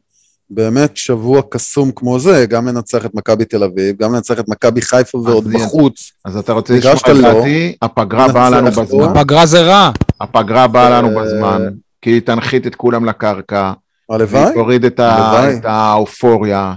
באמת 0.50 0.96
שבוע 0.96 1.42
קסום 1.50 1.90
כמו 1.96 2.18
זה, 2.18 2.46
גם 2.48 2.68
לנצח 2.68 3.06
את 3.06 3.14
מכבי 3.14 3.44
תל 3.44 3.64
אביב, 3.64 3.96
גם 4.02 4.14
לנצח 4.14 4.40
את 4.40 4.48
מכבי 4.48 4.82
חיפה 4.82 5.18
ועוד 5.18 5.46
אז- 5.46 5.52
בחוץ. 5.52 6.12
אז 6.24 6.36
אתה 6.36 6.52
רוצה 6.52 6.74
לשמוע 6.76 6.94
את 6.94 7.08
לא, 7.08 7.32
דעתי, 7.32 7.76
הפגרה 7.82 8.28
באה 8.28 8.50
לנו 8.50 8.68
נצח 8.68 8.78
בזמן. 8.78 9.02
הפגרה 9.02 9.46
זה 9.46 9.62
רע. 9.62 9.90
הפגרה 10.20 10.66
באה 10.66 10.90
לנו 10.90 11.18
אה, 11.18 11.24
בזמן, 11.24 11.68
כי 12.02 12.10
היא 12.10 12.20
תנחית 12.20 12.66
את 12.66 12.74
כולם 12.74 13.04
לקרקע, 13.04 13.72
הלוואי, 14.10 14.42
והיא 14.42 14.54
תוריד 14.54 14.84
את 14.84 15.00
ה-. 15.00 15.50
את 15.58 15.64
האופוריה, 15.64 16.74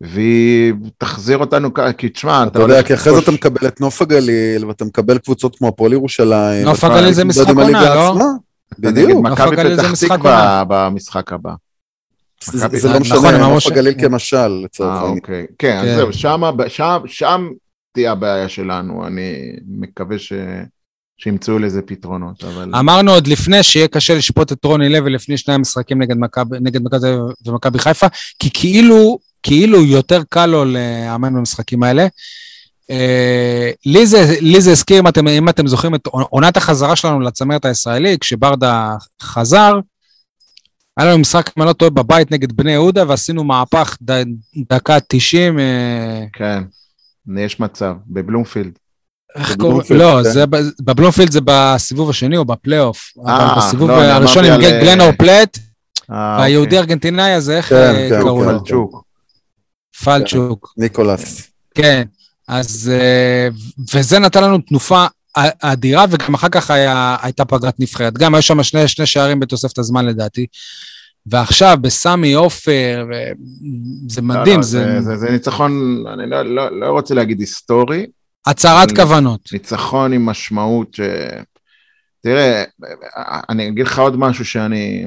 והיא 0.00 0.72
תחזיר 0.98 1.38
אותנו, 1.38 1.70
כי 1.98 2.08
תשמע, 2.08 2.42
אתה 2.46 2.58
יודע, 2.60 2.74
הולך 2.74 2.86
כי 2.86 2.94
אחרי 2.94 3.12
זה 3.12 3.18
אתה 3.18 3.30
מקבל 3.30 3.66
את 3.66 3.80
נוף 3.80 4.02
הגליל, 4.02 4.64
ואתה 4.64 4.84
מקבל 4.84 5.18
קבוצות 5.18 5.56
כמו 5.56 5.68
הפועל 5.68 5.92
ירושלים. 5.92 6.64
נוף 6.64 6.84
הגליל 6.84 7.12
זה 7.12 7.24
משחק 7.24 7.48
הליגה 7.58 7.94
עונה, 7.94 8.24
לא? 8.24 8.26
אתה 8.72 8.80
בדיוק. 8.80 9.22
מכבי 9.24 9.60
הגליל 9.60 9.76
זה 9.76 9.82
פתח 9.82 9.92
משחק 9.92 10.12
תקווה 10.18 10.62
במשחק 10.68 11.32
הבא. 11.32 11.52
זה 12.52 12.88
לא 12.88 12.98
נכון, 12.98 13.00
משנה, 13.00 13.36
אמרו 13.36 13.54
נוף 13.54 13.66
הגליל 13.66 13.94
כמשל, 14.00 14.48
לצורך 14.64 14.88
אה, 14.90 14.94
העניין. 15.00 15.18
אוקיי. 15.18 15.46
כן, 15.58 15.76
אז 15.78 15.84
כן. 15.86 15.96
זהו, 15.96 16.12
שם- 16.12 16.42
שם 17.06 17.48
תהיה 17.92 18.12
הבעיה 18.12 18.48
שלנו, 18.48 19.06
אני 19.06 19.32
מקווה 19.68 20.18
ש- 20.18 20.32
שימצאו 21.18 21.58
לזה 21.58 21.82
פתרונות, 21.82 22.44
אבל... 22.44 22.72
אמרנו 22.78 23.12
עוד 23.12 23.26
לפני 23.26 23.62
שיהיה 23.62 23.88
קשה 23.88 24.14
לשפוט 24.14 24.52
את 24.52 24.64
רוני 24.64 24.88
לוי 24.88 25.10
לפני 25.10 25.36
שני 25.36 25.54
המשחקים 25.54 26.02
נגד 26.02 26.16
מכבי 26.18 26.56
ומכבי 27.46 27.78
חיפה, 27.78 28.06
כי 28.38 28.50
כאילו, 28.54 29.18
כאילו 29.42 29.84
יותר 29.84 30.22
קל 30.28 30.46
לו 30.46 30.64
לאמן 30.64 31.34
במשחקים 31.34 31.82
האלה. 31.82 32.06
אה, 32.90 33.70
לי 33.86 34.06
זה, 34.06 34.34
לי 34.40 34.60
זה 34.60 34.70
הזכיר, 34.70 34.98
אם 35.00 35.08
אתם, 35.08 35.28
אם 35.28 35.48
אתם 35.48 35.66
זוכרים 35.66 35.94
את 35.94 36.06
עונת 36.06 36.56
החזרה 36.56 36.96
שלנו 36.96 37.20
לצמרת 37.20 37.64
הישראלי, 37.64 38.18
כשברדה 38.20 38.94
חזר, 39.22 39.78
היה 40.98 41.08
לנו 41.08 41.18
משחק, 41.18 41.50
אם 41.56 41.62
אני 41.62 41.68
לא 41.68 41.72
טועה, 41.72 41.90
בבית 41.90 42.30
נגד 42.30 42.52
בני 42.52 42.72
יהודה, 42.72 43.04
ועשינו 43.08 43.44
מהפך 43.44 43.96
ד, 44.02 44.24
דקה 44.72 44.98
90, 45.08 45.58
אה, 45.58 46.24
כן, 46.32 46.62
יש 47.36 47.60
מצב, 47.60 47.94
בבלומפילד. 48.06 48.78
איך 49.36 49.56
קוראים? 49.56 49.80
לא, 49.90 50.20
כן. 50.24 50.30
זה 50.30 50.44
בבלומפילד 50.82 51.30
זה 51.30 51.40
בסיבוב 51.44 52.10
השני 52.10 52.36
או 52.36 52.44
בפלייאוף. 52.44 53.12
אה, 53.26 53.46
אבל 53.46 53.60
בסיבוב 53.60 53.90
לא, 53.90 53.94
הראשון 53.94 54.44
עם 54.44 54.52
על, 54.52 54.60
גלנור 54.60 55.06
אה, 55.06 55.12
פלט, 55.12 55.58
אה, 56.12 56.36
והיהודי 56.38 56.78
ארגנטינאי 56.78 57.32
הזה, 57.32 57.56
איך 57.56 57.68
כן, 57.68 57.76
אה, 57.76 58.08
כן, 58.10 58.20
קראו 58.20 58.40
כן. 58.40 58.52
לו? 58.52 58.58
פלצ'וק. 58.64 59.04
פלצ'וק. 60.04 60.74
ניקולס. 60.76 61.50
כן, 61.74 62.02
אז... 62.48 62.92
אה, 62.94 63.48
וזה 63.94 64.18
נתן 64.18 64.44
לנו 64.44 64.58
תנופה 64.58 65.06
אדירה, 65.62 66.04
וגם 66.10 66.34
אחר 66.34 66.48
כך 66.48 66.70
היה, 66.70 67.16
הייתה 67.22 67.44
פגרת 67.44 67.80
נבחרת. 67.80 68.18
גם 68.18 68.34
היו 68.34 68.42
שם 68.42 68.62
שני, 68.62 68.88
שני 68.88 69.06
שערים 69.06 69.40
בתוספת 69.40 69.78
הזמן 69.78 70.06
לדעתי. 70.06 70.46
ועכשיו 71.26 71.78
בסמי 71.80 72.32
עופר, 72.32 73.04
זה 74.08 74.20
לא, 74.20 74.26
מדהים, 74.26 74.56
לא, 74.56 74.62
זה 74.62 75.00
זה, 75.00 75.16
זה 75.16 75.30
ניצחון, 75.30 76.04
אני 76.12 76.30
לא, 76.30 76.42
לא, 76.42 76.80
לא 76.80 76.86
רוצה 76.86 77.14
להגיד 77.14 77.40
היסטורי, 77.40 78.06
הצהרת 78.46 78.96
כוונות. 78.96 79.40
ניצחון 79.52 80.12
עם 80.12 80.26
משמעות 80.26 80.94
ש... 80.94 81.00
תראה, 82.22 82.64
אני 83.48 83.68
אגיד 83.68 83.86
לך 83.86 83.98
עוד 83.98 84.16
משהו 84.16 84.44
שאני 84.44 85.06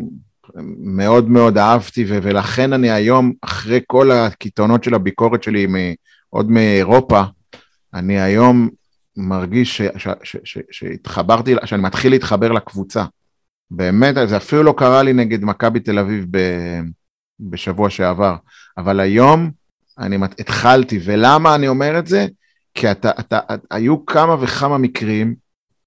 מאוד 0.77 1.29
מאוד 1.29 1.57
אהבתי, 1.57 2.05
ו- 2.07 2.19
ולכן 2.23 2.73
אני 2.73 2.91
היום, 2.91 3.33
אחרי 3.41 3.79
כל 3.87 4.11
הקיתונות 4.11 4.83
של 4.83 4.93
הביקורת 4.93 5.43
שלי 5.43 5.67
מ- 5.67 5.93
עוד 6.29 6.51
מאירופה, 6.51 7.21
אני 7.93 8.21
היום 8.21 8.69
מרגיש 9.17 9.77
ש- 9.77 9.97
ש- 9.97 10.07
ש- 10.23 10.37
ש- 10.43 10.57
שהתחברתי, 10.71 11.55
שאני 11.65 11.81
מתחיל 11.81 12.11
להתחבר 12.11 12.51
לקבוצה. 12.51 13.05
באמת, 13.71 14.15
זה 14.25 14.37
אפילו 14.37 14.63
לא 14.63 14.73
קרה 14.77 15.03
לי 15.03 15.13
נגד 15.13 15.43
מכבי 15.43 15.79
תל 15.79 15.99
אביב 15.99 16.25
ב- 16.31 16.81
בשבוע 17.39 17.89
שעבר, 17.89 18.35
אבל 18.77 18.99
היום 18.99 19.51
אני 19.99 20.17
מת- 20.17 20.39
התחלתי, 20.39 20.99
ולמה 21.03 21.55
אני 21.55 21.67
אומר 21.67 21.99
את 21.99 22.07
זה? 22.07 22.27
כי 22.73 22.91
אתה, 22.91 23.09
אתה, 23.19 23.39
אתה, 23.39 23.75
היו 23.75 24.05
כמה 24.05 24.35
וכמה 24.43 24.77
מקרים 24.77 25.35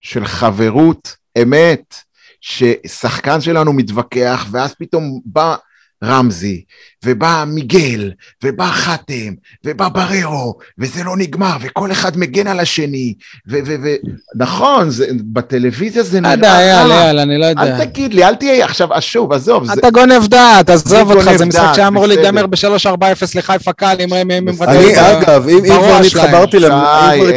של 0.00 0.24
חברות 0.24 1.16
אמת, 1.42 1.94
ששחקן 2.40 3.40
שלנו 3.40 3.72
מתווכח, 3.72 4.46
ואז 4.50 4.74
פתאום 4.74 5.20
בא 5.24 5.56
רמזי, 6.04 6.62
ובא 7.04 7.44
מיגל, 7.46 8.12
ובא 8.44 8.70
חתם, 8.70 9.32
ובא 9.64 9.88
בררו, 9.88 10.54
וזה 10.78 11.04
לא 11.04 11.16
נגמר, 11.16 11.56
וכל 11.60 11.92
אחד 11.92 12.18
מגן 12.18 12.46
על 12.46 12.60
השני, 12.60 13.14
ונכון, 13.46 14.88
בטלוויזיה 15.32 16.02
זה 16.02 16.20
לא 16.20 16.28
נראה 16.28 16.34
יודע, 16.34 16.58
אייל, 16.58 16.90
רע. 16.90 17.02
אייל, 17.02 17.18
אני 17.18 17.38
לא 17.38 17.46
יודע. 17.46 17.62
אל 17.62 17.84
תגיד 17.84 18.14
לי, 18.14 18.24
אל 18.24 18.34
תהיה 18.34 18.64
עכשיו, 18.64 18.94
אז 18.94 19.02
שוב, 19.02 19.32
עזוב, 19.32 19.64
זה, 19.64 19.72
אתה 19.72 19.90
גונב 19.90 20.26
דעת, 20.26 20.70
עזוב 20.70 21.10
אותך, 21.10 21.24
גונב 21.24 21.36
זה 21.36 21.44
משחק 21.44 21.72
שהיה 21.74 21.88
אמור. 21.88 22.06
להיגמר 22.06 22.46
ב-3-4-0 22.46 23.24
לחיפה 23.34 23.72
קל, 23.72 23.96
אם 24.00 24.12
הם... 24.12 24.48
אני, 24.60 25.12
אגב, 25.12 25.48
אם 25.48 25.60
כבר 25.64 26.00
התחברתי 26.06 26.60
זהו. 26.60 26.72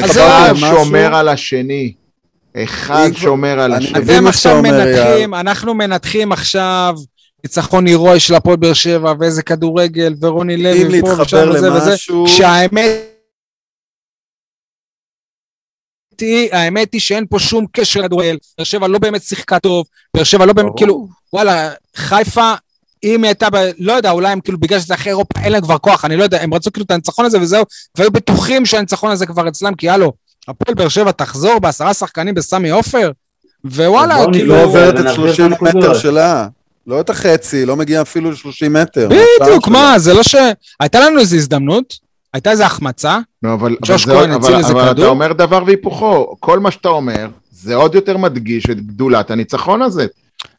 אחד 0.05 0.53
שומר 0.55 1.15
על 1.15 1.29
השני. 1.29 1.93
אחד 2.63 3.09
שומר 3.15 3.59
על 3.59 3.73
השני. 3.73 3.99
אתם 3.99 4.27
עכשיו 4.27 4.61
מנתחים, 4.61 5.33
אנחנו 5.33 5.73
מנתחים 5.73 6.31
עכשיו 6.31 6.95
ניצחון 7.43 7.85
הירואי 7.85 8.19
של 8.19 8.35
הפועל 8.35 8.57
באר 8.57 8.73
שבע, 8.73 9.13
ואיזה 9.19 9.43
כדורגל, 9.43 10.13
ורוני 10.21 10.55
אם 10.55 10.61
לוי 10.61 11.01
פה 11.01 11.09
להתחבר 11.09 11.21
ושם 11.21 11.49
וזה 11.49 11.73
וזה, 11.73 11.89
למשהו, 11.89 12.25
כשהאמת 12.25 13.17
היא, 16.21 16.49
האמת 16.51 16.93
היא 16.93 17.01
שאין 17.01 17.25
פה 17.29 17.39
שום 17.39 17.65
קשר 17.71 17.99
לכדורגל. 18.01 18.37
באר 18.57 18.65
שבע 18.65 18.87
לא 18.87 18.99
באמת 18.99 19.23
שיחקה 19.23 19.59
טוב, 19.59 19.85
באר 20.13 20.23
שבע 20.23 20.45
לא 20.45 20.53
באמת, 20.53 20.71
כאילו, 20.77 21.07
וואלה, 21.33 21.71
חיפה, 21.95 22.53
אם 23.03 23.23
היא 23.23 23.29
הייתה, 23.29 23.49
ב... 23.49 23.55
לא 23.77 23.93
יודע, 23.93 24.11
אולי 24.11 24.31
הם 24.31 24.41
כאילו, 24.41 24.57
בגלל 24.59 24.79
שזה 24.79 24.93
אחרי 24.93 25.09
אירופה, 25.09 25.39
אין 25.43 25.51
להם 25.51 25.61
כבר 25.61 25.77
כוח, 25.77 26.05
אני 26.05 26.15
לא 26.15 26.23
יודע, 26.23 26.41
הם 26.41 26.53
רצו 26.53 26.71
כאילו 26.71 26.85
את 26.85 26.91
הניצחון 26.91 27.25
הזה 27.25 27.41
וזהו, 27.41 27.63
והיו 27.97 28.11
בטוחים 28.11 28.65
שהניצחון 28.65 29.11
הזה 29.11 29.25
כבר 29.25 29.47
אצלם, 29.47 29.75
כי 29.75 29.89
הלו, 29.89 30.13
הפועל 30.47 30.75
באר 30.75 30.89
שבע 30.89 31.11
תחזור 31.11 31.59
בעשרה 31.59 31.93
שחקנים 31.93 32.35
בסמי 32.35 32.69
עופר, 32.69 33.11
ווואלה, 33.65 34.15
כאילו... 34.31 34.47
לא 34.47 34.55
נגמור. 34.55 34.57
עוברת 34.57 34.93
את 34.93 34.99
ונעביר 34.99 35.15
30 35.15 35.45
את 35.45 35.51
הנקודות. 35.51 35.75
מטר 35.75 35.93
שלה. 35.93 36.47
לא 36.87 37.01
את 37.01 37.09
החצי, 37.09 37.65
לא 37.65 37.75
מגיע 37.75 38.01
אפילו 38.01 38.31
ל-30 38.31 38.69
מטר. 38.69 39.09
בדיוק, 39.41 39.67
מה, 39.67 39.99
זה 39.99 40.13
לא 40.13 40.23
ש... 40.23 40.35
הייתה 40.79 40.99
לנו 40.99 41.19
איזו 41.19 41.35
הזדמנות, 41.35 41.93
הייתה 42.33 42.51
איזו 42.51 42.63
החמצה, 42.63 43.19
לא, 43.43 43.53
אבל, 43.53 43.75
ג'וש 43.85 44.03
אבל, 44.05 44.13
זה, 44.13 44.19
כהן 44.19 44.31
אבל, 44.31 44.43
הציל 44.43 44.55
איזה 44.55 44.71
אבל 44.73 44.89
כדור? 44.89 45.05
אתה 45.05 45.11
אומר 45.11 45.33
דבר 45.33 45.63
והיפוכו, 45.65 46.35
כל 46.39 46.59
מה 46.59 46.71
שאתה 46.71 46.89
אומר, 46.89 47.27
זה 47.51 47.75
עוד 47.75 47.95
יותר 47.95 48.17
מדגיש 48.17 48.69
את 48.69 48.81
גדולת 48.87 49.31
הניצחון 49.31 49.81
הזה. 49.81 50.05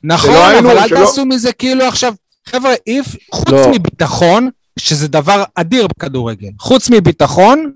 נכון, 0.05 0.31
שלא 0.31 0.47
היינו- 0.47 0.71
אבל 0.71 0.79
אל 0.79 0.89
שלא- 0.89 0.99
תעשו 0.99 1.25
מזה 1.27 1.53
כאילו 1.53 1.85
עכשיו, 1.85 2.15
חבר'ה, 2.49 2.75
איף, 2.87 3.07
חוץ 3.33 3.49
לא. 3.49 3.69
מביטחון, 3.71 4.49
שזה 4.79 5.09
דבר 5.09 5.45
אדיר 5.55 5.87
בכדורגל, 5.99 6.49
חוץ 6.61 6.91
מביטחון, 6.91 7.73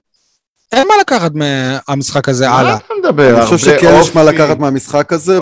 אין 0.72 0.88
מה 0.88 0.94
לקחת 1.00 1.32
מהמשחק 1.34 2.28
הזה 2.28 2.48
מה 2.48 2.58
הלאה. 2.58 2.76
אתה 2.76 2.94
מדבר? 3.00 3.36
אני 3.38 3.46
חושב 3.46 3.58
שכן 3.58 3.98
יש 4.00 4.14
מה 4.14 4.22
אופי. 4.22 4.34
לקחת 4.34 4.58
מהמשחק 4.58 5.12
הזה. 5.12 5.38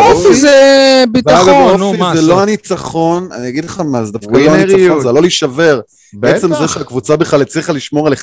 אופי 0.00 0.34
זה 0.34 1.04
ביטחון, 1.12 1.78
נו, 1.78 1.86
אופי 1.86 1.98
מה 1.98 2.14
זה 2.14 2.22
זה? 2.22 2.28
לא 2.28 2.42
הניצחון, 2.42 3.28
אני 3.32 3.48
אגיד 3.48 3.64
לך 3.64 3.80
מה, 3.80 4.04
זה 4.04 4.12
דווקא 4.12 4.36
לא. 4.36 4.50
הניצחון, 4.50 5.00
זה 5.00 5.12
לא 5.12 5.20
להישבר. 5.20 5.80
בטח. 6.14 6.34
עצם 6.36 6.54
זה 6.54 6.68
שהקבוצה 6.68 7.16
בכלל 7.16 7.42
הצליחה 7.42 7.72
לשמור 7.72 8.06
על 8.06 8.12
1-0, 8.12 8.16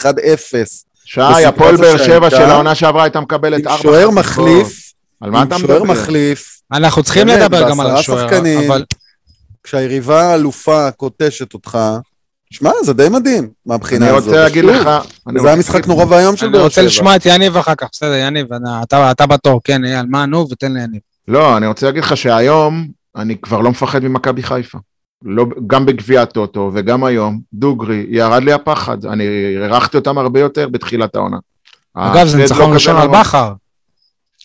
שי, 1.06 1.22
הפועל 1.48 1.76
באר 1.78 1.98
שבע 1.98 2.30
של 2.30 2.42
העונה 2.42 2.76
שעברה 2.76 3.04
הייתה 3.04 3.20
מקבלת 3.20 3.60
עם 3.60 3.68
ארבע 3.68 3.82
שוער 3.82 4.12
חטיפות. 4.12 4.14
מחליף, 4.14 4.92
על 5.22 5.32
מה 5.32 5.44
אתה 5.44 5.56
עם 5.56 5.62
שוער 5.62 5.84
מדבר? 5.84 5.94
מחליף, 5.94 6.62
אנחנו 6.72 7.04
צריכים 7.04 7.28
לדבר 7.28 7.70
גם 7.70 7.80
על 7.80 7.92
השוער. 7.92 8.30
אבל 8.68 8.84
כשהיריבה 9.64 10.22
האלופה 10.22 10.92
קוטשת 10.92 11.54
אותך, 11.54 11.78
שמע, 12.52 12.72
זה 12.84 12.93
די 12.93 13.10
מדהים 13.10 13.49
מהבחינה 13.66 14.08
אני 14.10 14.16
הזאת. 14.18 14.28
רוצה 14.28 14.43
להגיד 14.43 14.64
לך... 14.66 14.88
אני 15.28 15.39
זה 15.39 15.47
היה 15.47 15.56
רוצה 15.58 15.70
משחק 15.70 15.88
נורא 15.88 16.06
ואיום 16.06 16.38
של 16.38 16.45
אני 16.45 16.54
באר 16.54 16.64
רוצה 16.64 16.76
שבע. 16.76 16.86
לשמוע 16.86 17.16
את 17.16 17.26
יניב 17.26 17.58
אחר 17.58 17.76
כך, 17.76 17.88
בסדר, 17.91 18.14
יניב, 18.14 18.47
אתה- 18.84 19.12
אתה 19.12 19.26
בתור, 19.26 19.62
כן, 19.64 19.86
אייל, 19.86 20.06
מה, 20.10 20.26
נו, 20.26 20.47
ותן 20.52 20.74
ליניב. 20.74 20.99
לא, 21.28 21.58
אני 21.58 21.68
רוצה 21.68 21.86
להגיד 21.86 22.04
לך 22.04 22.18
שהיום 22.18 22.88
אני 23.16 23.38
כבר 23.41 23.62
לא 23.62 23.70
מפחד 23.72 24.04
ממכבי 24.04 24.43
חיפה. 24.43 24.78
לא, 25.24 25.45
גם 25.68 25.86
בגביע 25.86 26.22
הטוטו 26.22 26.72
וגם 26.74 27.04
היום, 27.04 27.39
דוגרי, 27.54 28.06
ירד 28.10 28.43
לי 28.43 28.54
הפחד. 28.54 29.06
אני 29.06 29.24
הערכתי 29.62 29.97
אותם 29.97 30.18
הרבה 30.18 30.39
יותר 30.39 30.70
בתחילת 30.70 31.16
העונה. 31.16 31.38
אגב, 31.93 32.28
זה 32.28 32.38
ניצחון 32.38 32.74
ראשון 32.74 32.95
על. 32.97 33.08
בכר. 33.08 33.54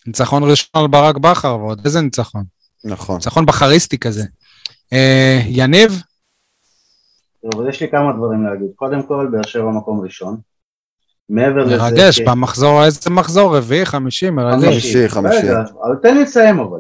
ניצחון 0.07 0.43
ראשון 0.51 0.69
על 0.75 0.87
ברק 0.87 1.17
בכר, 1.17 1.59
ועוד 1.59 1.81
איזה 1.85 2.01
ניצחון. 2.01 2.45
נכון. 2.85 3.17
ניצחון 3.17 3.47
בכריסטי 3.47 3.99
כזה. 3.99 4.25
אה, 4.93 5.41
יניב, 5.47 6.03
טוב, 7.43 7.63
אז 7.63 7.69
יש 7.69 7.81
לי 7.81 7.89
כמה 7.91 8.13
דברים 8.17 8.47
להגיד. 8.47 8.69
קודם 8.77 9.03
כל, 9.03 9.29
באר 9.33 9.43
שבע 9.47 9.71
מקום 9.71 10.01
ראשון. 10.01 10.37
מעבר 11.29 11.65
לזה... 11.65 11.77
מרגש, 11.77 12.21
במחזור, 12.21 12.85
איזה 12.85 13.11
מחזור? 13.11 13.57
רביעי, 13.57 13.87
חמישי, 13.87 14.31
מרגש. 14.31 14.65
חמישי, 14.65 15.09
חמישי. 15.09 15.37
רגע, 15.37 15.61
אבל 15.85 15.97
תן 16.03 16.15
לי 16.15 16.23
לסיים 16.23 16.61
אבל. 16.61 16.79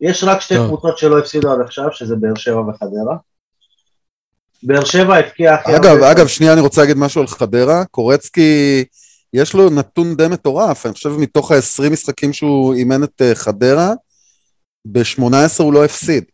יש 0.00 0.24
רק 0.24 0.40
שתי. 0.40 0.54
קבוצות 0.66 0.98
שלא 0.98 1.18
הפסידו 1.18 1.52
עד 1.52 1.60
עכשיו, 1.60 1.88
שזה 1.92 2.16
באר 2.16 2.34
שבע 2.34 2.60
וחדרה. 2.60 3.16
באר 4.62 4.84
שבע 4.84 5.16
הבקיע 5.16 5.54
הכי 5.54 5.76
אגב, 5.76 5.84
הרבה- 5.86 6.10
אגב, 6.12 6.26
שנייה, 6.26 6.52
אני 6.52 6.60
רוצה 6.60 6.80
להגיד 6.80 6.96
משהו 6.96 7.20
על 7.20 7.26
חדרה. 7.26 7.84
קורצקי, 7.84 8.84
יש 9.32 9.54
לו 9.54 9.70
נתון 9.70 10.14
די 10.16 10.28
מטורף. 10.28 10.86
אני 10.86 10.94
חושב 10.94 11.08
מתוך 11.18 11.50
ה-20 11.52 11.90
משחקים 11.90 12.32
שהוא 12.32 12.74
אימן 12.74 13.04
את 13.04 13.22
אה, 13.22 13.34
חדרה, 13.34 13.92
ב-18 14.84 15.62
הוא 15.62 15.72
לא 15.72 15.84
הפסיד. 15.84 16.24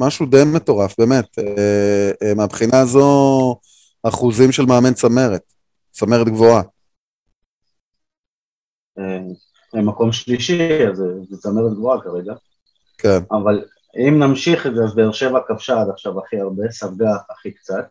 משהו 0.00 0.26
די 0.26 0.42
מטורף, 0.54 0.94
באמת. 0.98 1.38
אה, 1.38 2.10
אה, 2.22 2.34
מהבחינה 2.34 2.80
הזו, 2.80 3.56
אחוזים 4.02 4.52
של 4.52 4.66
מאמן 4.66 4.94
צמרת. 4.94 5.42
צמרת 5.90 6.26
גבוהה. 6.28 6.62
אה, 8.98 9.82
מקום 9.82 10.12
שלישי, 10.12 10.86
אז 10.90 10.96
זה- 10.96 11.04
זה 11.30 11.36
צמרת 11.36 11.72
גבוהה 11.72 12.00
כרגע. 12.00 12.34
כן. 12.98 13.18
אבל 13.30 13.64
אם 14.08 14.18
נמשיך 14.22 14.66
את 14.66 14.74
זה, 14.74 14.84
אז 14.84 14.94
באר 14.94 15.12
שבע 15.12 15.40
כבשה 15.48 15.80
עד 15.80 15.88
עכשיו 15.88 16.18
הכי 16.20 16.40
הרבה, 16.40 16.70
ספגה 16.70 17.10
הכי 17.30 17.50
קצת. 17.52 17.84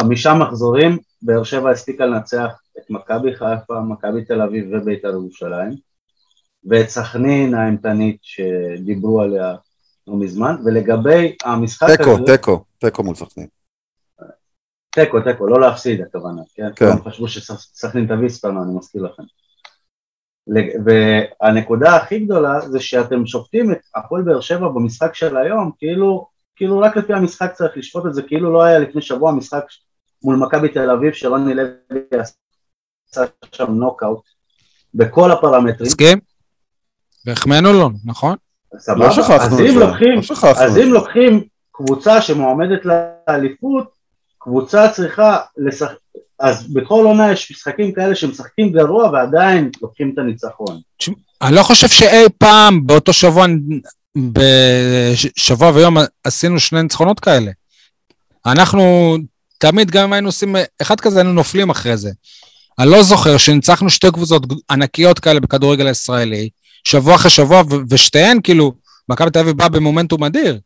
חמישה 0.00 0.34
מחזורים, 0.34 0.98
באר 1.22 1.44
שבע 1.44 1.70
הספיקה 1.70 2.06
לנצח 2.06 2.62
את 2.78 2.90
מכבי 2.90 3.36
חיפה, 3.36 3.80
מכבי 3.88 4.24
תל 4.24 4.42
אביב 4.42 4.64
ובית"ר 4.72 5.08
ירושלים, 5.08 5.72
ואת 6.64 6.88
סכנין 6.88 7.54
האימתנית 7.54 8.18
שדיברו 8.22 9.20
עליה 9.20 9.56
לא 10.10 10.16
מזמן, 10.16 10.56
ולגבי 10.64 11.36
המשחק 11.44 11.88
תיקו, 11.96 12.10
הזה... 12.10 12.36
תיקו, 12.36 12.64
תיקו 12.78 13.02
מול 13.02 13.14
סכנין. 13.14 13.46
תיקו, 14.90 15.20
תיקו, 15.20 15.46
לא 15.46 15.60
להפסיד 15.60 16.00
הכוונה, 16.00 16.42
כן? 16.54 16.68
כן. 16.76 16.86
כולם 16.86 17.04
חשבו 17.04 17.28
שסכנין 17.28 18.06
תביא 18.06 18.28
ספרנו, 18.28 18.62
אני 18.62 18.74
מזכיר 18.74 19.02
לכם. 19.02 19.22
והנקודה 20.84 21.96
הכי 21.96 22.18
גדולה 22.18 22.60
זה 22.60 22.80
שאתם 22.80 23.26
שופטים 23.26 23.72
את 23.72 23.78
הפועל 23.94 24.22
באר 24.22 24.40
שבע 24.40 24.68
במשחק 24.68 25.14
של 25.14 25.36
היום, 25.36 25.70
כאילו, 25.78 26.28
כאילו 26.56 26.78
רק 26.78 26.96
לפי 26.96 27.12
המשחק 27.12 27.52
צריך 27.52 27.76
לשפוט 27.76 28.06
את 28.06 28.14
זה, 28.14 28.22
כאילו 28.22 28.52
לא 28.52 28.62
היה 28.62 28.78
לפני 28.78 29.02
שבוע 29.02 29.32
משחק 29.32 29.64
מול 30.22 30.36
מכבי 30.36 30.68
תל 30.68 30.90
אביב 30.90 31.12
שרוני 31.12 31.54
לוי 31.54 32.00
עשה 33.08 33.24
שם 33.52 33.70
נוקאוט 33.70 34.22
בכל 34.94 35.30
הפרמטרים, 35.30 35.86
מסכים? 35.86 36.18
והחמאנו 37.26 37.72
לו, 37.72 37.90
נכון? 38.04 38.36
סבבה? 38.78 39.06
לא 39.06 39.12
שכחנו 39.12 39.34
אז 39.34 39.54
את 39.54 39.60
אם 39.60 39.66
זה. 39.66 39.78
לוקחים, 39.78 40.16
לא 40.16 40.22
שכחנו 40.22 40.50
אז 40.50 40.78
אם. 40.78 40.92
לוקחים 40.92 41.44
קבוצה 41.72 42.22
שמועמדת 42.22 42.80
לאליפות, 42.84 43.84
קבוצה 44.38 44.88
צריכה 44.88 45.38
לשחק, 45.56 45.94
אז 46.38 46.72
בכל 46.72 47.04
עונה 47.04 47.32
יש 47.32 47.50
משחקים 47.50 47.92
כאלה 47.92 48.14
שמשחקים 48.14 48.72
גרוע 48.72 49.10
ועדיין 49.10 49.70
לוקחים 49.82 50.10
את 50.14 50.18
הניצחון. 50.18 50.80
אני 51.42 51.54
לא 51.54 51.62
חושב 51.62 51.88
שאי 51.88 52.24
פעם 52.38 52.86
באותו 52.86 53.12
שבוע, 53.12 53.46
בשבוע 54.16 55.70
ויום 55.74 55.96
עשינו 56.24 56.60
שני 56.60 56.82
ניצחונות 56.82 57.20
כאלה. 57.20 57.50
אנחנו 58.46 59.16
תמיד, 59.58 59.90
גם 59.90 60.04
אם 60.04 60.12
היינו 60.12 60.28
עושים 60.28 60.56
אחד 60.82 61.00
כזה, 61.00 61.18
היינו 61.18 61.32
נופלים 61.32 61.70
אחרי 61.70 61.96
זה. 61.96 62.10
אני 62.78 62.90
לא 62.90 63.02
זוכר 63.02 63.36
שניצחנו 63.36 63.90
שתי 63.90 64.10
קבוצות 64.10 64.46
ענקיות 64.70 65.18
כאלה 65.18 65.40
בכדורגל 65.40 65.86
הישראלי, 65.86 66.48
שבוע 66.84 67.14
אחרי 67.14 67.30
שבוע, 67.30 67.60
ו- 67.70 67.74
ושתיהן, 67.90 68.38
כאילו, 68.42 68.72
מכבי 69.08 69.30
תל 69.30 69.38
אביב 69.38 69.56
באה 69.56 69.68
במומנטום 69.68 70.24
אדיר. 70.24 70.60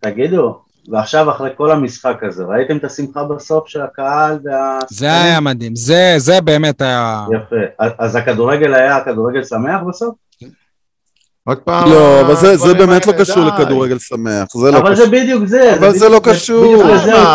תגידו, 0.00 0.58
ועכשיו 0.88 1.30
אחרי 1.30 1.50
כל 1.56 1.70
המשחק 1.70 2.16
הזה, 2.22 2.44
ראיתם 2.44 2.76
את 2.76 2.84
השמחה 2.84 3.24
בסוף 3.24 3.68
של 3.68 3.80
הקהל 3.82 4.38
וה... 4.44 4.78
זה 4.90 5.22
היה 5.22 5.40
מדהים, 5.40 5.76
זה, 5.76 6.14
זה 6.16 6.40
באמת 6.40 6.80
היה... 6.82 7.26
יפה. 7.36 7.56
אז- 7.78 7.92
אז 7.98 8.16
הכדורגל 8.16 8.74
היה 8.74 9.04
כדורגל 9.04 9.44
שמח 9.44 9.80
בסוף? 9.88 10.14
עוד 11.44 11.58
פעם... 11.58 11.90
לא, 11.90 12.20
אבל 12.20 12.34
זה- 12.36 12.56
זה 12.56 12.74
באמת 12.74 13.06
לא 13.06 13.12
קשור. 13.12 13.44
לכדורגל 13.44 13.98
שמח. 13.98 14.46
זה 14.56 14.70
לא 14.70 14.78
אבל 14.78 14.92
קשור. 14.94 15.04
זה 15.04 15.10
בדיוק 15.10 15.44
זה. 15.46 15.74
אבל 15.78 15.90
זה 15.98 16.08
לא 16.08 16.20
קשור. 16.24 16.82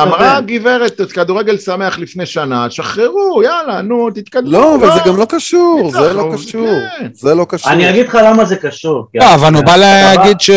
אמרה. 0.03 0.37
הגברת 0.37 1.01
את 1.01 1.11
כדורגל 1.11 1.57
שמח 1.57 1.99
לפני 1.99 2.25
שנה, 2.25 2.69
שחררו, 2.69 3.41
יאללה, 3.43 3.81
נו, 3.81 4.09
תתקדמו. 4.11 4.51
לא, 4.51 4.75
אבל 4.75 4.87
זה 4.91 4.99
גם 5.05 5.17
לא 5.17 5.25
קשור. 5.29 5.91
זה 5.91 6.13
לא 6.13 6.29
קשור. 6.33 6.67
כן. 6.99 7.07
זה 7.13 7.35
לא 7.35 7.45
קשור. 7.49 7.71
אני 7.71 7.89
אגיד 7.89 8.07
לך 8.07 8.17
למה 8.23 8.45
זה 8.45 8.55
קשור. 8.55 9.07
לא, 9.15 9.33
אבל 9.33 9.53
הוא 9.55 9.63
בא 9.63 9.75
להגיד 9.75 10.41
ש... 10.41 10.49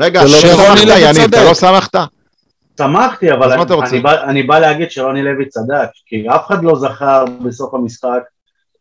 רגע, 0.00 0.22
לא 0.22 0.28
שרוני 0.28 0.84
לוי 0.86 0.98
יניב, 1.00 1.34
אתה. 1.34 1.44
לא 1.44 1.54
שמחת? 1.54 1.94
שמחתי, 2.78 3.32
אבל 3.32 3.52
אני 4.28 4.42
בא 4.42 4.58
להגיד 4.58 4.90
שרוני 4.90 5.22
לוי 5.22 5.48
צדק, 5.48 5.88
כי 6.06 6.24
אף 6.28 6.46
אחד 6.46 6.64
לא 6.64 6.76
זכר 6.78 7.24
בסוף 7.44 7.74
המשחק 7.74 8.20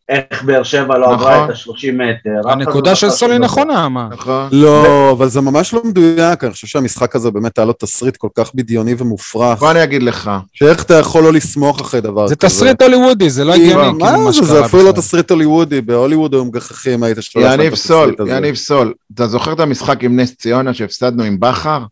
איך 0.09 0.43
באר 0.43 0.63
שבע 0.63 0.97
לא 0.97 1.13
עברה 1.13 1.35
נכון. 1.35 1.49
את 1.49 1.55
ה-30 1.55 1.91
מטר. 1.93 2.41
אחד 2.41 2.51
הנקודה 2.51 2.89
לא 2.89 2.95
של 2.95 3.09
סולי. 3.09 3.39
נכונה, 3.39 3.89
מה? 3.89 4.07
נכון. 4.11 4.49
לא, 4.51 5.11
אבל 5.11 5.29
זה 5.29 5.41
ממש 5.41 5.73
לא 5.73 5.81
מדויק, 5.85 6.43
אני 6.43 6.51
חושב 6.53 6.67
שהמשחק 6.67 7.15
הזה 7.15 7.31
באמת 7.31 7.57
היה 7.57 7.65
לו 7.65 7.73
תסריט 7.73 8.17
כל 8.17 8.27
כך 8.35 8.51
בדיוני 8.55 8.95
ומופרך, 8.97 9.59
בוא 9.59 9.71
אני 9.71 9.83
אגיד 9.83 10.03
לך. 10.03 10.31
שאיך 10.53 10.83
אתה 10.83 10.93
יכול 10.93 11.23
לא 11.23 11.33
לסמוך 11.33 11.81
אחרי 11.81 12.01
דבר 12.01 12.23
כזה? 12.23 12.29
זה 12.29 12.35
תסריט 12.35 12.81
הוליוודי, 12.81 13.29
זה 13.29 13.43
לא 13.45 13.53
הגיוני, 13.53 13.73
כאילו, 13.73 13.93
מה 13.93 14.17
מה 14.17 14.31
זה, 14.31 14.43
זה 14.43 14.65
אפילו 14.65 14.83
לא. 14.83 14.91
תסריט 14.91 15.31
הוליוודי, 15.31 15.81
בהוליווד 15.81 16.33
היו 16.33 16.45
מגחכים, 16.45 17.03
היית 17.03 17.17
שולח 17.21 17.53
את 17.53 17.59
יניב 17.59 17.75
סול, 17.75 18.09
התסריט 18.09 18.19
הזה. 18.19 18.31
יניב 18.31 18.55
סול, 18.55 18.93
אתה 19.13 19.27
זוכר 19.27 19.53
את 19.53 19.59
המשחק 19.59 20.03
עם 20.03 20.19
נס 20.19 20.35
ציונה 20.35 20.73
שהפסדנו 20.73 21.23
עם 21.23 21.39
בכר? 21.39 21.83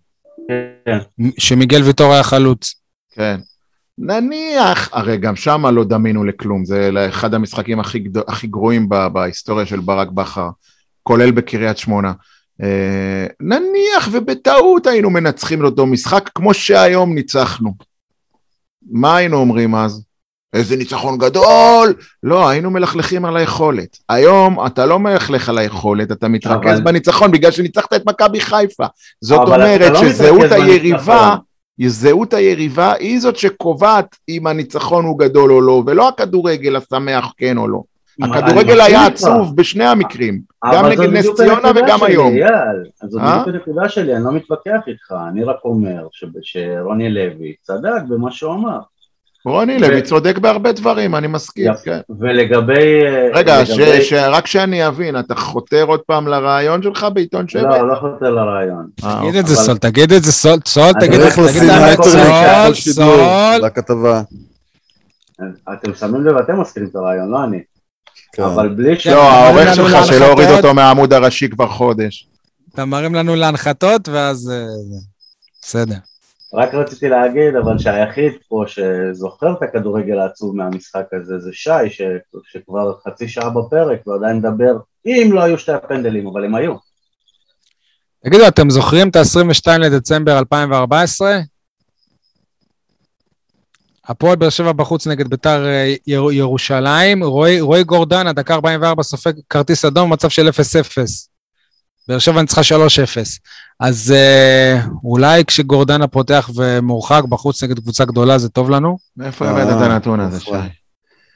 כן. 0.86 0.98
שמיגל 1.38 1.82
ויטור 1.84 2.14
היה 2.14 2.24
חלוץ. 2.24 2.74
כן. 3.16 3.40
נניח, 3.98 4.90
הרי 4.94 5.18
גם 5.18 5.36
שמה 5.36 5.72
לא 5.72 5.84
דמינו 5.84 6.24
לכלום, 6.24 6.66
זה 6.66 6.90
אחד 7.10 7.34
המשחקים 7.34 7.80
הכי, 7.80 8.00
גדול, 8.00 8.24
הכי 8.28 8.48
גרועים 8.48 8.90
ב- 8.90 9.08
בהיסטוריה 9.08 9.66
של 9.66 9.80
ברק 9.80 10.08
בכר, 10.12 10.50
כולל 11.04 11.32
בקריית 11.32 11.78
שמונה. 11.78 12.12
אה, 12.64 13.26
נניח 13.42 14.10
ובטעות 14.12 14.88
היינו 14.88 15.10
מנצחים 15.10 15.60
את 15.60 15.66
אותו 15.66 15.86
משחק 15.86 16.30
כמו 16.36 16.54
שהיום 16.54 17.16
ניצחנו. 17.16 17.74
מה 18.92 19.16
היינו 19.16 19.38
אומרים 19.38 19.76
אז? 19.76 20.04
איזה 20.54 20.76
ניצחון 20.76 21.18
גדול. 21.18 21.94
לא, 22.24 22.50
היינו 22.50 22.72
מלכלכים 22.72 23.26
על 23.26 23.38
היכולת. 23.38 23.98
היום 24.10 24.66
אתה 24.66 24.86
לא 24.86 25.00
מלכלך 25.00 25.50
על 25.50 25.58
היכולת, 25.58 26.12
אתה 26.12 26.28
מתרכז 26.28 26.78
אבל- 26.78 26.84
בניצחון 26.84 27.32
בגלל 27.32 27.52
שניצחת 27.52 27.94
את 27.94 28.02
מכבי 28.08 28.42
חיפה. 28.42 28.86
זאת 29.22 29.40
אומרת 29.40 29.82
לא 29.92 30.02
שזהות 30.10 30.52
היריבה, 30.52 30.98
בניצחון. 30.98 31.53
זהות 31.80 32.34
היריבה 32.34 32.94
היא 32.94 33.20
זאת 33.20 33.38
שקובעת 33.38 34.16
אם 34.30 34.48
הניצחון 34.48 35.06
הוא 35.06 35.20
גדול 35.20 35.52
או 35.52 35.62
לא, 35.62 35.84
ולא 35.88 36.08
הכדורגל 36.10 36.76
השמח 36.76 37.34
כן 37.38 37.58
או 37.58 37.68
לא. 37.68 37.82
הכדורגל 38.24 38.82
היה. 38.82 39.06
עצוב 39.06 39.56
בשני 39.56 39.86
המקרים, 39.86 40.42
אבל 40.64 40.76
גם 40.78 40.86
נגד 40.86 41.10
נס 41.10 41.28
ציונה 41.36 41.72
וגם 41.76 42.00
שלי, 42.00 42.08
היום. 42.08 42.34
אז 43.02 43.10
זו 43.10 43.20
אה? 43.20 43.42
בדיוק 43.42 43.56
הנקודה 43.56 43.90
שלי, 43.90 44.16
אני 44.16 44.24
לא 44.24 44.32
מתווכח 44.32 44.80
איתך, 44.88 45.14
אני 45.30 45.44
רק 45.44 45.56
אומר 45.66 46.08
ש- 46.12 46.24
שרוני 46.42 47.10
לוי 47.10 47.54
צדק 47.62 48.02
במה 48.10 48.32
שהוא 48.32 48.54
אמר. 48.54 48.80
רוני 49.46 49.80
לוי 49.80 50.02
צודק 50.02 50.38
בהרבה 50.38 50.72
דברים, 50.72 51.16
אני 51.16 51.28
מסכים, 51.28 51.72
יפה. 51.72 51.82
כן. 51.84 52.00
ולגבי... 52.20 53.00
רגע, 53.34 53.66
ש- 53.66 53.70
לגבי- 53.70 54.04
ש- 54.04 54.14
רק 54.14 54.48
שאני 54.48 54.88
אבין, 54.88 55.20
אתה 55.20 55.36
חותר 55.36 55.84
עוד 55.84 56.00
פעם 56.00 56.28
לרעיון 56.28 56.84
שלך 56.84 57.08
בעיתון 57.14 57.48
שבע? 57.48 57.62
לא, 57.78 57.88
לא 57.90 57.96
חותר 57.96 58.30
לרעיון. 58.30 58.88
אה, 59.04 59.18
תגיד 59.22 59.36
את 59.36 59.48
זה 59.48 59.54
אבל- 59.56 59.64
סול, 59.64 59.78
תגיד 59.78 60.12
את 60.14 60.24
זה 60.24 60.32
סול, 60.32 60.60
סול, 60.66 60.92
תגיד 61.00 61.20
את 61.20 61.32
זה, 61.34 61.48
זה, 61.48 61.94
סול, 62.74 62.74
סול. 62.74 63.66
לכתבה. 63.66 64.22
אתם 65.74 65.94
שמים 65.96 66.26
לב, 66.26 66.38
אתם 66.38 66.62
מסכימים 66.62 66.90
את 66.90 66.96
הרעיון, 66.96 67.32
לא 67.32 67.44
אני. 67.44 67.60
כן. 68.36 68.44
אבל 68.44 68.70
בלי 68.70 69.00
ש... 69.00 69.08
לא, 69.08 69.22
העורך 69.32 69.76
שלך. 69.76 70.06
שלא 70.06 70.26
הוריד 70.32 70.50
אותו 70.50 70.74
מהעמוד 70.74 71.14
הראשי 71.14 71.50
כבר 71.50 71.68
חודש. 71.68 72.28
אתה 72.74 72.86
מרים 72.86 73.16
לנו 73.16 73.36
להנחתות, 73.36 74.10
ואז... 74.10 74.52
אה, 74.52 74.66
זה. 74.66 74.98
בסדר. 75.62 75.96
רק 76.54 76.74
רציתי 76.74 77.10
להגיד, 77.10 77.56
אבל 77.56 77.78
שהיחיד 77.78 78.34
פה 78.48 78.64
שזוכר 78.68 79.54
את 79.54 79.62
הכדורגל 79.62 80.20
העצוב 80.20 80.56
מהמשחק 80.56 81.06
הזה 81.14 81.40
זה 81.40 81.50
שי, 81.54 81.90
ש... 81.90 82.02
שכבר 82.52 82.94
חצי 83.08 83.28
שעה 83.28 83.50
בפרק 83.50 84.08
ועדיין 84.08 84.38
מדבר, 84.38 84.78
אם 85.06 85.30
לא 85.34 85.44
היו 85.44 85.58
שתי 85.58 85.72
הפנדלים, 85.72 86.28
אבל 86.28 86.46
הם 86.46 86.56
היו. 86.56 86.74
תגידו, 88.26 88.48
אתם 88.48 88.70
זוכרים 88.70 89.10
את 89.10 89.16
ה-22 89.16 89.78
לדצמבר 89.78 90.40
2014? 90.40 91.40
הפועל 94.08 94.36
באר 94.36 94.50
שבע 94.50 94.72
בחוץ 94.72 95.08
נגד 95.08 95.28
ביתר 95.28 95.66
אה, 95.66 95.94
יר- 96.08 96.32
ירושלים, 96.32 97.24
רועי, 97.24 97.62
רועי 97.62 97.84
גורדן, 97.84 98.28
הדקה 98.28 98.54
44, 98.54 99.04
סופג 99.04 99.34
כרטיס 99.50 99.86
אדום, 99.86 100.14
מצב 100.14 100.30
של 100.30 100.48
0-0. 100.48 100.52
באר 102.08 102.20
שבע 102.20 102.42
ניצחה 102.42 102.62
3-0. 102.62 102.66
אז 103.80 104.14
אה, 104.16 104.82
אולי 105.04 105.46
כשגורדנה 105.46 106.08
פותח 106.08 106.50
ומורחק 106.56 107.24
בחוץ 107.30 107.64
נגד 107.64 107.80
קבוצה 107.80 108.06
גדולה, 108.06 108.38
זה 108.38 108.50
טוב 108.50 108.70
לנו? 108.70 108.98
מאיפה 109.18 109.46
אה, 109.46 109.52
הבאת 109.52 109.78
את 109.78 109.82
הנתון 109.82 110.20
הזה, 110.20 110.40
שי? 110.40 110.52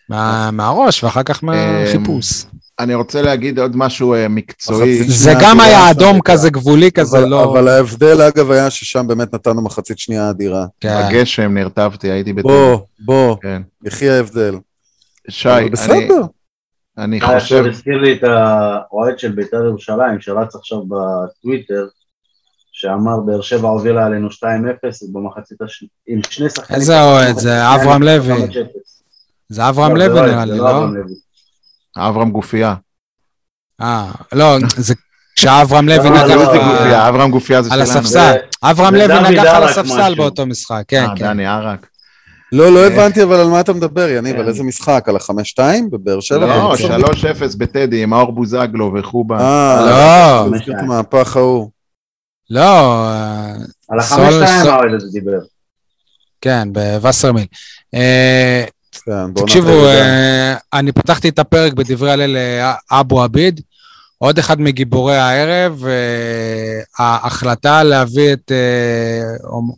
מה, 0.09 0.51
מהראש, 0.51 1.03
ואחר 1.03 1.23
כך 1.23 1.43
מהחיפוש. 1.43 2.43
אני 2.79 2.95
רוצה 2.95 3.21
להגיד 3.21 3.59
עוד 3.59 3.75
משהו 3.75 4.13
אה, 4.13 4.27
מקצועי. 4.27 5.03
זה 5.03 5.33
גם 5.41 5.59
היה 5.59 5.91
אדום. 5.91 6.21
כזה 6.21 6.49
גבולי 6.49 6.91
כזה, 6.91 7.17
אבל- 7.19 7.27
לא... 7.27 7.51
אבל 7.51 7.67
ההבדל, 7.67 8.21
אגב, 8.21 8.51
היה 8.51 8.69
ששם 8.69 9.07
באמת 9.07 9.33
נתנו 9.33 9.61
מחצית 9.61 9.99
שנייה 9.99 10.29
אדירה. 10.29 10.65
כן. 10.79 11.07
בגשם 11.09 11.53
נרטבתי, 11.57 12.11
הייתי 12.11 12.33
בטוח. 12.33 12.51
בוא, 12.51 12.79
בוא, 13.05 13.35
כן. 13.41 13.61
יחי 13.85 14.09
ההבדל. 14.09 14.55
שי, 15.29 15.49
אני-. 15.49 16.09
אני 16.97 17.17
עכשיו 17.17 17.39
חושב... 17.39 17.65
הזכיר 17.65 17.97
לי 17.97 18.13
את 18.13 18.23
האוהד 18.23 19.19
של 19.19 19.31
בית"ר 19.31 19.65
ירושלים 19.65 20.19
שרץ 20.19 20.55
עכשיו 20.55 20.77
בטוויטר, 20.77 21.87
שאמר 22.79 23.19
באר 23.25 23.41
שבע 23.41 23.69
הובילה 23.69 24.05
עלינו 24.05 24.27
2-0 24.27 24.31
במחצית 25.13 25.61
השנייה, 25.61 25.89
עם 26.07 26.19
שני 26.29 26.49
שחקנים. 26.49 26.79
איזה 26.79 27.01
אוהד? 27.03 27.37
זה 27.37 27.75
אברהם 27.75 28.03
לוי. 28.03 28.33
5-0. 28.45 28.47
זה 29.49 29.69
אברהם 29.69 29.95
לא, 29.95 30.03
זה 30.03 30.09
לוי 30.09 30.21
לא 30.21 30.27
נראה 30.27 30.45
לי, 30.45 30.51
זה 30.51 30.57
לא? 30.57 30.69
אברהם 30.69 30.95
לוי. 30.95 31.13
אברהם 31.97 32.31
גופייה. 32.31 32.75
אה, 33.81 34.11
לא, 34.33 34.57
זה 34.77 34.93
כשאברהם 35.35 35.89
לוי 35.89 36.09
לא, 36.09 36.15
נגח 36.15 36.21
לא, 36.21 36.27
זה 36.45 36.51
זה- 36.51 36.57
גופייה, 36.57 37.09
אברהם 37.09 37.31
גופייה 37.31 37.61
זה 37.61 37.73
על 37.73 37.85
שלנו. 37.85 37.99
הספסל. 37.99 38.33
אברהם 38.63 38.97
זה 38.97 39.07
לוי 39.07 39.29
נגח 39.31 39.43
על 39.53 39.63
הספסל. 39.63 40.15
באותו 40.15 40.45
משחק, 40.45 40.83
כן, 40.87 41.03
אה, 41.09 41.15
כן. 41.15 41.25
דני 41.25 41.45
ערק. 41.47 41.87
לא, 42.51 42.71
לא 42.71 42.79
אה. 42.79 42.87
הבנתי 42.87 43.23
אבל 43.23 43.35
על 43.35 43.47
מה 43.47 43.59
אתה 43.59 43.73
מדבר, 43.73 44.09
יניב, 44.09 44.35
כן. 44.35 44.41
על 44.41 44.47
איזה 44.47 44.63
משחק? 44.63 45.05
על 45.09 45.15
החמש-שתיים 45.15 45.89
בבאר 45.89 46.19
שבע? 46.19 46.39
לא, 46.39 46.67
בניצחון? 46.75 47.01
3-0 47.51 47.55
בטדי 47.57 48.03
עם 48.03 48.09
מאור 48.09 48.31
בוזגלו 48.31 48.93
וחובה. 48.95 49.39
אה, 49.39 49.85
לא. 49.85 50.55
את 50.57 50.79
המהפך 50.79 51.37
ההוא. 51.37 51.69
לא, 52.49 52.61
אה, 53.07 53.53
על 53.89 53.99
החמש-שתיים 53.99 54.61
סול- 54.63 54.71
האוהד 54.71 54.93
הזה 54.93 55.07
דיבר. 55.11 55.39
כן, 56.41 56.67
בווסרמיל. 56.73 57.45
אה, 57.93 58.63
כן, 59.05 59.33
תקשיבו. 59.35 59.85
אה, 59.85 60.55
אני 60.73 60.91
פתחתי 60.91 61.29
את 61.29 61.39
הפרק 61.39 61.73
בדברי 61.73 62.11
הלל 62.11 62.37
לאבו 62.91 63.23
עביד, 63.23 63.61
עוד 64.17 64.39
אחד 64.39 64.61
מגיבורי 64.61 65.17
הערב, 65.17 65.83
ההחלטה 66.99 67.83
להביא 67.83 68.33
את 68.33 68.51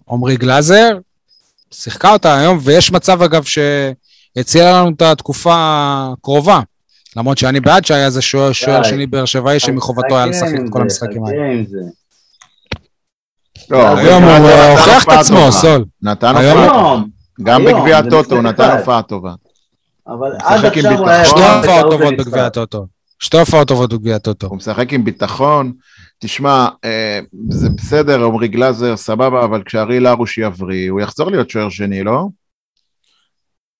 עמרי 0.09 0.37
גלאזר, 0.37 0.97
שיחקה 1.71 2.13
אותה 2.13 2.37
היום, 2.37 2.59
ויש 2.61 2.91
מצב 2.91 3.21
אגב 3.21 3.43
שהציע 3.43 4.71
לנו 4.73 4.89
את 4.89 5.01
התקופה 5.01 5.53
הקרובה. 5.57 6.59
למרות 7.15 7.37
שאני 7.37 7.59
בעד 7.59 7.85
שהיה 7.85 8.05
איזה 8.05 8.21
שוער. 8.21 8.51
שני 8.83 9.07
באר 9.07 9.25
שבעי 9.25 9.59
שמחובתו 9.59 10.17
היה 10.17 10.25
לשחק 10.25 10.53
את 10.55 10.69
כל 10.69 10.79
זה, 10.79 10.83
המשחקים 10.83 11.25
האלה. 11.25 11.63
לא, 13.69 13.97
היום 13.97 14.23
אבל 14.23 14.31
הוא 14.31 14.47
נתן 14.47 14.59
אה, 14.59 14.71
הוכיח 14.71 15.03
את 15.03 15.09
עצמו, 15.09 15.37
טובה. 15.37 15.51
סול. 15.51 15.85
נתן 16.01 16.35
הופעה. 16.35 16.63
היום, 16.63 17.09
גם 17.43 17.65
בגביע 17.65 18.01
זה 18.01 18.07
הטוטו 18.07 18.35
הוא 18.35 18.43
נתן. 18.43 18.77
הופעה 18.77 19.01
טובה. 19.01 19.33
אבל 20.07 20.31
עד 20.39 20.65
עכשיו 20.65 20.97
הוא 20.97 21.09
היה... 21.09 21.25
שתי 21.25 21.41
הופעות 21.41 21.91
טובות. 21.91 22.13
בגביע 22.17 22.45
הטוטו. 22.45 22.87
שתי 23.19 23.39
הופעות 23.39 23.67
טובות 23.67 23.93
בגביע 23.93 24.15
הטוטו. 24.15 24.47
הוא 24.47 24.57
משחק 24.57 24.93
עם 24.93 25.03
ביטחון. 25.03 25.73
תשמע, 26.19 26.67
אה, 26.85 27.19
זה 27.49 27.69
בסדר, 27.69 28.23
עמרי 28.23 28.47
גלאזר, 28.47 28.97
סבבה, 28.97 29.43
אבל 29.43 29.63
כשאריאל 29.63 30.05
הרוש 30.05 30.37
יבריא, 30.37 30.91
הוא 30.91 31.01
יחזור 31.01 31.31
להיות 31.31 31.49
שוער 31.49 31.69
שני, 31.69 32.03
לא? 32.03 32.27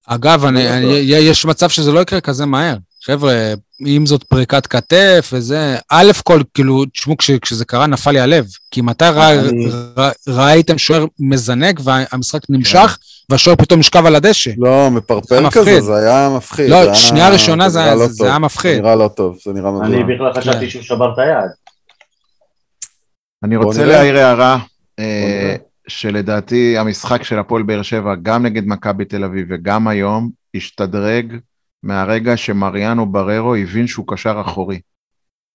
אגב, 0.08 0.46
אני, 0.46 0.70
אני, 0.70 0.86
יש 1.06 1.46
מצב 1.46 1.70
שזה 1.70 1.92
לא 1.92 2.00
יקרה 2.00 2.22
כזה 2.22 2.46
מהר. 2.46 2.78
חבר'ה, 3.06 3.54
אם 3.88 4.06
זאת 4.06 4.24
פריקת 4.24 4.68
כתף 4.68 5.30
וזה, 5.34 5.76
א' 5.90 6.12
כל, 6.24 6.42
כאילו, 6.54 6.86
תשמעו, 6.86 7.18
כש, 7.18 7.32
כשזה 7.32 7.66
קרה 7.66 7.88
נפל 7.88 8.12
לי 8.12 8.20
הלב. 8.20 8.46
כי 8.72 8.82
מתי 8.82 9.06
רא, 9.06 9.32
אני- 9.34 9.68
רא, 9.98 10.10
ראיתם 10.28 10.78
שוער 10.78 11.06
מזנק 11.20 11.80
והמשחק 11.84 12.42
נמשך, 12.50 12.98
והשוער 13.30 13.56
פתאום 13.56 13.80
נשכב 13.80 14.06
על 14.06 14.16
הדשא? 14.16 14.52
לא, 14.58 14.84
זה 14.90 14.96
מפרפר 14.96 15.42
מפחיד. 15.48 15.62
כזה, 15.62 15.82
זה 15.82 15.96
היה 15.98 16.30
מפחיד. 16.38 16.70
לא, 16.70 16.76
זה 16.84 16.84
היה- 16.92 16.96
שנייה 16.96 17.30
ראשונה 17.30 17.70
זה 17.70 17.80
היה- 17.84 17.96
לא 17.96 18.08
זה 18.08 18.18
טוב. 18.18 18.28
היה 18.28 18.40
מפחיד. 18.40 18.76
זה 18.76 18.82
נראה 18.82 18.96
לא 18.96 19.08
טוב, 19.16 19.38
זה 19.46 19.54
נראה 19.54 19.72
מבוהל. 19.72 19.94
אני 19.94 20.04
בכלל 20.16 20.34
כן. 20.34 20.42
חשבתי 20.42 20.70
שהוא 20.70 20.84
שבר 20.84 21.14
את 21.14 21.20
היד. 21.20 21.50
אני 23.44 23.56
רוצה. 23.56 23.86
להעיר 23.86 24.18
הערה, 24.18 24.60
אה. 25.00 25.56
שלדעתי 25.88 26.78
המשחק 26.78 27.24
של 27.24 27.40
הפועל 27.40 27.64
באר 27.64 27.82
שבע, 27.82 28.16
גם 28.22 28.46
נגד 28.46 28.64
מכבי 28.68 29.06
תל 29.06 29.24
אביב 29.24 29.48
וגם 29.50 29.88
היום, 29.88 30.30
השתדרג 30.56 31.34
מהרגע 31.84 32.38
שמריאנו 32.38 33.06
בררו 33.06 33.56
הבין 33.56 33.88
שהוא 33.88 34.06
קשר 34.08 34.42
אחורי. 34.46 34.80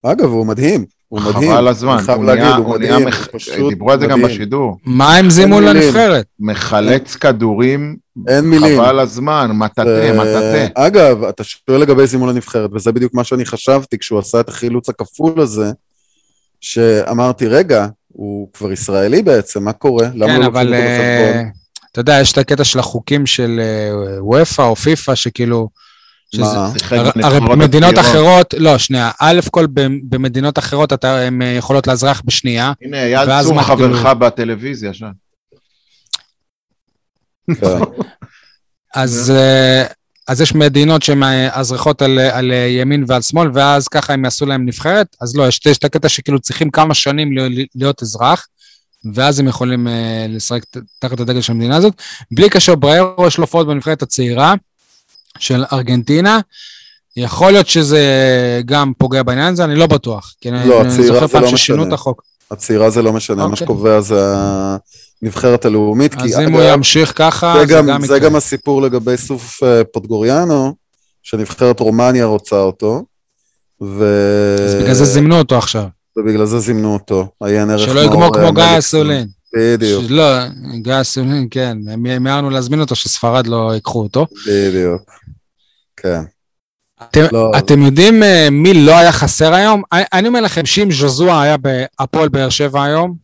אגב, 0.06 0.24
הוא 0.24 0.46
מדהים. 0.46 0.84
הוא 1.08 1.20
מדהים. 1.20 1.52
חבל 1.52 1.68
הזמן, 1.68 1.92
אני 1.96 2.02
חייב 2.02 2.18
הוא 2.18 2.24
להגיד, 2.26 2.42
נהיה- 2.44 2.56
הוא 2.56 2.74
מדהים. 2.74 3.04
מח- 3.08 3.28
הוא 3.32 3.38
פשוט 3.38 3.68
דיברו 3.68 3.90
על 3.92 4.00
זה 4.00 4.06
גם. 4.06 4.22
בשידור, 4.22 4.76
מה 4.84 5.16
הם 5.16 5.30
זימו. 5.30 5.60
לנבחרת? 5.60 6.26
מחלץ 6.40 7.16
כדורים, 7.16 7.96
אין 8.28 8.44
מילים. 8.44 8.80
חבל 8.80 8.98
הזמן, 9.00 9.50
מטאטא, 9.54 9.88
אה, 9.88 10.12
מטאטא. 10.12 10.66
אגב, 10.74 11.24
אתה 11.24 11.44
שואל 11.44 11.80
לגבי 11.80 12.06
זימון 12.06 12.28
לנבחרת, 12.28 12.70
וזה 12.74 12.92
בדיוק 12.92 13.14
מה 13.14 13.24
שאני 13.24 13.44
חשבתי 13.44 13.98
כשהוא 13.98 14.18
עשה 14.18 14.40
את 14.40 14.48
החילוץ 14.48 14.88
הכפול 14.88 15.40
הזה, 15.40 15.70
שאמרתי, 16.60 17.46
רגע, 17.46 17.86
הוא 18.08 18.48
כבר 18.52 18.72
ישראלי 18.72 19.22
בעצם, 19.22 19.64
מה 19.64 19.72
קורה? 19.72 20.08
למה 20.14 20.32
כן, 20.34 20.40
לא 20.40 20.46
אבל 20.46 20.74
אה, 20.74 20.80
בחשבון? 21.28 21.50
אתה 21.92 22.00
יודע, 22.00 22.18
יש 22.20 22.32
את 22.32 22.38
הקטע 22.38 22.64
של 22.64 22.78
החוקים 22.78 23.26
של 23.26 23.60
אה, 23.62 23.90
וופא 24.24 24.62
או 24.62 24.76
פיפא, 24.76 25.14
שכאילו... 25.14 25.68
שזה- 26.34 26.86
הרי 27.22 27.40
במדינות. 27.40 27.98
אחרות, 27.98 28.54
לא, 28.58 28.78
שנייה, 28.78 29.10
א' 29.20 29.40
כל 29.50 29.66
במדינות 30.08 30.58
אחרות 30.58 30.92
אתה- 30.92 31.18
הן 31.20 31.42
אה, 31.42 31.46
יכולות 31.48 31.86
לאזרח 31.86 32.22
בשנייה, 32.24 32.72
הנה, 32.82 33.04
אייל 33.04 33.28
ואז 33.28 33.46
צור 33.46 33.54
מה, 33.54 33.62
חברך 33.62 34.04
בטלוויזיה 34.06 34.94
שם. 34.94 35.06
כן. 37.60 37.66
אז, 38.94 39.32
אה, 39.36 39.84
אז 40.28 40.40
יש 40.40 40.54
מדינות 40.54 41.02
שהן 41.02 41.22
אה, 41.22 41.60
אזרחות 41.60 42.02
על, 42.02 42.18
על 42.18 42.52
ימין 42.68 43.04
ועל 43.08 43.22
שמאל, 43.22 43.48
ואז 43.54 43.88
ככה 43.88 44.12
הם 44.12 44.24
יעשו 44.24 44.46
להם 44.46 44.66
נבחרת, 44.66 45.16
אז 45.20 45.36
לא, 45.36 45.48
יש, 45.48 45.60
יש 45.66 45.78
את 45.78 45.84
הקטע 45.84 46.08
שכאילו 46.08 46.38
צריכים 46.40 46.70
כמה 46.70 46.94
שנים 46.94 47.30
להיות, 47.74 48.02
אזרח, 48.02 48.46
ואז 49.14 49.40
הם 49.40 49.48
יכולים 49.48 49.86
לשחק 50.28 50.62
תחת 50.98 51.20
הדגל 51.20 51.40
של 51.40 51.52
המדינה 51.52 51.76
הזאת. 51.76 51.94
בלי 52.30 52.50
קשר, 52.50 52.74
בריירו 52.74 53.26
יש 53.26 53.38
לו 53.38 53.44
הופעות 53.44 53.66
בנבחרת 53.66 54.02
הצעירה 54.02 54.54
של 55.38 55.64
ארגנטינה. 55.72 56.40
יכול 57.16 57.52
להיות 57.52 57.68
שזה 57.68 58.02
גם 58.66 58.92
פוגע 58.98 59.22
בעניין 59.22 59.52
הזה, 59.52 59.64
אני 59.64 59.74
לא 59.74 59.86
בטוח. 59.86 60.34
כי 60.40 60.50
לא, 60.50 60.80
אני 60.80 60.90
זוכר 60.90 61.26
זה 61.26 61.32
פעם 61.32 61.42
לא 61.42 61.48
ששינו 61.48 61.78
משנה. 61.78 61.88
את 61.88 61.92
החוק. 61.92 62.22
הצעירה 62.50 62.90
זה 62.90 63.02
לא 63.02 63.12
משנה, 63.12 63.36
מה 63.36 63.44
אוקיי. 63.44 63.56
שקובע 63.56 64.00
זה 64.00 64.34
הנבחרת 65.22 65.64
הלאומית. 65.64 66.14
אז 66.14 66.38
אם 66.38 66.52
הוא 66.52 66.62
ימשיך 66.62 67.12
ככה, 67.16 67.54
זה, 67.60 67.66
גם, 67.66 68.06
זה 68.06 68.18
גם 68.18 68.36
הסיפור 68.36 68.82
לגבי 68.82 69.16
סוף 69.16 69.62
אה, 69.62 69.84
פוטגוריאנו, 69.84 70.74
שנבחרת 71.22 71.80
רומניה 71.80 72.24
רוצה 72.24 72.56
אותו. 72.56 73.04
ו... 73.82 74.06
אז 74.66 74.74
בגלל 74.74 74.94
זה 74.94 75.04
זימנו 75.04 75.38
אותו 75.38 75.58
עכשיו. 75.58 75.84
ובגלל 76.16 76.46
זה 76.46 76.58
זימנו 76.58 76.94
אותו. 76.94 77.28
עיין 77.44 77.70
ערך 77.70 77.80
שלא 77.80 78.00
יגמור 78.00 78.34
כמו 78.34 78.52
גיא 78.52 78.78
אסולין. 78.78 79.26
בדיוק. 79.56 80.04
לא, 80.08 80.24
גיא 80.82 81.00
אסולין, 81.00 81.48
כן. 81.50 81.78
מיהרנו 81.96 82.50
להזמין 82.50 82.80
אותו, 82.80 82.94
שספרד 82.94 83.46
לא 83.46 83.70
ייקחו 83.74 84.02
אותו. 84.02 84.26
בדיוק. 84.46 85.02
כן. 86.04 86.22
אתם, 87.02 87.26
לא. 87.32 87.50
אתם 87.58 87.82
יודעים 87.82 88.22
uh, 88.22 88.50
מי 88.50 88.74
לא 88.74 88.98
היה 88.98 89.12
חסר 89.12 89.54
היום? 89.54 89.82
אני, 89.92 90.02
אני 90.12 90.28
אומר 90.28 90.40
לכם 90.40 90.66
שאם 90.66 90.88
ז'וזוע 90.92 91.42
היה 91.42 91.56
בהפועל 91.56 92.28
באר 92.28 92.48
שבע 92.48 92.84
היום, 92.84 93.14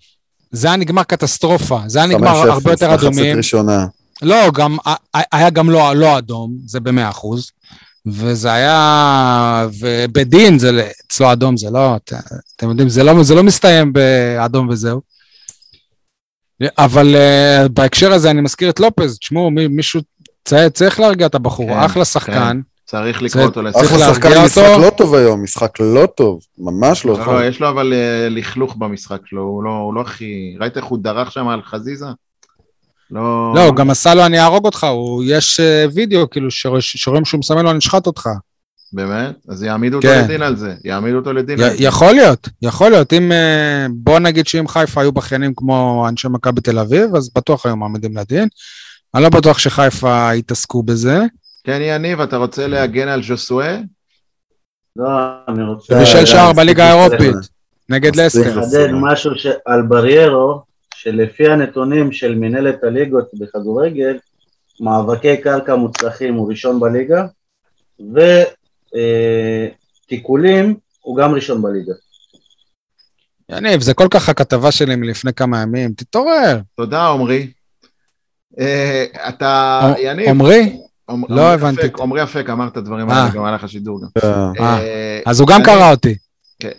זה 0.50 0.66
היה 0.68 0.76
נגמר 0.76 1.02
קטסטרופה. 1.02 1.80
זה 1.86 1.98
היה 1.98 2.08
נגמר 2.08 2.50
הרבה 2.50 2.70
יותר 2.70 2.94
אדומים. 2.94 3.36
ראשונה. 3.36 3.86
לא, 4.22 4.50
גם, 4.54 4.76
היה 5.32 5.50
גם 5.50 5.70
לא, 5.70 5.96
לא 5.96 6.18
אדום, 6.18 6.56
זה 6.66 6.80
במאה 6.80 7.10
אחוז. 7.10 7.50
וזה 8.06 8.52
היה, 8.52 9.66
ובדין 9.80 10.58
זה 10.58 10.90
אצלו 11.06 11.32
אדום, 11.32 11.56
זה 11.56 11.70
לא, 11.70 11.96
אתם 12.56 12.68
יודעים, 12.68 12.88
זה 12.88 13.02
לא, 13.02 13.22
זה 13.22 13.34
לא 13.34 13.42
מסתיים 13.42 13.92
באדום 13.92 14.68
וזהו. 14.68 15.00
אבל 16.78 17.14
uh, 17.14 17.68
בהקשר 17.68 18.12
הזה 18.12 18.30
אני 18.30 18.40
מזכיר 18.40 18.70
את 18.70 18.80
לופז, 18.80 19.18
תשמעו, 19.18 19.50
מישהו 19.50 20.00
צריך 20.72 21.00
להרגיע 21.00 21.26
את 21.26 21.34
הבחור, 21.34 21.68
כן, 21.68 21.78
אחלה 21.78 22.04
שחקן. 22.04 22.32
כן. 22.32 22.69
צריך 22.90 23.22
לקרוא 23.22 23.44
אותו 23.44 23.62
לסדר. 23.62 23.82
אחלה 23.86 23.98
שחקן, 23.98 24.44
משחק 24.44 24.64
לא 24.80 24.90
טוב 24.90 25.14
היום, 25.14 25.42
משחק 25.42 25.80
לא 25.80 26.06
טוב, 26.06 26.40
ממש 26.58 27.04
לא, 27.04 27.12
לא 27.12 27.24
טוב. 27.24 27.34
לא, 27.34 27.44
יש 27.44 27.60
לו 27.60 27.68
אבל 27.68 27.92
אה, 27.92 28.28
לכלוך 28.28 28.76
במשחק 28.76 29.20
שלו, 29.26 29.42
הוא 29.42 29.64
לא, 29.64 29.70
הוא 29.70 29.94
לא 29.94 30.00
הכי... 30.00 30.56
ראית 30.60 30.76
איך 30.76 30.84
הוא 30.84 30.98
דרך 31.02 31.32
שם 31.32 31.48
על 31.48 31.62
חזיזה? 31.62 32.06
לא... 33.10 33.52
לא, 33.56 33.66
הוא 33.66 33.76
גם 33.76 33.90
עשה 33.90 34.14
לו 34.14 34.26
אני 34.26 34.40
אהרוג 34.40 34.64
אותך, 34.64 34.84
הוא... 34.84 35.24
יש 35.26 35.60
אה, 35.60 35.84
וידאו, 35.94 36.30
כאילו, 36.30 36.48
שרואים 36.50 37.24
שהוא 37.24 37.38
מסמן 37.38 37.64
לו 37.64 37.70
אני 37.70 37.78
אשחט 37.78 38.06
אותך. 38.06 38.28
באמת? 38.92 39.34
אז 39.48 39.62
יעמידו 39.62 40.00
כן. 40.02 40.08
אותו 40.08 40.24
לדין 40.24 40.42
על 40.42 40.56
זה, 40.56 40.74
יעמידו 40.84 41.16
אותו 41.16 41.32
לדין 41.32 41.58
י- 41.58 41.64
על 41.64 41.70
זה. 41.70 41.84
יכול 41.84 42.12
להיות, 42.12 42.48
יכול 42.62 42.90
להיות. 42.90 43.12
אם, 43.12 43.32
אה, 43.32 43.86
בוא 43.94 44.18
נגיד 44.18 44.46
שאם 44.46 44.68
חיפה 44.68 45.00
היו 45.00 45.12
בכיינים 45.12 45.52
כמו 45.56 46.06
אנשי 46.08 46.28
מכבי 46.28 46.60
תל 46.60 46.78
אביב, 46.78 47.16
אז 47.16 47.30
בטוח 47.36 47.66
היו 47.66 47.76
מעמידים 47.76 48.16
לדין. 48.16 48.48
אני 49.14 49.22
לא 49.22 49.28
בטוח 49.28 49.58
שחיפה 49.58 50.34
יתעסקו 50.34 50.82
בזה. 50.82 51.20
כן, 51.64 51.78
יניב, 51.82 52.20
אתה 52.20 52.36
רוצה 52.36 52.66
להגן 52.66 53.08
על 53.08 53.22
ז'וסואה? 53.22 53.78
לא, 54.96 55.08
אני 55.48 55.62
רוצה... 55.62 56.00
בשל 56.02 56.26
שער 56.26 56.52
בליגה 56.52 56.84
האירופית, 56.84 57.34
נגד 57.88 58.16
לסטר. 58.16 58.60
לחדד 58.60 58.88
משהו 58.92 59.30
על 59.66 59.82
בריירו, 59.82 60.62
שלפי 60.94 61.48
הנתונים 61.48 62.12
של 62.12 62.34
מנהלת 62.34 62.84
הליגות 62.84 63.30
בכדורגל, 63.38 64.18
מאבקי 64.80 65.36
קרקע 65.36 65.74
מוצלחים 65.74 66.34
הוא 66.34 66.50
ראשון 66.50 66.80
בליגה, 66.80 67.24
ותיקולים 70.06 70.76
הוא 71.00 71.16
גם 71.16 71.34
ראשון 71.34 71.62
בליגה. 71.62 71.92
יניב, 73.48 73.80
זה 73.80 73.94
כל 73.94 74.08
כך 74.10 74.28
הכתבה 74.28 74.72
שלי 74.72 74.96
מלפני 74.96 75.32
כמה 75.32 75.62
ימים, 75.62 75.92
תתעורר. 75.92 76.58
תודה, 76.76 77.08
עמרי. 77.08 77.52
אה, 78.58 79.04
אתה, 79.28 79.80
יניב. 79.98 80.28
עמרי? 80.28 80.80
לא 81.28 81.54
הבנתי. 81.54 81.86
עמרי 82.00 82.22
אפק 82.22 82.50
אמר 82.50 82.68
את 82.68 82.76
הדברים 82.76 83.10
האלה 83.10 83.28
גם 83.28 83.34
במהלך 83.34 83.64
השידור. 83.64 84.00
אז 85.26 85.40
הוא 85.40 85.48
גם 85.48 85.62
קרא 85.62 85.90
אותי. 85.90 86.14
כן, 86.60 86.70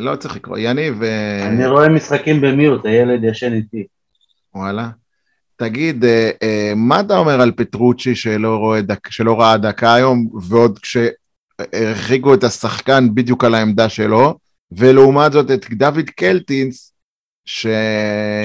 לא 0.00 0.16
צריך 0.16 0.36
לקרוא. 0.36 0.58
יניב... 0.58 1.02
אני 1.46 1.66
רואה 1.66 1.88
משחקים 1.88 2.40
במיוט, 2.40 2.86
הילד 2.86 3.24
ישן 3.24 3.52
איתי. 3.52 3.86
וואלה. 4.54 4.88
תגיד, 5.56 6.04
מה 6.76 7.00
אתה 7.00 7.18
אומר 7.18 7.40
על 7.40 7.52
פטרוצ'י 7.56 8.14
שלא, 8.14 8.76
דק, 8.80 9.10
שלא 9.10 9.40
ראה 9.40 9.56
דקה 9.56 9.94
היום, 9.94 10.28
ועוד 10.42 10.78
כשהרחיקו 10.78 12.34
את 12.34 12.44
השחקן 12.44 13.08
בדיוק 13.14 13.44
על 13.44 13.54
העמדה 13.54 13.88
שלו, 13.88 14.38
ולעומת 14.72 15.32
זאת 15.32 15.50
את 15.50 15.66
דוד 15.70 16.10
קלטינס, 16.16 16.92
ש... 17.50 17.66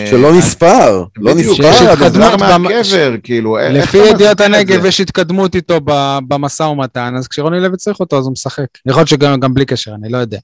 שלא 0.09 0.33
נספר, 0.37 1.03
לא 1.17 1.33
נספר, 1.35 1.95
חזר 1.95 2.37
מהקבר, 2.37 3.13
כאילו, 3.23 3.57
לפי 3.69 3.97
ידיעות 3.97 4.41
הנגב 4.41 4.85
יש 4.85 5.01
התקדמות 5.01 5.55
איתו 5.55 5.79
במשא 6.27 6.63
ומתן, 6.63 7.13
אז 7.17 7.27
כשרוני 7.27 7.59
לוי 7.59 7.77
צריך 7.77 7.99
אותו 7.99 8.17
אז 8.17 8.25
הוא 8.25 8.31
משחק. 8.31 8.65
יכול 8.85 8.99
להיות 8.99 9.09
שגם 9.09 9.53
בלי 9.53 9.65
קשר, 9.65 9.91
אני 9.95 10.09
לא 10.09 10.17
יודע. 10.17 10.39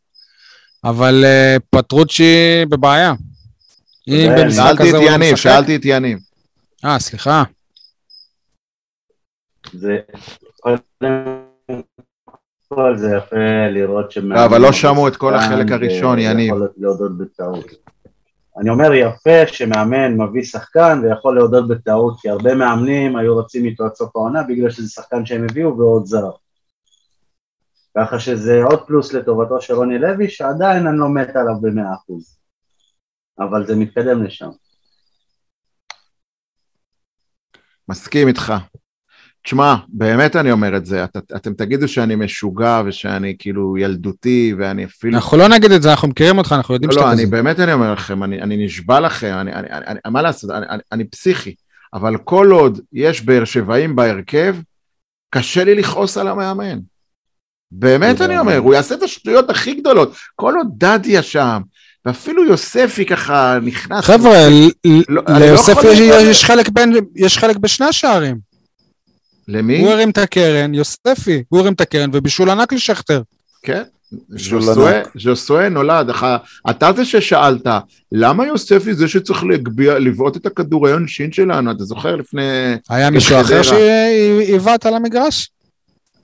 אבל 0.84 1.26
uh, 1.26 1.62
פטרוצ'י 1.70 2.66
בבעיה. 2.70 3.14
שאלתי 4.50 4.90
את 4.90 4.96
יניב, 5.02 5.36
שאלתי 5.36 5.76
את 5.76 5.82
יניב. 5.86 6.20
אה, 6.86 7.00
סליחה. 7.00 7.44
זה... 9.74 9.98
זה 12.96 13.16
יפה 13.18 13.68
לראות 13.70 14.12
שמאמן... 14.12 14.36
לא, 14.36 14.46
אבל 14.46 14.62
לא 14.62 14.72
שמעו 14.72 15.08
את 15.08 15.16
כל 15.16 15.34
החלק 15.36 15.72
הראשון, 15.72 16.20
יניב. 16.20 16.54
אני 18.60 18.70
אומר 18.70 18.94
יפה 18.94 19.48
שמאמן 19.48 20.18
מביא 20.18 20.44
שחקן 20.44 21.02
ויכול 21.04 21.36
להודות 21.36 21.68
בטעות, 21.68 22.22
כי 22.22 22.30
הרבה 22.30 22.56
מאמנים 22.56 23.16
היו 23.16 23.38
רצים 23.38 23.66
איתו 23.66 23.86
עד 23.86 23.94
סוף 23.96 24.16
העונה 24.16 24.44
בגלל 24.44 24.70
שזה 24.70 24.90
שחקן 24.90 25.26
שהם 25.26 25.46
הביאו 25.50 25.78
ועוד 25.78 26.06
זר. 26.06 26.32
ככה 27.98 28.20
שזה 28.20 28.64
עוד 28.64 28.88
פלוס 28.88 29.14
לטובתו 29.14 29.62
של 29.62 29.74
רוני 29.74 30.00
לוי, 30.00 30.30
שעדיין 30.30 30.88
אני 30.88 30.98
לא 30.98 31.10
מת 31.10 31.36
עליו 31.36 31.62
במאה 31.62 31.94
אחוז. 31.94 32.40
אבל 33.40 33.68
זה 33.68 33.76
מתקדם 33.76 34.24
לשם. 34.24 34.50
מסכים 37.90 38.28
איתך. 38.28 38.54
תשמע, 39.50 39.76
באמת 39.88 40.36
אני 40.36 40.52
אומר 40.52 40.78
את 40.78 40.86
זה, 40.86 41.04
את, 41.04 41.18
אתם 41.36 41.54
תגידו 41.54 41.88
שאני 41.88 42.16
משוגע 42.16 42.82
ושאני 42.86 43.36
כאילו 43.40 43.78
ילדותי 43.78 44.54
ואני 44.58 44.86
אפילו... 44.86 45.16
אנחנו 45.16 45.38
לא 45.38 45.48
נגיד 45.48 45.72
את 45.72 45.82
זה, 45.82 45.92
אנחנו 45.92 46.08
מכירים 46.08 46.38
אותך, 46.38 46.52
אנחנו 46.58 46.74
יודעים 46.74 46.90
לא, 46.90 46.96
שאתה 46.96 47.06
לא, 47.06 47.12
כזה. 47.14 47.24
לא, 47.24 47.30
באמת 47.30 47.60
אני 47.60 47.74
אומר 47.74 47.94
לכם, 47.94 48.24
אני, 48.24 48.42
אני 48.42 48.66
נשבע 48.66 49.00
לכם, 49.00 49.34
אני, 49.42 49.54
אני, 49.54 49.68
אני, 49.72 50.00
מה 50.08 50.22
לעשות, 50.22 50.50
אני, 50.52 50.66
אני, 50.70 50.82
אני 50.92 51.04
פסיכי, 51.04 51.56
אבל 51.94 52.18
כל 52.18 52.52
עוד 52.52 52.80
יש 52.94 53.22
באר 53.22 53.46
שבעים 53.46 53.96
בהרכב, 53.96 54.56
קשה 55.30 55.64
לי 55.64 55.76
לכעוס 55.76 56.18
על 56.18 56.28
המאמן. 56.28 56.80
באמת 57.72 58.22
אני 58.22 58.40
אומר, 58.40 58.58
הוא 58.58 58.74
יעשה 58.74 58.96
את 58.96 59.04
השטויות 59.04 59.50
הכי 59.50 59.74
גדולות, 59.74 60.16
כל 60.36 60.54
עוד 60.56 60.68
דדיה 60.78 61.24
שם, 61.24 61.62
ואפילו 62.06 62.46
יוספי 62.46 63.06
ככה 63.06 63.58
נכנס... 63.62 64.06
חבר'ה, 64.06 64.38
לא, 65.10 65.22
ליוספי 65.40 65.88
יש 67.16 67.38
חלק 67.38 67.58
בשני 67.58 67.86
השערים. 67.86 68.49
למי? 69.50 69.80
הוא 69.80 69.90
הרים 69.90 70.10
את 70.10 70.18
הקרן, 70.18 70.74
יוספי, 70.74 71.44
הוא 71.50 71.60
הרים 71.60 71.74
את 71.74 71.82
הקרן 71.82 72.10
ובישול 72.14 72.50
ענק 72.50 72.74
לשכטר. 72.74 73.22
כן, 73.64 73.84
ז'וסואה 75.16 75.70
נולד, 75.70 76.12
אתה 76.70 76.94
זה 76.94 77.06
ששאלת, 77.06 77.68
למה 78.12 78.48
יוספי 78.48 78.94
זה 78.94 79.08
שצריך 79.08 79.44
להגביה, 79.44 80.00
לבעוט 80.00 80.38
את 80.38 80.46
הכדורי 80.46 80.92
עונשין 80.92 81.32
שלנו, 81.32 81.72
אתה 81.72 81.84
זוכר 81.84 82.16
לפני... 82.16 82.76
היה 82.90 83.10
מישהו 83.10 83.42
אחר 83.42 83.62
שהיווט 83.62 84.86
על 84.86 84.94
המגרש? 84.94 85.50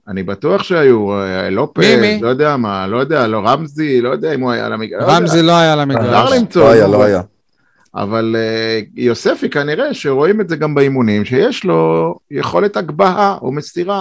אני 0.07 0.23
בטוח 0.23 0.63
שהיו, 0.63 1.13
אה, 1.13 1.49
לופז, 1.49 1.85
לא 2.21 2.27
יודע 2.27 2.57
מה, 2.57 2.87
לא 2.87 2.97
יודע, 2.97 3.27
לא 3.27 3.41
רמזי, 3.45 4.01
לא 4.01 4.09
יודע 4.09 4.33
אם 4.33 4.41
הוא 4.41 4.51
היה 4.51 4.65
על 4.65 4.73
המגרש. 4.73 5.03
לא 5.03 5.11
רמזי 5.11 5.41
לא 5.41 5.51
היה 5.51 5.73
על 5.73 5.79
המגרש. 5.79 6.05
אפשר 6.05 6.29
למצוא. 6.29 6.61
לא 6.61 6.71
היה, 6.71 6.87
לא 6.87 7.03
היה. 7.03 7.21
אבל 7.95 8.35
uh, 8.35 8.85
יוספי 8.95 9.49
כנראה 9.49 9.93
שרואים 9.93 10.41
את 10.41 10.49
זה 10.49 10.55
גם 10.55 10.75
באימונים, 10.75 11.25
שיש 11.25 11.63
לו 11.63 12.15
יכולת 12.31 12.77
הגבהה 12.77 13.37
או 13.41 13.51
מסירה 13.51 13.99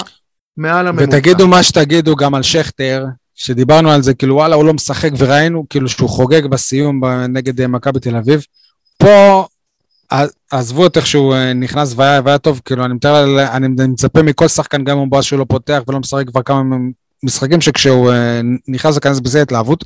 מעל 0.57 0.87
הממוצע. 0.87 1.17
ותגידו 1.17 1.49
מה 1.49 1.63
שתגידו 1.63 2.17
גם 2.17 2.35
על 2.35 2.43
שכטר, 2.43 3.05
שדיברנו 3.35 3.91
על 3.91 4.03
זה, 4.03 4.15
כאילו 4.15 4.35
וואלה 4.35 4.57
הוא 4.57 4.65
לא 4.65 4.73
משחק 4.73 5.11
וראינו 5.19 5.65
כאילו 5.71 5.89
שהוא 5.89 6.09
חוגג 6.09 6.47
בסיום 6.47 7.01
נגד 7.29 7.61
אה, 7.61 7.67
מכבי 7.67 8.01
תל 8.01 8.17
אביב. 8.17 8.45
פה 8.99 9.47
עזבו 10.51 10.87
את 10.87 10.97
איך 10.97 11.07
שהוא 11.07 11.35
אה, 11.35 11.53
נכנס 11.53 11.95
והיה, 11.97 12.21
והיה 12.25 12.39
טוב, 12.39 12.61
כאילו 12.65 12.85
אני 12.85 12.95
מתאר, 12.95 13.47
אני 13.57 13.69
מצפה 13.69 14.23
מכל 14.23 14.49
שחקן 14.49 14.85
גם 14.85 14.99
אם 14.99 15.09
הוא 15.13 15.23
שהוא 15.23 15.39
לא 15.39 15.47
פותח 15.49 15.83
ולא 15.89 16.01
משחק 16.01 16.27
כבר 16.27 16.43
כמה 16.43 16.77
משחקים 17.23 17.61
שכשהוא 17.61 18.13
נכנס 18.69 18.97
לכנס 18.97 19.21
בזה 19.21 19.43
התלהבות, 19.43 19.85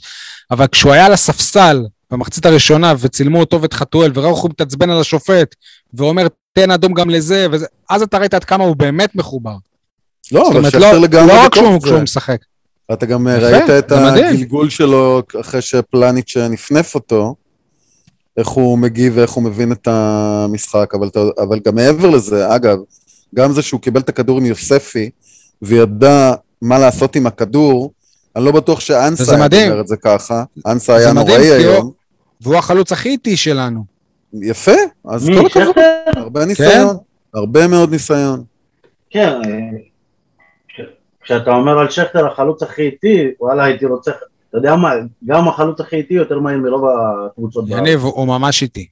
אבל 0.51 0.67
כשהוא 0.67 0.93
היה 0.93 1.07
על 1.07 1.13
הספסל 1.13 1.83
במחצית 2.11 2.47
הראשונה, 2.47 2.95
וצילמו 2.99 3.41
אותו 3.41 3.63
ואת 3.63 3.73
חתואל, 3.73 4.11
וראו 4.15 4.31
איך 4.31 4.39
הוא 4.39 4.51
מתעצבן 4.51 4.91
על 4.91 5.01
השופט, 5.01 5.55
ואומר, 5.95 6.27
תן 6.53 6.71
אדום 6.71 6.95
גם 6.95 7.11
לזה, 7.11 7.47
וזה, 7.53 7.67
אז 7.91 8.03
אתה 8.03 8.19
ראית 8.19 8.35
עד 8.35 8.45
כמה 8.45 8.65
הוא 8.65 8.77
באמת 8.77 9.15
מחובר. 9.15 9.57
לא, 10.33 10.51
אבל 10.51 10.71
שכטר 10.71 10.93
לא, 10.93 10.99
לגמרי 11.01 11.27
לא 11.27 11.45
רק 11.45 11.53
כשהוא, 11.53 12.01
משחק. 12.01 12.41
אתה 12.93 13.07
גם 13.07 13.29
יפה, 13.29 13.47
ראית 13.47 13.71
את 13.71 13.93
הגלגול 13.93 14.71
שלו 14.71 15.23
אחרי 15.41 15.63
שפלניץ' 15.63 16.37
נפנף 16.37 16.95
אותו, 16.95 17.35
איך 18.37 18.49
הוא 18.49 18.79
מגיב 18.79 19.13
ואיך 19.17 19.31
הוא 19.31 19.45
מבין 19.45 19.73
את 19.73 19.89
המשחק, 19.89 20.95
אבל, 20.95 21.09
אבל 21.39 21.59
גם 21.65 21.75
מעבר 21.75 22.11
לזה, 22.11 22.55
אגב, 22.55 22.79
גם 23.35 23.53
זה 23.53 23.63
שהוא 23.63 23.81
קיבל 23.81 24.01
את 24.01 24.09
הכדור 24.09 24.41
מיוספי, 24.41 25.11
וידע 25.63 26.33
מה 26.63 26.79
לעשות 26.79 27.17
עם 27.17 27.27
הכדור, 27.27 27.93
אני 28.37 28.45
לא 28.45 28.53
בטוח 28.53 28.81
שאנסה 28.81 29.35
היה 29.35 29.69
אומר 29.69 29.81
את 29.81 29.89
זה 29.89 29.97
ככה, 29.97 30.45
אנסה 30.67 30.97
היה 30.97 31.13
נוראי 31.13 31.53
היום. 31.53 31.98
והוא 32.41 32.57
החלוץ 32.57 32.93
הכי 32.93 33.09
איטי 33.09 33.37
שלנו. 33.37 33.85
יפה, 34.43 34.73
אז 35.05 35.29
כל 35.41 35.47
הכבוד? 35.47 35.75
הרבה 36.17 36.45
ניסיון, 36.45 36.97
הרבה 37.35 37.67
מאוד 37.69 37.91
ניסיון. 37.91 38.45
כן, 39.11 39.29
אה, 39.29 39.79
כש- 40.69 40.81
כשאתה 41.23 41.51
אומר 41.51 41.79
על 41.79 41.91
שכטר 41.91 42.27
החלוץ 42.27 42.63
הכי 42.63 42.83
איטי, 42.83 43.29
וואלה 43.41 43.65
הייתי 43.65 43.87
רוצה, 43.87 44.11
אתה 44.51 44.59
יודע 44.59 44.77
מה, 44.77 44.93
גם 45.27 45.49
החלוץ 45.49 45.81
הכי 45.81 45.97
איטי 45.97 46.15
יותר 46.15 46.39
מהיר 46.41 46.59
מרוב 46.59 46.85
הקבוצות 47.31 47.69
בארץ. 47.69 47.81
יניב, 47.81 48.01
הוא 48.05 48.27
ממש 48.27 48.63
איטי. 48.63 48.87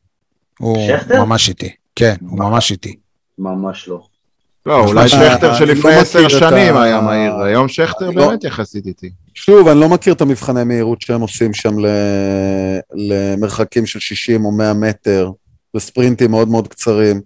הוא 0.59 0.78
שכטר? 0.88 1.24
ממש 1.24 1.49
איטי. 1.49 1.70
כן, 1.97 2.14
הוא 2.28 2.38
ממש 2.38 2.70
איטי. 2.70 2.97
ממש 3.38 3.88
לא. 3.88 4.07
לא, 4.66 4.84
אולי 4.84 5.08
שכטר 5.08 5.50
אני 5.50 5.58
שלפני 5.58 5.90
לא 5.90 5.96
עשר 6.00 6.28
שנים 6.28 6.76
היה 6.76 7.00
מהיר, 7.00 7.34
היום 7.34 7.68
שכטר 7.68 8.06
אני 8.08 8.16
לא- 8.16 8.26
באמת 8.28 8.44
יחסית 8.44 8.86
איטי. 8.86 9.10
שוב, 9.34 9.68
אני 9.68 9.80
לא 9.80 9.88
מכיר 9.88 10.12
את 10.14 10.20
המבחני 10.20 10.64
מהירות 10.64 11.02
שהם 11.02 11.20
עושים 11.20 11.54
שם. 11.54 11.74
למרחקים 12.94 13.86
של 13.86 14.00
60 14.00 14.44
או 14.44 14.52
100 14.52 14.74
מטר, 14.74 15.30
וספרינטים 15.76 16.30
מאוד 16.30 16.48
מאוד 16.48 16.68
קצרים. 16.68 17.20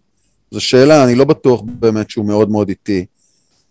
זו 0.51 0.61
שאלה, 0.61 1.05
אני 1.05 1.14
לא 1.14 1.24
בטוח 1.24 1.61
באמת 1.64 2.11
שהוא 2.11 2.26
מאוד 2.26 2.51
מאוד 2.51 2.68
איטי. 2.68 3.05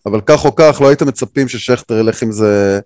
אבל 0.05 0.21
כך 0.25 0.45
או 0.45 0.55
כך, 0.55 0.77
לא 0.81 0.87
הייתם 0.87 1.07
מצפים 1.07 1.47
ששכטר 1.47 1.97
ילך 1.99 2.21
עם 2.23 2.31
זה 2.31 2.79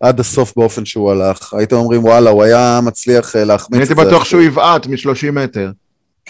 עד 0.00 0.20
הסוף 0.20 0.52
באופן 0.56 0.84
שהוא 0.84 1.10
הלך. 1.10 1.54
הייתם 1.54 1.76
אומרים, 1.76 2.04
וואלה, 2.04 2.30
הוא 2.30 2.42
היה 2.42 2.80
מצליח 2.82 3.36
אה, 3.36 3.40
אני 3.40 3.48
להחמיץ 3.48 3.78
הייתי 3.80 3.92
את 3.92 3.98
זה. 3.98 4.04
בטוח 4.04 4.24
שהוא 4.24 4.42
יבעט 4.42 4.86
מ-30 4.86 5.30
מטר. 5.32 5.70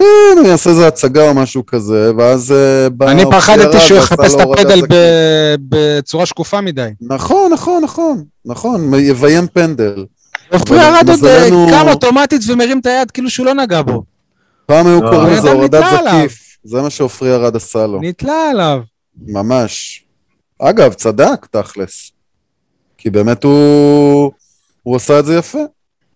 כן, 0.00 0.38
הוא 0.38 0.46
יעשה 0.46 0.70
איזה 0.70 0.88
הצגה 0.88 1.28
או 1.28 1.34
משהו 1.34 1.66
כזה, 1.66 2.12
ואז... 2.18 2.52
אה, 2.52 2.88
בא 2.88 3.10
אני 3.10 3.24
אופיר 3.24 3.40
פחדתי 3.40 3.80
שהוא 3.80 3.98
יחפש 3.98 4.34
את 4.34 4.40
הפדל 4.40 4.80
בצורה 5.68 6.26
שקופה 6.26 6.60
מדי. 6.60 6.88
נכון, 7.00 7.52
נכון, 7.52 7.82
נכון, 7.84 8.24
נכון, 8.44 8.94
יביים 8.94 9.46
פנדל. 9.52 10.04
אבל 10.52 10.76
ירד 10.76 11.08
עוד 11.08 11.24
אה, 11.24 11.48
קם 11.70 11.88
אוטומטית 11.88 12.42
ומרים 12.48 12.78
את 12.78 12.86
היד 12.86 13.10
כאילו 13.10 13.30
שהוא 13.30 13.46
לא 13.46 13.54
נגע 13.54 13.82
בו. 13.82 14.02
פעם 14.66 14.86
היו 14.86 15.02
לא, 15.02 15.10
קוראים 15.10 15.32
לזה 15.32 15.50
הורדת. 15.50 15.84
זקיף, 15.84 16.56
זה 16.64 16.82
מה 16.82 16.90
שעופרי 16.90 17.34
ארד 17.34 17.56
עשה 17.56 17.86
לו, 17.86 18.00
נתלה 18.02 18.50
עליו. 18.50 18.80
ממש. 19.26 20.04
אגב, 20.58 20.92
צדק, 20.92 21.46
תכלס. 21.50 22.12
כי 22.98 23.10
באמת 23.10 23.44
הוא... 23.44 24.32
הוא 24.82 24.96
עשה 24.96 25.18
את 25.18 25.26
זה 25.26 25.34
יפה. 25.34 25.58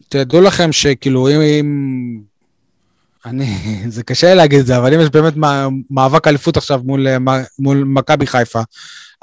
תדעו 0.09 0.41
לכם 0.41 0.73
שכאילו 0.73 1.29
אם... 1.31 2.34
אני, 3.27 3.83
זה 3.89 4.03
קשה 4.03 4.35
להגיד 4.35 4.59
את 4.61 4.67
זה, 4.67 4.79
אבל 4.79 4.95
אם 4.95 5.01
יש 5.01 5.11
באמת 5.11 5.37
מא- 5.37 5.69
מאבק 5.91 6.29
אליפות 6.29 6.57
עכשיו 6.57 6.81
מול, 6.85 7.09
אה, 7.09 7.17
מול 7.59 7.85
מכבי 7.87 8.27
חיפה, 8.27 8.61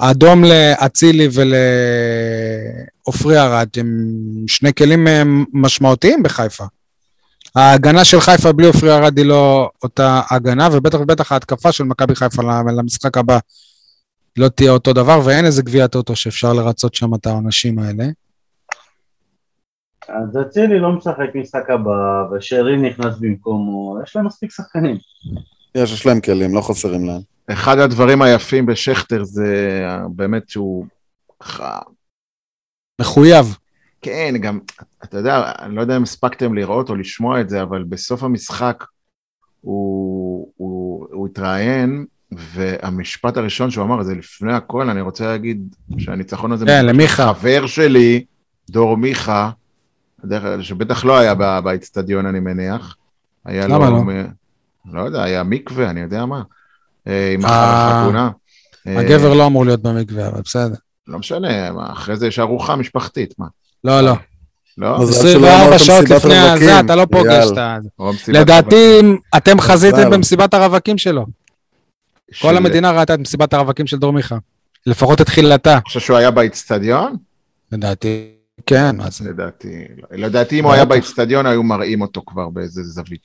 האדום 0.00 0.44
לאצילי 0.44 1.28
ולעופרי 3.02 3.38
ארד 3.40 3.68
הם 3.76 4.06
שני 4.46 4.74
כלים 4.74 5.08
אה, 5.08 5.22
משמעותיים 5.52 6.22
בחיפה. 6.22 6.64
ההגנה 7.54 8.04
של 8.04 8.20
חיפה 8.20 8.52
בלי 8.52 8.66
עופרי 8.66 8.92
ארד 8.92 9.18
היא 9.18 9.26
לא 9.26 9.70
אותה 9.82 10.20
הגנה, 10.30 10.68
ובטח 10.72 11.00
ובטח 11.00 11.32
ההתקפה 11.32 11.72
של 11.72 11.84
מכבי 11.84 12.14
חיפה 12.14 12.42
למשחק 12.76 13.18
הבא 13.18 13.38
לא 14.36 14.48
תהיה 14.48 14.70
אותו 14.70 14.92
דבר, 14.92 15.20
ואין 15.24 15.44
איזה 15.44 15.62
גביע 15.62 15.86
טוטו 15.86 16.16
שאפשר 16.16 16.52
לרצות 16.52 16.94
שם 16.94 17.14
את 17.14 17.26
העונשים 17.26 17.78
האלה. 17.78 18.04
אז 20.08 20.38
אצילי 20.40 20.78
לא 20.78 20.92
משחק 20.92 21.34
משחק 21.34 21.70
הבא, 21.70 22.24
ושרי 22.32 22.76
נכנס 22.76 23.18
במקומו, 23.20 23.98
יש 24.04 24.16
להם 24.16 24.26
מספיק 24.26 24.50
שחקנים. 24.50 24.96
יש, 25.74 25.92
יש 25.92 26.06
להם 26.06 26.20
כלים, 26.20 26.54
לא 26.54 26.60
חסרים 26.60 27.04
להם. 27.04 27.20
אחד 27.52 27.78
הדברים 27.78 28.22
היפים 28.22 28.66
בשכטר 28.66 29.24
זה 29.24 29.80
באמת 30.14 30.48
שהוא... 30.48 30.86
מחויב. 33.00 33.56
כן, 34.02 34.34
גם, 34.40 34.58
אתה 35.04 35.18
יודע, 35.18 35.52
אני 35.58 35.74
לא 35.74 35.80
יודע 35.80 35.96
אם 35.96 36.02
הספקתם 36.02 36.54
לראות 36.54 36.90
או 36.90 36.94
לשמוע 36.94 37.40
את 37.40 37.48
זה, 37.48 37.62
אבל 37.62 37.82
בסוף 37.82 38.22
המשחק 38.22 38.84
הוא, 39.60 40.52
הוא, 40.56 41.06
הוא 41.10 41.28
התראיין, 41.28 42.06
והמשפט 42.32 43.36
הראשון 43.36 43.70
שהוא 43.70 43.84
אמר, 43.84 44.02
זה 44.02 44.14
לפני 44.14 44.52
הכל, 44.52 44.90
אני 44.90 45.00
רוצה 45.00 45.26
להגיד 45.26 45.74
שהניצחון 45.98 46.52
הזה... 46.52 46.66
כן, 46.66 46.86
למיכה. 46.86 47.34
חבר 47.34 47.66
שלי, 47.66 48.24
דור 48.70 48.96
מיכה, 48.96 49.50
דרך 50.24 50.44
אגב, 50.44 50.62
שבטח 50.62 51.04
לא 51.04 51.18
היה 51.18 51.34
ב- 51.34 51.58
באצטדיון, 51.64 52.26
אני 52.26 52.40
מניח. 52.40 52.96
היה 53.44 53.66
למה 53.66 53.90
לו, 53.90 53.96
לא? 53.96 54.02
מ- 54.02 54.32
לא 54.92 55.00
יודע, 55.02 55.22
היה 55.22 55.42
מקווה, 55.42 55.90
אני 55.90 56.00
יודע 56.00 56.24
מה. 56.26 56.42
אה, 57.08 57.32
עם 57.34 57.44
אה, 57.44 57.50
החתונה. 58.00 58.30
אה, 58.86 59.00
הגבר 59.00 59.34
לא 59.34 59.46
אמור 59.46 59.64
להיות 59.64 59.82
במקווה, 59.82 60.28
אבל 60.28 60.40
בסדר. 60.44 60.74
לא 61.08 61.18
משנה, 61.18 61.72
מה, 61.72 61.92
אחרי 61.92 62.16
זה 62.16 62.26
יש 62.26 62.38
ארוחה 62.38 62.76
משפחתית, 62.76 63.34
מה? 63.38 63.46
לא, 63.84 64.00
לא. 64.00 64.14
לא? 64.78 64.98
מזל 65.00 65.12
שלא 65.12 65.48
24 65.48 65.66
אמרת 65.68 65.78
שעות 65.80 66.10
לפני 66.10 66.38
הזה, 66.38 66.80
אתה 66.80 66.96
לא 66.96 67.06
פוגש. 67.10 67.50
את 67.52 67.58
ה... 67.58 67.78
לדעתי, 68.28 69.00
אתם 69.36 69.60
חזיתם 69.60 69.96
מזל. 69.98 70.10
במסיבת 70.10 70.54
הרווקים 70.54 70.98
שלו. 70.98 71.26
של- 72.32 72.42
כל 72.48 72.56
המדינה 72.56 72.90
ראתה 72.90 73.14
את 73.14 73.18
מסיבת 73.18 73.54
הרווקים 73.54 73.86
של 73.86 73.96
דור 73.98 74.12
מיכה. 74.12 74.36
לפחות 74.86 75.20
את 75.20 75.26
תחילתה, 75.26 75.72
אני 75.72 75.80
חושב 75.84 76.00
שהוא 76.00 76.16
היה 76.16 76.30
באיצטדיון? 76.30 77.16
לדעתי. 77.72 78.28
כן, 78.66 78.96
זה? 79.10 79.30
לדעתי. 79.30 79.84
לדעתי 80.10 80.60
אם 80.60 80.64
הוא 80.64 80.72
היה 80.72 80.84
באיצטדיון 80.84 81.46
היו 81.46 81.62
מראים 81.62 82.00
אותו 82.00 82.22
כבר 82.26 82.48
באיזה 82.48 82.82
זווית. 82.82 83.22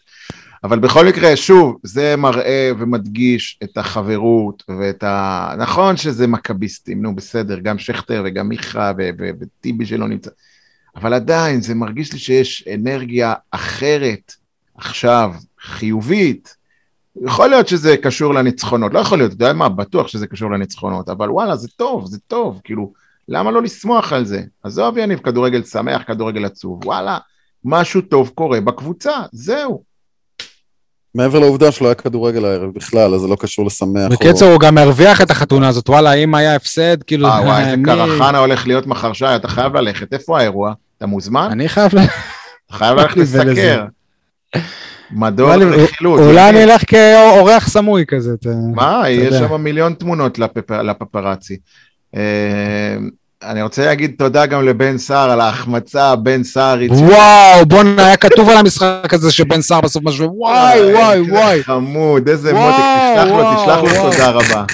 אבל 0.63 0.79
בכל 0.79 1.05
מקרה, 1.05 1.35
שוב, 1.35 1.77
זה 1.83 2.15
מראה 2.15 2.71
ומדגיש 2.79 3.59
את 3.63 3.77
החברות 3.77 4.63
ואת 4.79 5.03
ה... 5.03 5.53
נכון 5.57 5.97
שזה 5.97 6.27
מכביסטים, 6.27 7.01
נו 7.01 7.15
בסדר, 7.15 7.59
גם 7.59 7.79
שכטר 7.79 8.23
וגם 8.25 8.49
מיכה 8.49 8.91
וטיבי 9.39 9.85
שלא 9.85 10.07
נמצא, 10.07 10.29
אבל 10.95 11.13
עדיין 11.13 11.61
זה 11.61 11.75
מרגיש 11.75 12.13
לי 12.13 12.19
שיש 12.19 12.67
אנרגיה 12.73 13.33
אחרת 13.51 14.33
עכשיו, 14.75 15.33
חיובית. 15.61 16.55
יכול 17.25 17.49
להיות 17.49 17.67
שזה 17.67 17.97
קשור 17.97 18.33
לניצחונות, 18.33 18.93
לא 18.93 18.99
יכול 18.99 19.17
להיות, 19.17 19.33
אתה 19.33 19.43
יודע 19.43 19.53
מה, 19.53 19.69
בטוח 19.69 20.07
שזה 20.07 20.27
קשור 20.27 20.51
לניצחונות, 20.51 21.09
אבל 21.09 21.31
וואלה, 21.31 21.55
זה 21.55 21.67
טוב, 21.67 22.05
זה 22.05 22.17
טוב, 22.27 22.61
כאילו, 22.63 22.93
למה 23.29 23.51
לא 23.51 23.61
לשמוח 23.61 24.13
על 24.13 24.25
זה? 24.25 24.41
עזוב 24.63 24.97
יניב, 24.97 25.19
כדורגל 25.19 25.63
שמח, 25.63 26.01
כדורגל 26.07 26.45
עצוב, 26.45 26.79
וואלה, 26.85 27.17
משהו 27.65 28.01
טוב 28.01 28.31
קורה 28.35 28.61
בקבוצה, 28.61 29.11
זהו. 29.31 29.83
מעבר 31.15 31.39
לעובדה 31.39 31.71
שלא 31.71 31.87
היה 31.87 31.95
כדורגל 31.95 32.45
הערב 32.45 32.73
בכלל, 32.73 33.13
אז 33.15 33.21
זה 33.21 33.27
לא 33.27 33.35
קשור 33.39 33.65
לשמח. 33.65 34.05
או- 34.05 34.09
בקיצור, 34.09 34.49
הוא 34.51 34.59
גם 34.59 34.77
הרוויח 34.77 35.21
את 35.21 35.31
החתונה 35.31 35.67
הזאת, 35.67 35.89
וואלה, 35.89 36.13
אם 36.13 36.35
היה 36.35 36.55
הפסד, 36.55 37.03
כאילו... 37.03 37.27
אה, 37.27 37.41
וואי, 37.45 37.63
איזה 37.63 37.77
מי- 37.77 37.83
קרחנה 37.85 38.37
הולך 38.37 38.67
להיות 38.67 38.87
מחר 38.87 39.13
שי, 39.13 39.25
אתה 39.35 39.47
חייב 39.47 39.75
ללכת, 39.75 40.13
איפה 40.13 40.39
האירוע? 40.39 40.73
אתה 40.97 41.05
מוזמן? 41.05 41.47
אני 41.51 41.69
חייב 41.69 41.95
ל... 41.95 41.99
אתה 41.99 42.73
חייב 42.77 42.97
ללכת. 42.99 43.17
לסקר. 43.21 43.85
מדור 45.11 45.53
אולי- 45.53 45.65
רכילות. 45.83 46.19
אולי. 46.19 46.49
אני 46.49 46.63
אלך 46.63 46.81
כאורח 46.87 47.67
סמוי 47.69 48.05
כזה. 48.07 48.35
מה, 48.75 49.09
יש. 49.09 49.35
שם 49.35 49.61
מיליון 49.61 49.93
תמונות 49.93 50.39
לפפ- 50.39 50.71
לפפרצי. 50.83 51.57
אה, 52.15 52.97
אני 53.43 53.61
רוצה 53.61 53.85
להגיד 53.85 54.15
תודה 54.17 54.45
גם 54.45 54.65
לבן 54.65 54.97
סער 54.97 55.31
על 55.31 55.41
ההחמצה, 55.41 56.15
בן 56.15 56.43
סער 56.43 56.79
הציל 56.79 57.05
וואו, 57.05 57.65
בואנה, 57.65 58.05
היה 58.05 58.17
כתוב 58.17 58.49
על 58.49 58.57
המשחק 58.57 59.13
הזה 59.13 59.31
שבן 59.31 59.61
סער 59.61 59.81
בסוף 59.81 60.03
משווה, 60.03 60.27
וואי, 60.31 60.93
וואי, 60.93 61.17
איזה 61.17 61.31
וואי. 61.33 61.63
חמוד, 61.63 62.29
איזה 62.29 62.53
מותק, 62.53 62.77
תשלח 63.13 63.27
לו, 63.27 63.55
תשלח 63.55 63.95
לו. 63.95 64.11
תודה 64.11 64.29
רבה. 64.29 64.65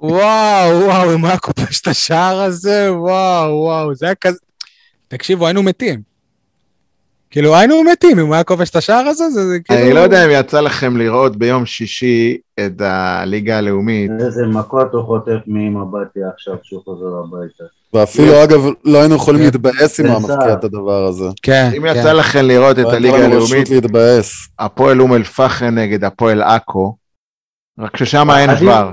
וואו, 0.00 0.80
וואו, 0.80 1.14
אם 1.14 1.24
היה 1.24 1.38
כובש 1.38 1.80
את 1.80 1.86
השער 1.86 2.40
הזה, 2.40 2.92
וואו, 2.92 3.52
וואו, 3.52 3.94
זה 3.94 4.06
היה 4.06 4.14
כזה... 4.14 4.38
תקשיבו, 5.08 5.46
היינו 5.46 5.62
מתים. 5.62 6.09
כאילו, 7.30 7.56
היינו 7.56 7.82
מתים 7.92 8.18
אם 8.18 8.26
הוא 8.26 8.34
היה 8.34 8.44
כובש 8.44 8.70
את 8.70 8.76
השער 8.76 9.06
הזה, 9.06 9.30
זה 9.30 9.48
זה 9.48 9.58
כאילו... 9.64 9.80
אני 9.80 9.92
לא 9.92 10.00
יודע 10.00 10.24
אם 10.24 10.30
יצא 10.32 10.60
לכם 10.60 10.96
לראות 10.96 11.36
ביום 11.36 11.66
שישי 11.66 12.36
את 12.60 12.80
הליגה 12.80 13.58
הלאומית. 13.58 14.10
איזה 14.20 14.46
מכות 14.46 14.92
הוא 14.92 15.02
חוטף 15.02 15.38
מאמא 15.46 15.84
בתיה 15.84 16.28
עכשיו 16.34 16.54
כשהוא 16.62 16.82
חוזר 16.84 17.06
הביתה. 17.24 17.64
ואפילו, 17.94 18.44
אגב, 18.44 18.60
לא 18.84 18.98
היינו 18.98 19.14
יכולים 19.14 19.40
כן. 19.40 19.44
להתבאס 19.44 20.00
אם 20.00 20.06
הוא 20.06 20.20
סער. 20.20 20.52
את 20.52 20.64
הדבר 20.64 21.04
הזה. 21.04 21.24
כן, 21.42 21.70
אם 21.76 21.82
כן. 21.82 21.94
יצא 21.96 22.12
לכם 22.12 22.44
לראות 22.44 22.78
את 22.78 22.86
הליגה 22.86 23.24
הלאומית. 23.24 23.68
הפועל 24.58 25.00
אום 25.00 25.14
אל-פחם 25.14 25.66
נגד 25.66 26.04
הפועל 26.04 26.42
עכו, 26.42 26.96
רק 27.78 27.96
ששם 27.96 28.30
אין 28.30 28.56
כבר. 28.56 28.92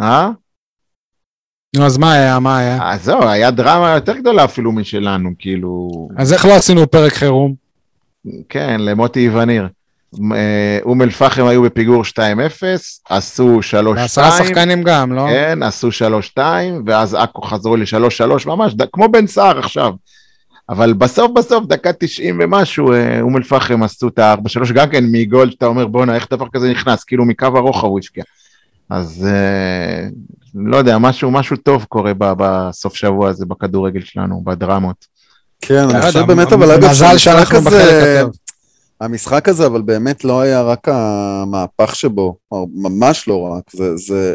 אה? 0.00 0.30
נו, 1.76 1.86
אז 1.86 1.96
מה 1.96 2.12
היה, 2.12 2.38
מה 2.38 2.58
היה? 2.58 2.78
אז 2.82 3.04
זהו, 3.04 3.28
היה 3.28 3.50
דרמה 3.50 3.90
יותר 3.94 4.16
גדולה 4.16 4.44
אפילו 4.44 4.72
משלנו, 4.72 5.30
כאילו... 5.38 5.88
אז 6.16 6.32
איך 6.32 6.44
לא 6.44 6.52
עשינו 6.56 6.90
פרק 6.90 7.12
חירום? 7.12 7.54
כן, 8.48 8.80
למוטי 8.80 9.28
וניר. 9.28 9.68
אה, 10.34 10.78
אום 10.82 11.02
אל-פחם 11.02 11.46
היו 11.46 11.62
בפיגור 11.62 12.02
2-0, 12.02 12.18
עשו 13.08 13.60
3-2. 13.70 13.86
ועשרה 13.96 14.38
שחקנים 14.38 14.82
גם, 14.82 15.12
לא? 15.12 15.26
כן, 15.30 15.62
עשו 15.62 15.88
3-2, 16.36 16.38
ואז 16.86 17.14
עכו 17.14 17.42
חזרו 17.42 17.76
ל-3-3, 17.76 18.46
ממש, 18.46 18.74
כמו 18.92 19.08
בן 19.08 19.26
סער 19.26 19.58
עכשיו. 19.58 19.92
אבל 20.68 20.92
בסוף 20.92 21.30
בסוף, 21.34 21.66
דקה 21.66 21.92
90 21.92 22.38
ומשהו, 22.42 22.92
אה, 22.92 23.20
אום 23.20 23.36
אל-פחם 23.36 23.82
עשו 23.82 24.08
את 24.08 24.18
ה-4-3, 24.18 24.72
גם 24.72 24.90
כן 24.90 25.04
מגול 25.12 25.50
שאתה 25.50 25.66
אומר, 25.66 25.86
בואנה, 25.86 26.14
איך 26.14 26.26
דבר 26.30 26.46
כזה 26.52 26.70
נכנס? 26.70 27.04
כאילו 27.04 27.24
מקו 27.24 27.46
הרוחב 27.46 27.86
הוא 27.86 27.98
הבקיע. 27.98 28.24
אז 28.90 29.26
אה, 29.30 30.08
לא 30.54 30.76
יודע, 30.76 30.98
משהו, 30.98 31.30
משהו 31.30 31.56
טוב 31.56 31.84
קורה 31.84 32.12
ב- 32.18 32.32
בסוף 32.38 32.94
שבוע 32.94 33.28
הזה 33.28 33.46
בכדורגל 33.46 34.00
שלנו, 34.04 34.42
בדרמות. 34.44 35.06
כן, 35.60 35.74
אני 35.88 35.92
לא 36.00 36.06
חושב 36.06 36.20
באמת, 36.26 36.52
אבל 36.52 36.70
אגב, 36.70 36.90
מזל 36.90 37.18
שאנחנו 37.18 37.58
הזה- 37.58 37.70
בחלק 37.70 38.18
הטוב. 38.20 38.36
המשחק 39.00 39.48
הזה, 39.48 39.66
אבל 39.66 39.82
באמת 39.82 40.24
לא 40.24 40.40
היה 40.40 40.62
רק 40.62 40.88
המהפך 40.88 41.94
שבו, 41.96 42.36
ממש 42.74 43.28
לא 43.28 43.40
רק, 43.40 43.62
זה, 43.72 43.96
זה 43.96 44.34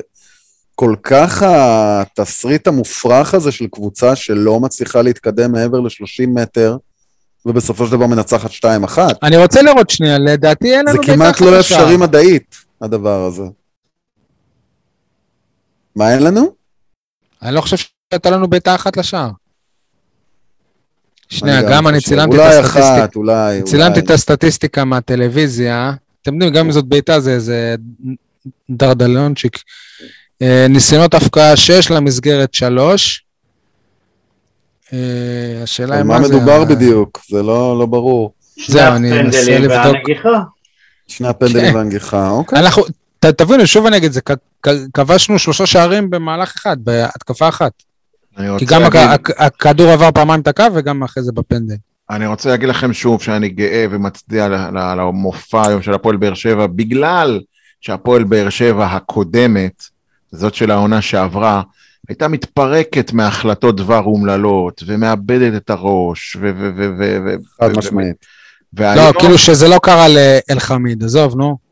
כל 0.75 0.95
כך 1.03 1.43
התסריט 1.47 2.67
המופרך 2.67 3.33
הזה 3.33 3.51
של 3.51 3.67
קבוצה 3.71 4.15
שלא 4.15 4.59
מצליחה 4.59 5.01
להתקדם 5.01 5.51
מעבר 5.51 5.79
ל-30 5.79 6.27
מטר, 6.27 6.77
ובסופו 7.45 7.85
של 7.85 7.91
דבר 7.91 8.07
מנצחת 8.07 8.49
2-1. 8.51 8.97
אני 9.23 9.37
רוצה 9.37 9.61
לראות 9.61 9.89
שנייה, 9.89 10.17
לדעתי 10.17 10.75
אין 10.75 10.85
לנו 10.87 10.91
זה 11.03 11.11
כמעט 11.13 11.41
לא. 11.41 11.59
אפשרי 11.59 11.97
מדעית, 11.97 12.55
הדבר 12.81 13.25
הזה. 13.25 13.43
מה 15.99 16.13
אין 16.13 16.23
לנו? 16.23 16.51
אני 17.41 17.55
לא 17.55 17.61
חושב 17.61 17.77
שהייתה 17.77 18.29
לנו 18.29 18.47
בעיטה 18.47 18.75
אחת 18.75 18.97
לשער. 18.97 19.29
שנייה, 21.29 21.61
גם 21.61 21.87
אני. 21.87 22.01
צילמתי 22.01 22.35
את 22.35 22.39
אולי 22.41 22.55
הסטטיסטיקה. 22.55 23.03
אחת, 23.03 23.15
אולי, 23.15 23.63
צילמתי 23.63 23.99
אולי. 23.99 24.05
את 24.05 24.11
הסטטיסטיקה 24.11 24.83
מהטלוויזיה. 24.85 25.93
אתם 26.21 26.33
יודעים, 26.33 26.53
גם 26.53 26.65
אם 26.65 26.71
זאת 26.71 26.85
בעיטה 26.85 27.19
זה 27.19 27.31
איזה 27.33 27.75
דרדלונצ'יק. 28.69 29.57
אה, 30.41 30.65
ניסיונות 30.69 31.13
הפקעה 31.13 31.57
6 31.57 31.91
למסגרת 31.91 32.53
3. 32.53 33.25
השאלה 35.63 35.93
על 35.95 36.01
היא 36.01 36.03
מה 36.03 36.19
מה 36.19 36.27
זה... 36.27 36.35
מדובר 36.35 36.61
ה- 36.61 36.65
בדיוק? 36.65 37.21
זה 37.29 37.43
לא 37.43 37.79
לא 37.79 37.85
ברור. 37.85 38.33
זהו, 38.67 38.95
אני 38.95 39.19
אנסה 39.19 39.39
הפנדלים 39.41 39.61
לבדוק. 39.63 39.85
והנגיחה. 39.95 40.39
שני 41.07 41.27
הפנדלים 41.27 41.65
כן. 41.71 41.75
והנגיחה, 41.75 42.29
אוקיי. 42.29 42.59
אנחנו, 42.59 42.83
תבינו, 43.19 43.67
שוב 43.67 43.85
אני 43.85 43.97
אגיד, 43.97 44.11
זה 44.11 44.21
כבשנו 44.93 45.39
שלושה 45.39 45.65
שערים 45.65 46.09
במהלך 46.09 46.53
אחד, 46.57 46.77
בהתקפה 46.79 47.49
אחת. 47.49 47.71
כי 48.57 48.65
גם 48.65 48.81
להגיד- 48.81 48.99
הכ- 49.09 49.33
הכדור 49.37 49.89
עבר 49.91 50.11
פעמיים 50.11 50.41
את 50.41 50.47
הקו 50.47 50.63
וגם 50.73 51.03
אחרי 51.03 51.23
זה 51.23 51.31
בפנדל. 51.31 51.75
אני 52.09 52.27
רוצה 52.27 52.49
להגיד 52.49 52.69
לכם 52.69 52.93
שוב 52.93 53.21
שאני 53.21 53.49
גאה 53.49 53.85
ומצדיע 53.91 54.47
למופע 54.71 55.67
היום 55.67 55.81
של 55.81 55.93
הפועל 55.93 56.17
באר 56.17 56.33
שבע, 56.33 56.67
בגלל 56.67 57.39
שהפועל 57.81 58.23
באר 58.23 58.49
שבע 58.49 58.85
הקודמת, 58.85 59.83
זאת 60.31 60.53
של 60.55 60.71
העונה 60.71 61.01
שעברה, 61.01 61.61
הייתה 62.09 62.27
מתפרקת 62.27 63.13
מהחלטות 63.13 63.75
דבר 63.75 63.99
אומללות, 64.03 64.83
ומאבדת 64.85 65.61
את 65.61 65.69
הראש, 65.69 66.35
ו... 66.41 66.51
ו, 66.59 66.71
ו, 66.77 67.17
ו, 67.25 67.35
חד 67.61 67.77
משמעית. 67.77 68.25
לא, 68.79 69.11
כאילו 69.19 69.37
שזה 69.37 69.67
לא 69.67 69.79
קרה 69.83 70.05
לאלחמיד, 70.07 71.03
עזוב, 71.03 71.35
נו. 71.37 71.68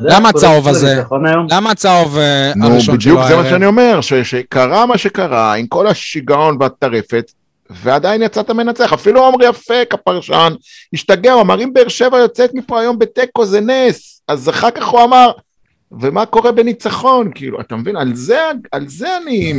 למה 0.00 0.28
הצהוב 0.28 0.68
הזה? 0.68 1.02
למה 1.50 1.70
הצהוב 1.70 2.18
נו, 2.56 2.66
הראשון 2.66 3.00
שלו 3.00 3.14
בדיוק 3.16 3.28
זה 3.28 3.36
מה? 3.36 3.50
שאני 3.50 3.66
אומר, 3.66 4.00
שקרה 4.00 4.86
מה 4.86 4.98
שקרה, 4.98 5.54
עם 5.54 5.66
כל 5.66 5.86
השיגעון 5.86 6.56
והטרפת, 6.60 7.32
ועדיין 7.70 8.22
יצאת 8.22 8.50
מנצח. 8.50 8.92
אפילו 8.92 9.26
עמרי 9.26 9.48
אפק, 9.48 9.90
הפרשן, 9.92 10.52
השתגע, 10.94 11.32
הוא 11.32 11.42
אמר, 11.42 11.62
אם 11.62 11.72
באר 11.72 11.88
שבע 11.88 12.18
יוצאת 12.18 12.54
מפה 12.54 12.80
היום 12.80 12.98
בתיקו 12.98 13.46
זה 13.46 13.60
נס. 13.60 14.22
אז 14.28 14.48
אחר 14.48 14.70
כך 14.70 14.86
הוא 14.86 15.04
אמר, 15.04 15.30
ומה 16.00 16.26
קורה 16.26 16.52
בניצחון? 16.52 17.30
כאילו, 17.34 17.60
אתה 17.60 17.76
מבין? 17.76 17.96
על 17.96 18.14
זה, 18.14 18.40
על 18.72 18.88
זה 18.88 19.08
אני... 19.22 19.52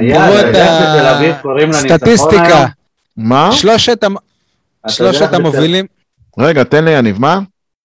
אייל, 0.00 0.12
תראו 0.14 0.40
אתה 0.40 0.40
את 0.40 0.46
יודע 0.46 0.66
שבתל 0.66 1.06
אביב 1.06 1.34
קוראים 1.42 1.70
לניצחון 1.70 1.98
סטטיסטיקה? 1.98 2.66
מה? 3.16 3.50
שלושת 4.88 5.32
המובילים, 5.32 5.86
רגע, 6.38 6.64
תן 6.64 6.84
לי 6.84 6.90
יניב, 6.90 7.20
מה? 7.20 7.40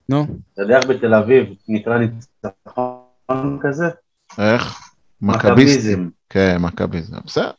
נו, 0.09 0.27
אתה 0.53 0.61
יודע 0.61 0.77
איך 0.77 0.85
בתל 0.89 1.13
אביב 1.13 1.45
נקרא 1.67 1.97
ניצחון 1.97 3.59
כזה? 3.61 3.85
איך? 4.39 4.79
מכביסטים. 5.21 5.53
מכביזם. 5.55 6.09
כן, 6.29 6.57
מכביזם, 6.59 7.17
בסדר. 7.25 7.51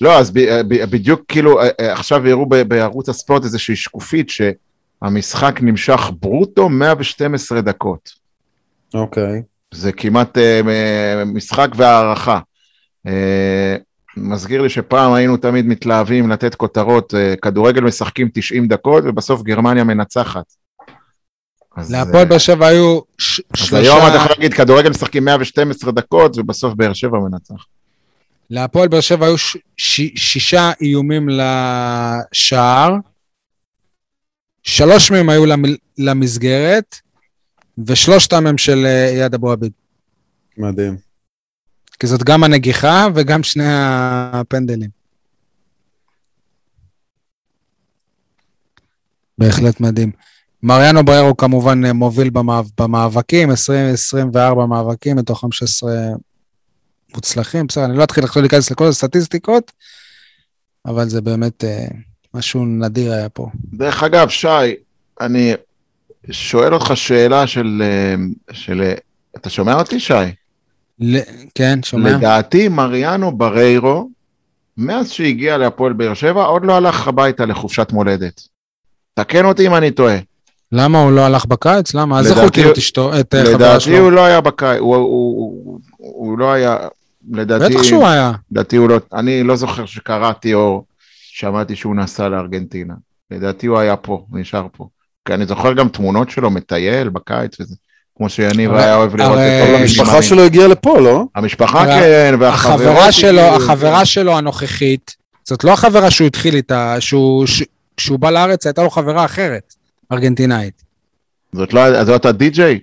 לא, 0.00 0.18
אז 0.18 0.30
ב, 0.30 0.40
ב, 0.68 0.84
בדיוק 0.90 1.20
כאילו, 1.28 1.60
אה, 1.60 1.68
אה, 1.80 1.92
עכשיו 1.92 2.26
הראו 2.26 2.46
ב- 2.48 2.62
בערוץ 2.62 3.08
הספורט 3.08 3.44
איזושהי 3.44 3.76
שקופית 3.76 4.28
שהמשחק 4.30 5.58
נמשך 5.62 6.10
ברוטו 6.20 6.68
112 6.68 7.60
דקות. 7.60 8.10
אוקיי. 8.94 9.42
זה 9.74 9.92
כמעט 9.92 10.38
אה, 10.38 11.22
משחק 11.26 11.68
והערכה. 11.76 12.38
אה, 13.06 13.76
מזכיר 14.16 14.62
לי 14.62 14.68
שפעם 14.68 15.12
היינו 15.12 15.36
תמיד 15.36 15.66
מתלהבים 15.66 16.30
לתת 16.30 16.54
כותרות, 16.54 17.14
אה, 17.14 17.34
כדורגל 17.42 17.80
משחקים 17.80 18.28
90 18.34 18.68
דקות 18.68 19.04
ובסוף 19.06 19.42
גרמניה 19.42 19.84
מנצחת. 19.84 20.44
אז, 21.76 21.92
להפועל 21.92 22.16
אה, 22.16 22.24
באר 22.24 22.38
שבע 22.38 22.66
היו 22.66 23.00
ש- 23.18 23.40
אז 23.40 23.58
שלושה, 23.58 23.76
היום 23.78 23.98
אתה 24.08 24.16
יכול 24.16 24.28
להגיד, 24.30 24.54
כדורגל 24.54 24.90
משחקים 24.90 25.24
112 25.24 25.92
דקות 25.92 26.38
ובסוף 26.38 26.74
באר 26.74 26.92
שבע 26.92 27.18
מנצח. 27.18 27.66
להפועל 28.50 28.88
באר 28.88 29.00
שבע 29.00 29.26
היו 29.26 29.38
ש- 29.38 29.56
ש- 29.76 30.12
שישה 30.16 30.70
איומים 30.80 31.28
לשער, 31.28 32.92
שלוש 34.62 35.10
מהם 35.10 35.28
היו 35.28 35.46
למ- 35.46 35.64
למסגרת, 35.98 36.96
ושלושתם 37.86 38.46
הם 38.46 38.58
של 38.58 38.86
אה, 38.86 39.08
אייד 39.08 39.34
אבו 39.34 39.52
עביד. 39.52 39.72
מדהים. 40.58 40.96
כי 42.00 42.06
זאת 42.06 42.22
גם 42.24 42.44
הנגיחה 42.44 43.06
וגם 43.14 43.42
שני 43.42 43.64
הפנדלים. 44.32 44.90
בהחלט 49.38 49.80
מדהים. 49.80 50.12
מריאנו 50.62 51.04
בררו 51.04 51.36
כמובן 51.36 51.84
אה, 51.84 51.92
מוביל 51.92 52.30
במאב, 52.30 52.70
במאבקים, 52.80 53.50
20, 53.50 53.86
24 53.86 54.66
מאבקים 54.66 55.16
מתוך 55.16 55.40
15 55.40 55.90
מוצלחים. 57.14 57.66
בסדר, 57.66 57.84
אני 57.84 57.96
לא 57.96 58.04
אתחיל 58.04 58.24
עכשיו 58.24 58.42
להיכנס 58.42 58.70
לכל 58.70 58.88
הסטטיסטיקות, 58.88 59.72
אבל 60.86 61.08
זה 61.08 61.20
באמת 61.20 61.64
אה, 61.64 61.86
משהו 62.34 62.64
נדיר 62.64 63.12
היה 63.12 63.28
פה. 63.28 63.46
דרך 63.74 64.02
אגב, 64.02 64.28
שי, 64.28 64.74
אני 65.20 65.54
שואל 66.30 66.74
אותך 66.74 66.92
שאלה 66.94 67.46
של... 67.46 67.82
אה, 67.84 68.14
של 68.52 68.82
אה, 68.82 68.94
אתה 69.36 69.50
שומע 69.50 69.74
אותי, 69.74 70.00
שי? 70.00 70.14
ל... 70.98 71.18
כן, 71.54 71.78
שומע? 71.82 72.16
לדעתי, 72.16 72.68
מריאנו 72.68 73.32
בריירו, 73.32 74.10
מאז 74.76 75.10
שהגיע 75.10 75.58
להפועל 75.58 75.92
באר 75.92 76.14
שבע, 76.14 76.44
עוד 76.44 76.64
לא 76.64 76.76
הלך 76.76 77.08
הביתה 77.08 77.46
לחופשת 77.46 77.92
מולדת. 77.92 78.42
תקן 79.14 79.44
אותי 79.44 79.66
אם 79.66 79.74
אני 79.74 79.90
טועה. 79.90 80.16
למה 80.72 81.02
הוא 81.02 81.12
לא 81.12 81.20
הלך 81.26 81.44
בקיץ? 81.46 81.94
למה? 81.94 82.18
אז 82.18 82.26
איך 82.26 82.34
הוא 82.36 82.42
לדעתי- 82.42 82.60
הכיר 82.60 82.72
את 82.72 82.78
אשתו, 82.78 83.20
את 83.20 83.34
אה, 83.34 83.40
חברה 83.42 83.54
לדעתי 83.54 83.80
שלו? 83.84 83.96
הוא 83.98 84.12
לא 84.12 84.24
היה 84.24 84.40
בקיץ, 84.40 84.78
הוא, 84.80 84.96
הוא, 84.96 85.04
הוא, 85.06 85.80
הוא 85.96 86.38
לא 86.38 86.52
היה, 86.52 86.76
לדעתי, 87.32 87.74
בטח 87.74 87.82
שהוא 87.82 88.06
היה. 88.06 88.32
לדעתי 88.52 88.76
הוא 88.76 88.88
לא, 88.88 88.96
אני 89.14 89.42
לא 89.42 89.56
זוכר 89.56 89.86
שקראתי 89.86 90.54
או 90.54 90.84
שמעתי 91.32 91.76
שהוא 91.76 91.96
נסע 91.96 92.28
לארגנטינה. 92.28 92.94
לדעתי 93.30 93.66
הוא 93.66 93.78
היה 93.78 93.96
פה, 93.96 94.24
נשאר 94.32 94.66
פה. 94.76 94.88
כי 95.24 95.34
אני 95.34 95.46
זוכר 95.46 95.72
גם 95.72 95.88
תמונות 95.88 96.30
שלו 96.30 96.50
מטייל 96.50 97.08
בקיץ 97.08 97.60
וזה, 97.60 97.74
כמו 98.16 98.28
שיניב 98.28 98.74
היה 98.74 98.96
אוהב 98.96 99.16
לראות 99.16 99.32
הרי- 99.38 99.62
את 99.62 99.68
כל 99.68 99.74
המשפחה 99.74 100.22
שלו 100.22 100.42
הגיעה 100.42 100.68
לפה, 100.68 101.00
לא? 101.00 101.24
המשפחה 101.34 101.80
הרי 101.82 102.00
כן, 102.00 102.34
והחברות... 102.40 102.80
החברה 102.80 103.12
שלו, 103.12 103.40
הגיעו, 103.40 103.56
החברה 103.56 104.04
שלו 104.04 104.38
הנוכחית, 104.38 105.16
זאת 105.44 105.64
לא 105.64 105.72
החברה 105.72 106.10
שהוא 106.10 106.26
התחיל 106.26 106.54
איתה, 106.54 106.96
שהוא, 107.00 107.46
ש- 107.46 107.62
כשהוא 107.96 108.18
בא 108.18 108.30
לארץ 108.30 108.66
הייתה 108.66 108.82
לו 108.82 108.90
חברה 108.90 109.24
אחרת, 109.24 109.74
ארגנטינאית. 110.12 110.82
זאת 111.52 111.72
לא, 111.72 112.04
זאת 112.04 112.24
הדי-ג'יי? 112.24 112.80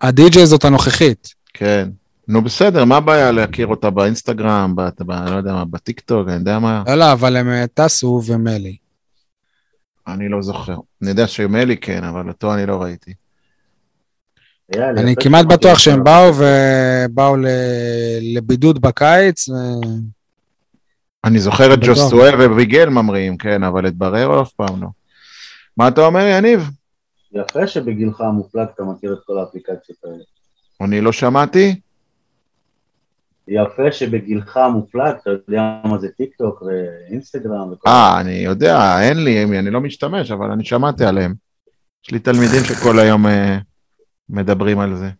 הדי-ג'יי 0.00 0.46
זאת 0.46 0.64
הנוכחית. 0.64 1.28
כן. 1.54 1.88
נו 2.28 2.42
בסדר, 2.42 2.84
מה 2.84 2.96
הבעיה 2.96 3.32
להכיר 3.32 3.66
אותה 3.66 3.90
באינסטגרם, 3.90 4.76
ב, 4.76 4.82
ב, 5.00 5.10
לא 5.12 5.36
יודע 5.36 5.52
מה, 5.52 5.64
בטיקטוק, 5.64 6.28
אני 6.28 6.36
יודע 6.36 6.58
מה, 6.58 6.82
לא, 6.86 6.94
לא, 6.94 7.12
אבל 7.12 7.36
הם 7.36 7.48
אה, 7.48 7.64
טסו 7.74 8.22
ומלי. 8.26 8.76
אני 10.08 10.28
לא 10.28 10.42
זוכר. 10.42 10.76
אני 11.02 11.10
יודע 11.10 11.26
שמלי 11.26 11.76
כן, 11.76 12.04
אבל 12.04 12.28
אותו 12.28 12.54
אני 12.54 12.66
לא 12.66 12.82
ראיתי. 12.82 13.12
אייל, 14.74 14.98
אני 14.98 15.14
כמעט 15.20 15.46
בטוח. 15.46 15.78
שהם 15.78 16.04
באו 16.04 16.32
ובאו 16.34 17.36
ל- 17.36 17.46
לבידוד 18.36 18.80
בקיץ. 18.80 19.48
ו- 19.48 19.54
אני 21.24 21.38
זוכר 21.38 21.74
את. 21.74 21.78
ג'וסואל 21.82 22.34
וביגל 22.40 22.88
ממריאים, 22.88 23.36
כן, 23.36 23.62
אבל 23.62 23.86
את 23.88 23.94
בררו 23.94 24.42
אף 24.42 24.52
פעם 24.52 24.82
לא. 24.82 24.88
מה 25.76 25.88
אתה 25.88 26.00
אומר, 26.00 26.20
יניב? 26.20 26.70
יפה 27.32 27.66
שבגילך 27.66 28.20
המופלג 28.20 28.66
אתה 28.74 28.82
מכיר 28.84 29.12
את 29.12 29.18
כל 29.26 29.38
האפליקציות 29.38 29.98
האלה. 30.04 30.24
אני 30.80 31.00
לא 31.00 31.12
שמעתי? 31.12 31.80
יפה 33.48 33.92
שבגילך 33.92 34.56
המופלג 34.56 35.14
אתה 35.22 35.30
יודע 35.30 35.80
מה 35.84 35.98
זה 35.98 36.08
טיק 36.08 36.36
טוק 36.36 36.62
ואינסטגרם 36.62 37.72
וכל 37.72 37.88
אה, 37.88 38.20
אני 38.20 38.32
יודע, 38.32 39.00
אין 39.00 39.24
לי, 39.24 39.44
אני 39.58 39.70
לא 39.70 39.80
משתמש, 39.80 40.30
אבל 40.30 40.50
אני 40.50 40.64
שמעתי 40.64 41.04
עליהם. 41.04 41.34
יש 42.04 42.10
לי 42.10 42.18
תלמידים 42.18 42.64
שכל 42.64 42.98
היום 42.98 43.26
אה, 43.26 43.58
מדברים 44.28 44.78
על 44.78 44.96
זה. 44.96 45.10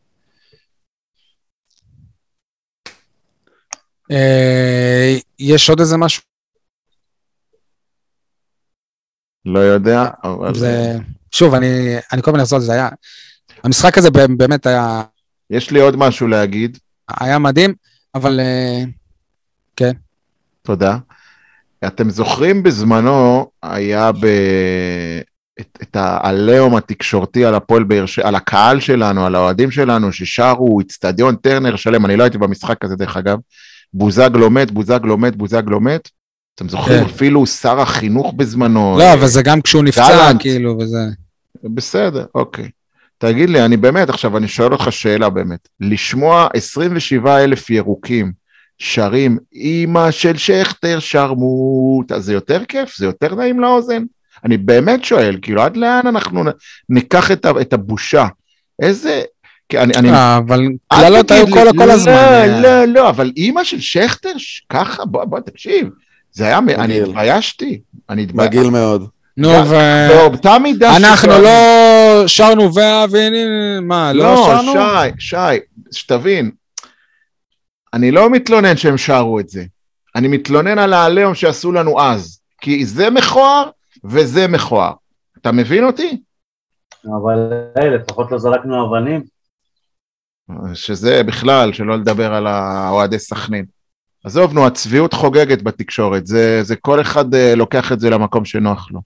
אה, 4.10 5.16
יש 5.38 5.70
עוד 5.70 5.80
איזה 5.80 5.96
משהו? 5.96 6.35
לא 9.46 9.58
יודע, 9.58 10.04
אבל... 10.24 10.54
זה... 10.54 10.98
שוב, 11.30 11.54
אני 11.54 11.96
אני 12.12 12.22
כל 12.22 12.30
הזמן 12.30 12.40
אחזור 12.40 12.58
לזה, 12.58 12.72
היה... 12.72 12.88
המשחק 13.64 13.98
הזה 13.98 14.10
באמת 14.10 14.66
היה 14.66 15.02
יש 15.50 15.70
לי 15.70 15.80
עוד 15.80 15.96
משהו 15.96 16.28
להגיד, 16.28 16.78
היה 17.20 17.38
מדהים, 17.38 17.74
אבל 18.14 18.40
אה, 18.40 18.84
תודה. 20.62 20.98
אתם 21.86 22.10
זוכרים 22.10 22.62
בזמנו, 22.62 23.50
היה 23.62 24.12
ב... 24.12 24.26
את, 25.60 25.78
את 25.82 25.82
את 25.82 25.96
העליהום 25.96 26.76
התקשורתי 26.76 27.44
על 27.44 27.54
הפועל 27.54 27.84
באר 27.84 28.06
שבע, 28.06 28.28
על 28.28 28.34
הקהל 28.34 28.80
שלנו, 28.80 29.26
על 29.26 29.34
האוהדים 29.34 29.70
שלנו, 29.70 30.12
ששרו 30.12 30.80
איצטדיון 30.80 31.36
טרנר 31.36 31.76
שלם, 31.76 32.06
אני 32.06 32.16
לא 32.16 32.22
הייתי 32.22 32.38
במשחק 32.38 32.84
הזה 32.84 32.96
דרך 32.96 33.16
אגב, 33.16 33.38
בוזגלו 33.94 34.50
מת, 34.50 34.70
בוזגלו 34.70 35.18
מת, 35.18 35.36
בוזגלו 35.36 35.80
מת. 35.80 36.08
אתם 36.56 36.68
זוכרים 36.68 37.04
כן. 37.04 37.10
אפילו 37.10 37.46
שר 37.46 37.80
החינוך 37.80 38.32
בזמנו. 38.36 38.96
לא, 38.98 39.12
אבל 39.12 39.26
זה 39.26 39.42
גם 39.42 39.60
כשהוא 39.60 39.84
נפצע, 39.84 40.08
גלנט. 40.08 40.40
כאילו, 40.40 40.78
וזה... 40.80 40.98
בסדר, 41.64 42.24
אוקיי. 42.34 42.68
תגיד 43.18 43.50
לי, 43.50 43.64
אני 43.64 43.76
באמת, 43.76 44.08
עכשיו 44.08 44.36
אני 44.36 44.48
שואל 44.48 44.72
אותך 44.72 44.86
שאלה 44.90 45.30
באמת. 45.30 45.68
לשמוע 45.80 46.48
27 46.54 47.44
אלף 47.44 47.70
ירוקים 47.70 48.32
שרים, 48.78 49.38
אימא 49.52 50.10
של 50.10 50.36
שכטר 50.36 50.98
שרמוט, 50.98 52.12
אז 52.12 52.24
זה 52.24 52.32
יותר 52.32 52.64
כיף? 52.64 52.96
זה 52.96 53.06
יותר 53.06 53.34
נעים 53.34 53.60
לאוזן? 53.60 54.02
אני 54.44 54.56
באמת 54.56 55.04
שואל, 55.04 55.38
כאילו, 55.42 55.62
עד 55.62 55.76
לאן 55.76 56.06
אנחנו 56.06 56.44
ניקח 56.88 57.30
את, 57.30 57.46
את 57.60 57.72
הבושה? 57.72 58.26
איזה... 58.82 59.22
כי 59.68 59.78
אני, 59.78 59.92
אני, 59.96 60.10
אה, 60.10 60.36
אבל 60.36 60.60
קללות 60.88 61.30
היו 61.30 61.46
כל 61.46 61.78
כל 61.78 61.90
הזמן. 61.90 62.12
לא, 62.12 62.18
אה, 62.18 62.60
לא, 62.60 62.84
לא, 62.84 63.08
אבל 63.08 63.32
אימא 63.36 63.64
של 63.64 63.80
שכטר, 63.80 64.32
ככה, 64.70 65.04
בוא, 65.04 65.24
בוא, 65.24 65.40
תקשיב. 65.40 65.88
זה 66.36 66.46
היה, 66.46 66.60
מ- 66.60 66.68
אני. 66.68 67.02
התביישתי. 67.02 67.80
אני 68.10 68.22
התביישתי. 68.22 68.56
מגעיל 68.56 68.70
מאוד. 68.70 69.08
נו, 69.36 69.48
ו... 69.48 69.74
באותה 70.08 70.58
מידה 70.58 70.96
אנחנו 70.96 71.28
לא 71.28 72.22
שרנו 72.26 72.74
והנה, 72.74 73.80
מה, 73.82 74.12
לא 74.12 74.24
לא, 74.24 74.46
שרנו? 74.46 74.72
שי, 74.72 75.10
שי, 75.18 75.36
שתבין, 75.92 76.50
אני 77.94 78.10
לא 78.10 78.30
מתלונן 78.30 78.76
שהם 78.76 78.98
שרו 78.98 79.40
את 79.40 79.48
זה, 79.48 79.64
אני 80.16 80.28
מתלונן 80.28 80.78
על 80.78 80.92
העליהום 80.92 81.34
שעשו 81.34 81.72
לנו 81.72 82.00
אז, 82.00 82.40
כי 82.60 82.84
זה 82.86 83.10
מכוער 83.10 83.70
וזה 84.04 84.48
מכוער. 84.48 84.92
אתה 85.40 85.52
מבין 85.52 85.84
אותי? 85.84 86.20
אבל 87.04 87.52
היי, 87.74 87.90
לפחות 87.90 88.32
לא 88.32 88.38
זרקנו 88.38 88.86
אבנים. 88.86 89.22
שזה 90.74 91.22
בכלל, 91.22 91.72
שלא 91.72 91.98
לדבר 91.98 92.34
על 92.34 92.46
האוהדי 92.46 93.18
סכנין. 93.18 93.64
עזוב, 94.26 94.52
נו, 94.52 94.66
הצביעות 94.66 95.12
חוגגת 95.12 95.62
בתקשורת, 95.62 96.26
זה, 96.26 96.62
זה 96.62 96.76
כל 96.76 97.00
אחד 97.00 97.34
אה, 97.34 97.54
לוקח 97.54 97.92
את 97.92 98.00
זה 98.00 98.10
למקום 98.10 98.44
שנוח 98.44 98.88
לו. 98.90 99.00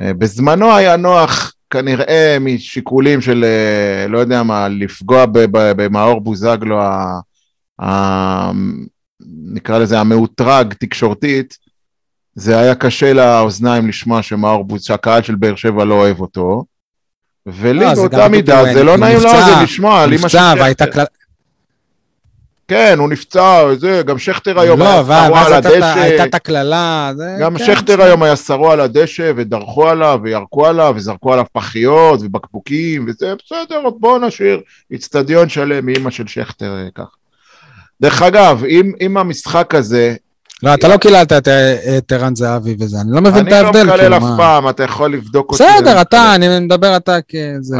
אה, 0.00 0.14
בזמנו 0.14 0.76
היה 0.76 0.96
נוח, 0.96 1.54
כנראה 1.70 2.36
משיקולים 2.40 3.20
של, 3.20 3.44
אה, 3.44 4.08
לא 4.08 4.18
יודע 4.18 4.42
מה, 4.42 4.68
לפגוע 4.68 5.24
במאור 5.50 6.20
בוזגלו, 6.20 6.82
ה, 6.82 7.20
ה, 7.82 8.50
נקרא 9.54 9.78
לזה 9.78 10.00
המאותרג 10.00 10.74
תקשורתית, 10.74 11.58
זה 12.34 12.58
היה 12.58 12.74
קשה 12.74 13.12
לאוזניים 13.12 13.88
לשמוע 13.88 14.22
שמאור 14.22 14.64
בוז, 14.64 14.82
שהקהל 14.82 15.22
של 15.22 15.34
באר 15.34 15.56
שבע 15.56 15.84
לא 15.84 15.94
אוהב 15.94 16.20
אותו. 16.20 16.64
ולי 17.46 17.84
לא, 17.84 17.94
באותה 17.94 18.28
מידה, 18.28 18.62
בדיוק, 18.62 18.76
זה 18.76 18.84
לא 18.84 18.96
נעים 18.96 19.18
לאוזן 19.18 19.62
לשמוע 19.62 20.02
על 20.02 20.12
אמא 20.12 20.28
של 20.28 20.38
נפצע 20.38 20.54
והייתה 20.58 20.84
שכטר. 20.84 20.94
קלל... 20.94 21.04
כן, 22.68 22.98
הוא 22.98 23.08
נפצע, 23.08 23.74
זה, 23.78 24.02
גם 24.06 24.18
שכטר 24.18 24.60
היום 24.60 24.80
לא, 24.80 24.84
היה 24.84 25.02
ואז 25.06 25.26
שרוע 25.26 25.40
על 25.40 25.52
הדשא. 25.52 25.84
הייתה 25.84 26.24
את 26.24 26.34
הקללה. 26.34 27.12
גם 27.40 27.58
כן, 27.58 27.64
שכטר 27.64 28.02
היום 28.02 28.22
היה 28.22 28.36
שרוע 28.36 28.72
על 28.72 28.80
הדשא, 28.80 29.32
ודרכו 29.36 29.88
עליו, 29.88 30.20
וירקו 30.22 30.66
עליו, 30.66 30.92
וזרקו 30.96 31.32
עליו 31.32 31.44
פחיות, 31.52 32.20
ובקבוקים, 32.22 33.06
וזה 33.08 33.34
בסדר, 33.44 33.90
בואו 33.98 34.18
נשאיר 34.18 34.60
איצטדיון 34.90 35.48
שלם 35.48 35.86
מאמא 35.86 36.10
של 36.10 36.26
שכטר 36.26 36.76
אה, 36.76 36.88
כך. 36.94 37.08
דרך 38.00 38.22
אגב, 38.22 38.64
אם, 38.64 38.92
אם 39.00 39.16
המשחק 39.16 39.74
הזה, 39.74 40.14
לא, 40.62 40.74
אתה 40.74 40.88
לא 40.88 40.96
קיללת 40.96 41.32
את- 41.32 42.12
ערן 42.12 42.34
זהבי 42.34 42.76
וזה, 42.80 42.96
אני 43.00 43.10
לא 43.12 43.20
מבין 43.20 43.34
אני 43.34 43.46
את 43.48 43.52
לא 43.52 43.66
ההבדל. 43.66 43.82
מקלל 43.84 43.98
כאילו, 44.00 44.16
אף. 44.16 44.22
פעם, 44.36 44.68
אתה 44.68 44.82
יכול 44.82 45.12
לבדוק 45.12 45.52
אותי. 45.52 45.64
בסדר, 45.64 45.92
אני 45.92 46.00
אתה. 46.00 46.34
אני 46.34 46.60
מדבר 46.60 46.96
אתה 46.96 47.16
כזה. 47.28 47.76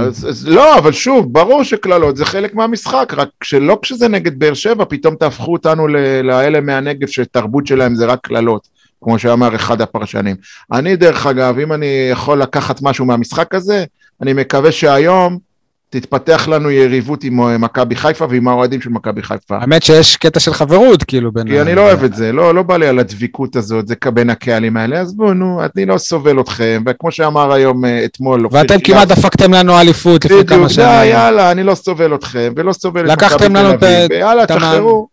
לא, 0.47 0.79
אבל 0.79 0.93
שוב, 0.93 1.33
ברור 1.33 1.62
שקללות 1.64 2.16
זה 2.16 2.24
חלק 2.24 2.55
מהמשחק, 2.55 3.12
רק 3.16 3.29
שלא 3.45 3.79
כשזה 3.83 4.09
נגד 4.09 4.39
באר 4.39 4.55
שבע, 4.55 4.85
פתאום 4.89 5.14
תהפכו 5.14 5.53
אותנו 5.53 5.89
לאלה 6.22 6.61
מהנגב 6.61 7.09
שתרבות 7.09 7.66
שלהם 7.66 7.95
זה 7.95 8.07
רק 8.07 8.18
קללות, 8.22 8.68
כמו 9.05 9.18
שאמר 9.18 9.55
אחד 9.57 9.81
הפרשנים. 9.81 10.37
אני, 10.72 10.97
דרך 10.97 11.27
אגב, 11.27 11.59
אם 11.59 11.72
אני 11.72 12.09
יכול 12.12 12.43
לקחת 12.43 12.83
משהו 12.83 13.05
מהמשחק 13.05 13.55
הזה, 13.55 13.85
אני 14.22 14.33
מקווה 14.33 14.72
שהיום 14.72 15.39
תתפתח 15.91 16.49
לנו 16.49 16.70
יריבות 16.70 17.24
עם 17.24 17.41
אה, 17.41 17.59
מכבי 17.59 17.97
חיפה 17.97 18.26
ועם 18.30 18.49
האוהדים 18.49 18.80
של 18.80 18.91
מכבי 18.91 19.22
חיפה. 19.22 19.59
האמת 19.61 19.82
שיש 19.82 20.16
קטע 20.16 20.41
של 20.41 20.55
חברות, 20.55 21.05
כאילו, 21.05 21.32
בין... 21.32 21.49
כי 21.49 21.61
אני 21.61 21.74
לא 21.74 21.80
אוהב 21.80 22.05
את 22.05 22.14
זה, 22.14 22.32
לא, 22.32 22.55
לא 22.55 22.62
בא 22.62 22.76
לי 22.76 22.87
על 22.87 22.99
הדביקות 22.99 23.57
הזאת, 23.57 23.89
זה 23.89 23.95
בין 24.14 24.30
הקהלים 24.30 24.76
האלה, 24.76 24.99
אז 25.01 25.14
בואו, 25.14 25.34
נו, 25.34 25.61
אני 25.76 25.87
לא 25.87 25.99
סובל 25.99 26.41
אתכם, 26.41 26.82
וכמו 26.87 27.12
שאמר 27.12 27.53
היום, 27.53 27.84
אה, 27.84 28.05
אתמול, 28.05 28.47
ואתם 28.51 28.80
כמעט 28.84 29.09
דפקתם 29.09 29.55
לנו 29.55 29.80
אליפות 29.80 30.24
לפני 30.24 30.37
בדיוק, 30.37 30.51
כמה 30.51 30.66
די, 30.68 30.74
שנים. 30.74 30.87
יאללה, 31.11 31.51
אני 31.51 31.62
לא 31.62 31.74
סובל 31.74 32.14
אתכם, 32.14 32.53
ולא 32.57 32.72
סובל 32.72 33.12
את 33.12 33.16
מכבי 33.16 33.28
תל 33.39 34.45
את- 34.45 34.51
אביב, 34.51 34.51
המ- 34.51 34.59
תשחררו. 34.59 35.09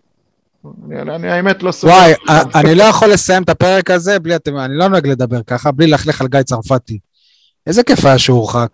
אני, 0.92 1.32
האמת 1.32 1.64
לא 1.64 1.72
סובל. 1.72 1.94
וואי. 1.94 2.14
אני 2.56 2.76
לא 2.76 2.84
יכול 2.84 3.08
לסיים 3.08 3.44
את 3.44 3.50
הפרק 3.50 3.92
הזה 3.92 4.20
בלי, 4.20 4.34
אני 4.60 4.78
לא 4.78 4.88
נוהג 4.88 5.08
לדבר 5.08 5.40
ככה, 5.48 5.72
בלי 5.72 5.88
ללכלך 5.88 6.22
על 6.22 6.28
גיא 6.28 6.42
צרפתי. 6.42 7.00
איזה 7.68 7.84
כיף 7.84 8.06
היה 8.06 8.18
שהוא 8.18 8.38
הורחק. 8.38 8.70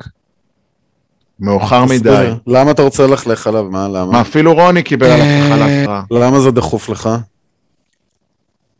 מאוחר 1.40 1.86
מדי. 1.86 2.30
למה 2.48 2.72
אתה 2.72 2.82
רוצה 2.82 3.08
ללכלך 3.08 3.48
עליו? 3.48 3.64
מה, 3.64 3.88
מה, 3.88 4.00
למה? 4.00 4.22
אפילו 4.22 4.54
רוני 4.54 4.84
קיבל 4.84 5.08
עליו 5.08 5.26
אה, 5.26 5.50
חל"ת 5.50 5.88
רע. 5.88 6.04
למה 6.12 6.40
זה 6.40 6.52
דחוף 6.52 6.90
לך? 6.90 7.10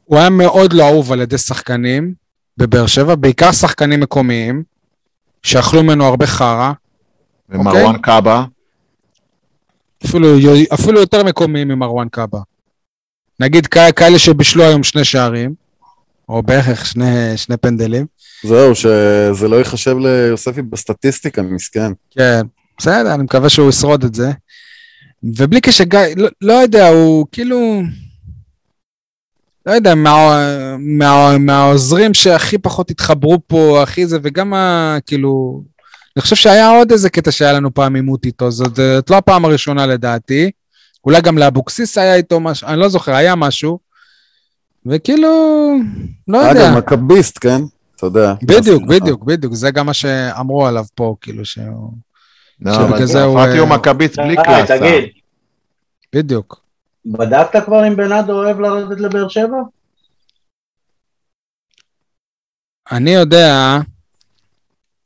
הוא 0.06 0.20
היה 0.20 0.30
מאוד 0.30 0.74
לא 0.74 0.84
אהוב 0.88 1.12
על 1.12 1.22
ידי 1.22 1.38
שחקנים 1.38 2.14
בבאר 2.58 2.88
שבע, 2.88 3.16
בעיקר 3.16 3.52
שחקנים 3.52 4.00
מקומיים, 4.00 4.64
שאכלו 5.44 5.84
ממנו 5.84 6.06
הרבה 6.06 6.28
חרא, 6.28 6.72
ומרואן 7.50 7.98
קאבה, 7.98 8.44
אפילו, 10.06 10.28
אפילו 10.74 11.00
יותר 11.00 11.24
מקומיים 11.24 11.68
ממרואן 11.68 12.10
קאבה. 12.10 12.40
נגיד 13.40 13.68
כאלה 13.68 14.20
שבישלו 14.20 14.64
היום 14.64 14.84
שני 14.84 15.04
שערים, 15.04 15.54
או 16.30 16.44
בערך 16.44 16.86
שני, 16.86 17.38
שני 17.38 17.58
פנדלים. 17.58 18.06
זהו, 18.44 18.76
שזה 18.76 19.48
לא 19.48 19.56
ייחשב 19.56 19.98
ליוספי 19.98 20.62
בסטטיסטיקה, 20.62 21.42
מסכן. 21.42 21.92
כן, 22.12 22.42
בסדר, 22.78 23.14
אני 23.14 23.24
מקווה 23.24 23.50
שהוא 23.50 23.70
ישרוד 23.70 24.04
את 24.04 24.16
זה. 24.16 24.32
ובלי 25.24 25.62
קשר, 25.62 25.84
גיא, 25.84 26.00
לא, 26.16 26.30
לא 26.42 26.54
יודע, 26.54 26.88
הוא 26.88 27.26
כאילו... 27.32 27.82
לא 29.66 29.72
יודע, 29.72 29.96
מה, 29.96 30.48
מה, 30.80 31.38
מהעוזרים 31.38 32.14
שהכי 32.14 32.58
פחות 32.58 32.92
התחברו 32.92 33.38
פה, 33.48 33.84
הכי 33.84 34.08
זה, 34.08 34.18
וגם 34.24 34.54
ה... 34.54 34.98
כאילו... 35.06 35.64
אני 36.18 36.22
חושב 36.22 36.36
שהיה 36.36 36.70
עוד 36.70 36.92
איזה 36.92 37.10
קטע 37.10 37.32
שהיה 37.32 37.54
לנו 37.54 37.74
פעם 37.74 37.96
עימות 37.96 38.26
איתו, 38.26 38.52
זאת, 38.52 38.76
זאת 38.76 39.10
לא 39.10 39.18
הפעם 39.18 39.46
הראשונה 39.46 39.86
לדעתי. 39.86 40.52
אולי 41.06 41.22
גם 41.22 41.38
לאבוקסיס 41.38 41.98
היה 41.98 42.16
איתו 42.16 42.40
משהו, 42.40 42.68
אני 42.68 42.80
לא 42.80 42.90
זוכר, 42.90 43.16
היה 43.16 43.36
משהו. 43.36 43.80
וכאילו, 44.86 45.30
לא 46.28 46.38
יודע. 46.38 46.70
אגב, 46.70 46.78
מכביסט, 46.78 47.38
כן? 47.42 47.62
אתה 48.00 48.08
יודע. 48.08 48.34
בדיוק, 48.44 48.84
בדיוק, 48.84 49.24
בדיוק, 49.24 49.54
זה 49.54 49.72
גם 49.72 49.86
מה 49.86 49.94
שאמרו 49.94 50.68
עליו 50.68 50.86
פה, 50.96 51.16
כאילו 51.22 51.46
שהוא... 51.46 51.94
לא, 52.62 52.74
שבגלל 52.74 53.06
זה 53.06 53.24
הוא, 53.24 53.40
צרפתי 53.40 53.58
הוא 53.58 53.70
אה, 53.70 53.78
מכביסט 53.78 54.20
בלי 54.20 54.36
די, 54.36 54.42
קלאסה. 54.44 54.78
תגיד, 54.78 55.04
בדיוק. 56.16 56.62
בדקת 57.06 57.66
כבר 57.66 57.88
אם 57.88 57.96
בנאדו 57.96 58.34
אוהב 58.34 58.60
לרדת 58.60 59.00
לבאר 59.00 59.30
שבע? 59.30 59.58
אני 62.92 63.12
יודע, 63.12 63.78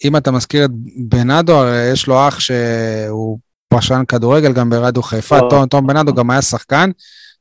אם 0.04 0.18
אתה 0.18 0.32
מזכיר 0.32 0.66
את 0.66 0.72
בנאדו, 0.98 1.54
הרי 1.54 1.92
יש 1.92 2.08
לו 2.08 2.28
אח 2.28 2.40
שהוא 2.40 3.40
פרשן 3.68 4.04
כדורגל 4.08 4.54
גם 4.54 4.70
ברדיו 4.70 5.04
חיפה, 5.04 5.38
לא. 5.38 5.48
תום, 5.50 5.66
תום 5.66 5.88
בנאדו 5.88 6.14
גם 6.14 6.30
היה 6.30 6.42
שחקן. 6.42 6.92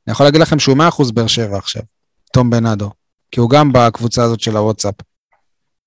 אני 0.07 0.13
יכול 0.13 0.27
להגיד 0.27 0.41
לכם 0.41 0.59
שהוא 0.59 0.77
100% 0.77 1.13
באר 1.15 1.27
שבע 1.27 1.59
עכשיו, 1.59 1.83
תום 2.33 2.51
בנאדו, 2.51 2.91
כי 3.31 3.41
הוא 3.41 3.51
גם 3.51 3.73
בקבוצה 3.73 4.23
הזאת 4.25 4.41
של 4.41 4.57
הוואטסאפ. 4.57 4.95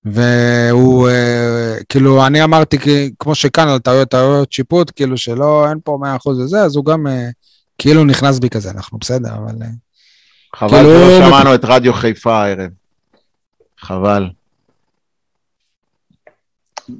והוא, 0.06 1.08
אה, 1.08 1.76
כאילו, 1.88 2.26
אני 2.26 2.44
אמרתי, 2.44 2.78
כמו 3.18 3.34
שכאן 3.34 3.68
על 3.68 3.78
טעויות, 3.78 4.08
טעויות 4.08 4.52
שיפוט, 4.52 4.92
כאילו 4.96 5.18
שלא, 5.18 5.68
אין 5.68 5.78
פה 5.84 5.98
100% 6.02 6.28
וזה, 6.28 6.62
אז 6.62 6.76
הוא 6.76 6.84
גם 6.84 7.06
אה, 7.06 7.28
כאילו 7.78 8.04
נכנס 8.04 8.38
בי 8.38 8.48
כזה, 8.50 8.70
אנחנו 8.70 8.98
בסדר, 8.98 9.34
אבל... 9.34 9.62
אה, 9.62 9.68
חבל 10.56 10.68
כאילו- 10.70 10.90
שלא 10.90 11.28
שמענו 11.28 11.54
את 11.54 11.64
רדיו 11.64 11.92
חיפה 11.92 12.42
הערב. 12.42 12.70
חבל. 13.78 14.28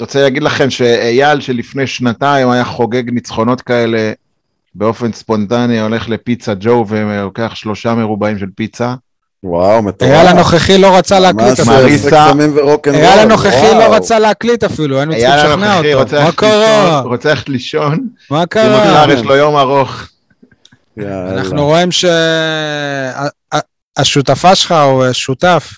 רוצה 0.00 0.22
להגיד 0.22 0.42
לכם 0.42 0.70
שאייל 0.70 1.40
שלפני 1.40 1.86
שנתיים 1.86 2.50
היה 2.50 2.64
חוגג 2.64 3.10
ניצחונות 3.10 3.60
כאלה 3.60 4.12
באופן 4.74 5.12
ספונטני, 5.12 5.80
הולך 5.80 6.08
לפיצה 6.08 6.54
ג'ו 6.60 6.84
ולוקח 6.88 7.54
שלושה 7.54 7.94
מרובעים 7.94 8.38
של 8.38 8.46
פיצה. 8.54 8.94
וואו, 9.42 9.82
מטורף. 9.82 10.10
אייל 10.10 10.26
הנוכחי 10.26 10.78
לא 10.78 10.96
רצה 10.96 11.18
להקליט 11.20 11.60
ממש 11.60 11.60
אפילו. 11.60 11.98
סקס 11.98 12.14
סמים 12.30 12.52
ורוקנרול. 12.56 13.00
אייל 13.02 13.18
הנוכחי. 13.20 13.74
לא 13.78 13.94
רצה 13.94 14.18
להקליט 14.18 14.64
אפילו, 14.64 14.96
היינו 14.98 15.12
צריכים 15.12 15.30
לשכנע 15.36 15.78
אותו. 15.78 16.22
מה 16.22 16.32
קרה? 16.32 17.00
רוצה 17.00 17.28
ללכת 17.30 17.48
לישון, 17.48 18.08
מה 18.30 18.40
כי 18.42 18.46
קרה? 18.46 19.02
מחר 19.02 19.10
יש 19.12 19.20
לו 19.20 19.34
יום 19.36 19.56
ארוך. 19.56 20.08
אנחנו 20.98 21.64
רואים 21.66 21.88
שהשותפה 23.98 24.54
שלך 24.54 24.72
או 24.72 25.14
שותף, 25.14 25.70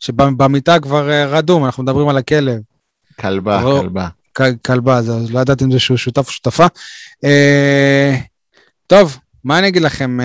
שבמיטה 0.00 0.80
כבר 0.80 1.10
אה, 1.10 1.26
רדום, 1.26 1.64
אנחנו 1.64 1.82
מדברים 1.82 2.08
על 2.08 2.16
הכלב. 2.16 2.58
כלבה. 3.20 3.62
כלבה. 3.80 4.08
כלבה, 4.66 5.02
זה- 5.02 5.12
לא 5.30 5.40
ידעתי 5.40 5.64
אם 5.64 5.72
זה 5.72 5.78
שהוא 5.78 5.96
שותף 5.96 6.26
או 6.28 6.32
שותפה. 6.32 6.66
אה, 7.24 8.16
טוב, 8.86 9.18
מה 9.44 9.58
אני 9.58 9.68
אגיד 9.68 9.82
לכם? 9.82 10.18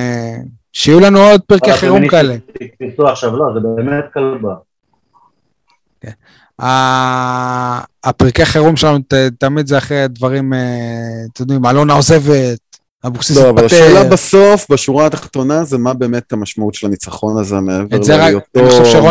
שיהיו 0.74 1.00
לנו 1.00 1.20
עוד 1.20 1.42
פרקי 1.42 1.74
חירום 1.74 2.08
כאלה. 2.08 2.36
תקפצו 2.54 3.08
עכשיו, 3.08 3.36
לא, 3.36 3.46
זה 3.54 3.60
באמת 3.76 4.06
כלבה. 4.14 4.54
ה- 6.62 7.82
הפרקי 8.04 8.46
חירום 8.46 8.76
שלנו 8.76 9.00
תמיד 9.40 9.68
זה 9.68 9.78
אחרי 9.78 10.06
דברים, 10.10 10.54
אה, 10.54 10.60
אתם 11.34 11.44
יודעים, 11.44 11.66
אלונה 11.66 11.94
עוזבת, 11.94 12.60
אבוקסיס 13.08 13.38
לא, 13.38 13.50
אבל 13.50 13.66
השאלה. 13.66 14.04
בסוף, 14.10 14.72
בשורה 14.72 15.06
התחתונה, 15.06 15.64
זה 15.64 15.78
מה 15.78 15.94
באמת 15.94 16.34
המשמעות 16.34 16.74
של 16.74 16.88
הניצחון 16.88 17.38
הזה, 17.38 17.56
מעבר 17.60 17.98
להיותו 18.18 18.60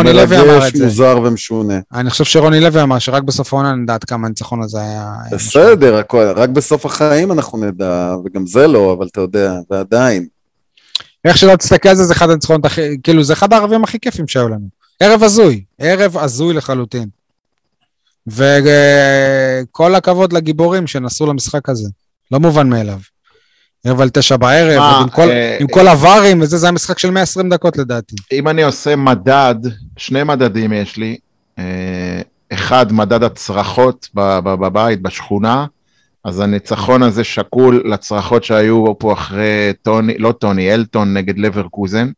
מרגש, 0.03 0.73
זה. 0.75 0.85
מוזר 0.85 1.19
ומשונה. 1.23 1.79
אני 1.93 2.09
חושב 2.09 2.23
שרוני 2.23 2.59
לוי 2.59 2.81
אמר 2.81 2.99
שרק 2.99 3.23
בסוף 3.23 3.53
העונה 3.53 3.75
נדע 3.75 3.93
עד 3.93 4.03
כמה 4.03 4.27
הניצחון 4.27 4.61
הזה 4.63 4.79
היה... 4.81 5.13
בסדר, 5.31 6.01
רק 6.35 6.49
בסוף 6.49 6.85
החיים 6.85 7.31
אנחנו 7.31 7.57
נדע, 7.57 8.15
וגם 8.25 8.47
זה 8.47 8.67
לא, 8.67 8.93
אבל 8.97 9.07
אתה 9.07 9.21
יודע, 9.21 9.53
ועדיין. 9.71 10.25
איך 11.25 11.37
שלא 11.37 11.55
תסתכל 11.55 11.89
על 11.89 11.95
זה, 11.95 12.03
זה 12.03 12.13
אחד 12.13 12.29
הניצחונות 12.29 12.65
הכי, 12.65 12.81
כאילו, 13.03 13.23
זה 13.23 13.33
אחד 13.33 13.53
הערבים 13.53 13.83
הכי 13.83 13.99
כיפים 13.99 14.27
שהיו 14.27 14.49
לנו. 14.49 14.67
ערב 14.99 15.23
הזוי, 15.23 15.63
ערב 15.79 16.17
הזוי 16.17 16.53
לחלוטין. 16.53 17.09
וכל 18.27 19.95
הכבוד 19.95 20.33
לגיבורים 20.33 20.87
שנסעו 20.87 21.27
למשחק 21.27 21.69
הזה. 21.69 21.89
לא 22.31 22.39
מובן 22.39 22.69
מאליו. 22.69 22.99
ערב 23.83 24.01
על 24.01 24.09
תשע 24.09 24.37
בערב, 24.37 24.79
מה, 24.79 24.97
עם 24.97 25.09
כל, 25.09 25.29
אה, 25.29 25.57
עם 25.59 25.67
כל 25.67 25.87
הווארים 25.87 26.41
וזה, 26.41 26.57
זה 26.57 26.65
היה 26.65 26.71
משחק 26.71 26.99
של 26.99 27.11
120 27.11 27.49
דקות 27.49 27.77
לדעתי. 27.77 28.15
אם 28.31 28.47
אני 28.47 28.63
עושה 28.63 28.95
מדד, 28.95 29.55
שני 29.97 30.23
מדדים 30.23 30.73
יש 30.73 30.97
לי. 30.97 31.17
אה, 31.59 32.21
אחד, 32.53 32.93
מדד 32.93 33.23
הצרחות 33.23 34.09
בבית, 34.13 35.01
בשכונה. 35.01 35.65
אז 36.23 36.39
הניצחון 36.39 37.03
הזה 37.03 37.23
שקול 37.23 37.83
לצרחות 37.85 38.43
שהיו 38.43 38.99
פה 38.99 39.13
אחרי 39.13 39.73
טוני, 39.81 40.17
לא 40.17 40.31
טוני, 40.31 40.73
אלטון 40.73 41.13
נגד 41.13 41.37
לברקוזן. 41.37 42.11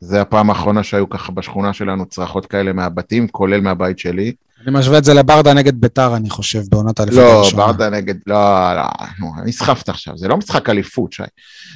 זה 0.00 0.20
הפעם 0.20 0.50
האחרונה 0.50 0.82
שהיו 0.82 1.08
ככה 1.08 1.32
בשכונה 1.32 1.72
שלנו 1.72 2.06
צרחות 2.06 2.46
כאלה 2.46 2.72
מהבתים, 2.72 3.28
כולל 3.28 3.60
מהבית 3.60 3.98
שלי. 3.98 4.32
אני 4.66 4.78
משווה 4.78 4.98
את 4.98 5.04
זה 5.04 5.14
לברדה 5.14 5.54
נגד 5.54 5.80
ביתר, 5.80 6.16
אני 6.16 6.30
חושב, 6.30 6.62
בעונת 6.70 7.00
האליפות 7.00 7.18
לא, 7.20 7.32
הראשונה. 7.32 7.66
ברדה 7.66 7.90
נגד, 7.90 8.14
לא, 8.26 8.74
לא, 8.74 8.82
נו, 9.18 9.32
נסחפת 9.44 9.88
עכשיו, 9.88 10.18
זה 10.18 10.28
לא 10.28 10.36
משחק 10.36 10.68
אליפות, 10.68 11.12
שי. 11.12 11.22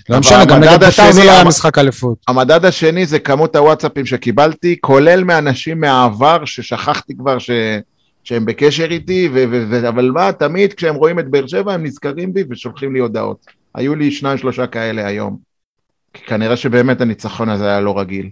לא 0.09 0.19
משנה, 0.19 0.45
גם 0.45 0.61
נגד 0.61 0.85
ביתר 0.85 1.13
זה 1.13 1.25
לא 1.25 1.31
היה 1.31 1.45
משחק 1.45 1.79
אליפות. 1.79 2.19
המדד 2.29 2.65
השני 2.65 3.07
זה 3.07 3.19
כמות 3.19 3.57
הוואטסאפים 3.57 4.07
שקיבלתי, 4.07 4.77
כולל 4.81 5.25
מאנשים 5.25 5.81
מהעבר 5.81 6.45
ששכחתי 6.45 7.15
כבר 7.17 7.39
ש... 7.39 7.51
שהם 8.25 8.45
בקשר 8.45 8.87
איתי, 8.91 9.29
ו... 9.35 9.45
ו... 9.51 9.67
ו... 9.71 9.89
אבל 9.89 10.11
מה, 10.11 10.33
תמיד 10.33 10.73
כשהם 10.73 10.95
רואים 10.95 11.19
את 11.19 11.29
באר 11.29 11.47
שבע 11.47 11.75
הם 11.75 11.85
נזכרים 11.85 12.35
בי 12.35 12.45
ושולחים 12.51 12.93
לי 12.95 12.99
הודעות. 12.99 13.47
היו 13.75 13.95
לי 13.95 14.11
שניים 14.11 14.39
שלושה 14.39 14.67
כאלה 14.67 15.07
היום. 15.07 15.39
כי 16.13 16.25
כנראה 16.25 16.57
שבאמת 16.57 17.01
הניצחון 17.01 17.49
הזה 17.49 17.65
היה 17.65 17.81
לא 17.81 17.99
רגיל. 17.99 18.31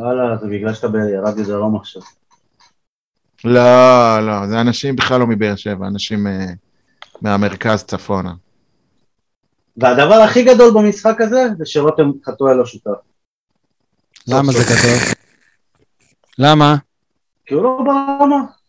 וואלה, 0.00 0.36
זה 0.36 0.46
בגלל 0.46 0.74
שאתה 0.74 0.88
ברדיו 0.88 1.46
דרום 1.46 1.76
עכשיו. 1.76 2.02
לא, 3.44 4.26
לא, 4.26 4.46
זה 4.46 4.60
אנשים 4.60 4.96
בכלל 4.96 5.20
לא 5.20 5.26
מבאר 5.26 5.56
שבע, 5.56 5.86
אנשים 5.86 6.26
אה, 6.26 6.46
מהמרכז 7.22 7.84
צפונה. 7.84 8.32
והדבר 9.76 10.14
הכי 10.14 10.44
גדול 10.44 10.70
במשחק 10.74 11.20
הזה, 11.20 11.48
זה 11.58 11.66
שרותם 11.66 12.10
חתואל 12.24 12.56
לא 12.56 12.66
שותף. 12.66 12.90
למה 14.28 14.52
זה 14.52 14.58
גדול? 14.64 15.14
למה? 16.38 16.76
כי 17.46 17.54
הוא 17.54 17.62
לא 17.62 17.78
ברמה. 17.84 18.59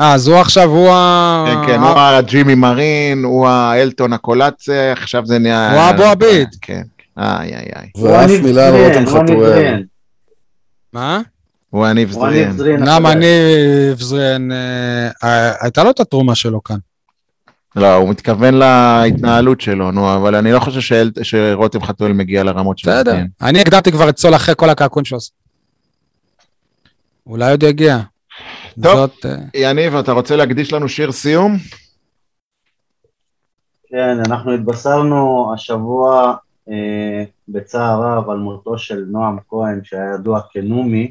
אה, 0.00 0.14
אז 0.14 0.28
הוא 0.28 0.36
עכשיו, 0.36 0.68
הוא 0.68 0.90
ה... 0.90 1.44
כן, 1.46 1.72
כן, 1.72 1.80
הוא 1.80 1.98
הג'ימי 1.98 2.54
מרין, 2.54 3.24
הוא 3.24 3.48
האלטון 3.48 4.12
הקולציה, 4.12 4.92
עכשיו 4.92 5.26
זה 5.26 5.38
נהיה... 5.38 5.72
הוא 5.72 5.80
האבו 5.80 6.02
עביד. 6.02 6.48
כן, 6.62 6.82
איי, 7.18 7.54
איי, 7.54 7.66
איי. 7.76 7.88
הוא 7.94 8.08
ואף 8.08 8.22
הניב 8.24 8.42
מילה 8.44 8.68
על 8.68 8.74
רותם 8.74 8.96
הניב 8.98 9.08
חתואל. 9.08 9.82
מה? 10.92 11.20
הוא 11.70 11.86
הניב 11.86 12.08
הניב 12.08 12.20
זריאן. 12.30 12.56
זריאן. 12.56 12.80
למה 12.82 12.94
הקודם. 12.94 13.06
אני, 13.06 13.26
זריאן, 13.96 14.48
אה, 14.52 15.52
הייתה 15.60 15.84
לו 15.84 15.90
את 15.90 16.00
התרומה 16.00 16.34
שלו 16.34 16.62
כאן. 16.62 16.76
לא, 17.76 17.94
הוא 17.94 18.08
מתכוון 18.10 18.54
להתנהלות 18.54 19.60
שלו, 19.60 19.90
נו, 19.90 20.14
אבל 20.16 20.34
אני 20.34 20.52
לא 20.52 20.60
חושב 20.60 20.80
שאל- 20.80 21.10
שרותם 21.22 21.82
חתואל 21.82 22.12
מגיע 22.12 22.44
לרמות 22.44 22.78
של 22.78 22.90
בסדר. 22.90 23.10
זריאן. 23.12 23.26
אני 23.42 23.60
הקדמתי 23.60 23.92
כבר 23.92 24.08
את 24.08 24.18
סול 24.18 24.34
אחרי 24.36 24.54
כל 24.58 24.70
הקעקון 24.70 25.04
שלו. 25.04 25.18
אולי 27.26 27.50
עוד 27.50 27.62
יגיע. 27.62 27.98
טוב. 28.82 28.96
זאת, 28.96 29.26
אה, 29.26 29.36
יניב, 29.54 29.94
אתה 29.94 30.12
רוצה 30.12 30.36
להקדיש 30.36 30.72
לנו 30.72 30.88
שיר 30.88 31.12
סיום? 31.12 31.56
כן, 33.86 34.18
אנחנו 34.26 34.54
התבשרנו 34.54 35.52
השבוע 35.54 36.34
אה, 36.70 37.24
בצער 37.48 38.02
רב 38.02 38.30
על 38.30 38.38
מותו 38.38 38.78
של 38.78 39.04
נועם 39.08 39.38
כהן, 39.48 39.80
שהיה 39.84 40.14
ידוע 40.14 40.40
כנומי, 40.52 41.10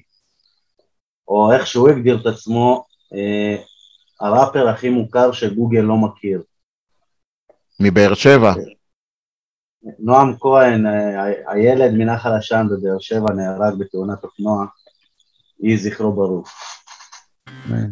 או 1.28 1.54
איך 1.54 1.68
שהוא 1.68 1.90
הגדיר 1.90 2.22
את 2.22 2.26
עצמו, 2.26 2.86
אה, 3.14 3.56
הראפר 4.22 4.70
הכי 4.70 4.90
מוכר 4.90 5.32
שגוגל 5.32 5.80
לא 5.80 5.98
מכיר. 5.98 6.44
מבאר 7.80 8.14
שבע. 8.14 8.54
נועם 10.00 10.38
כהן, 10.40 10.86
אה, 10.86 11.24
הילד 11.48 11.92
מנחל 11.94 12.34
עשן 12.34 12.68
בבאר 12.72 13.00
שבע, 13.00 13.34
נהרג 13.34 13.74
בתאונת 13.80 14.24
אופנוע, 14.24 14.66
יהי 15.60 15.78
זכרו 15.78 16.14
ברוך. 16.14 16.50
אמן. 17.70 17.90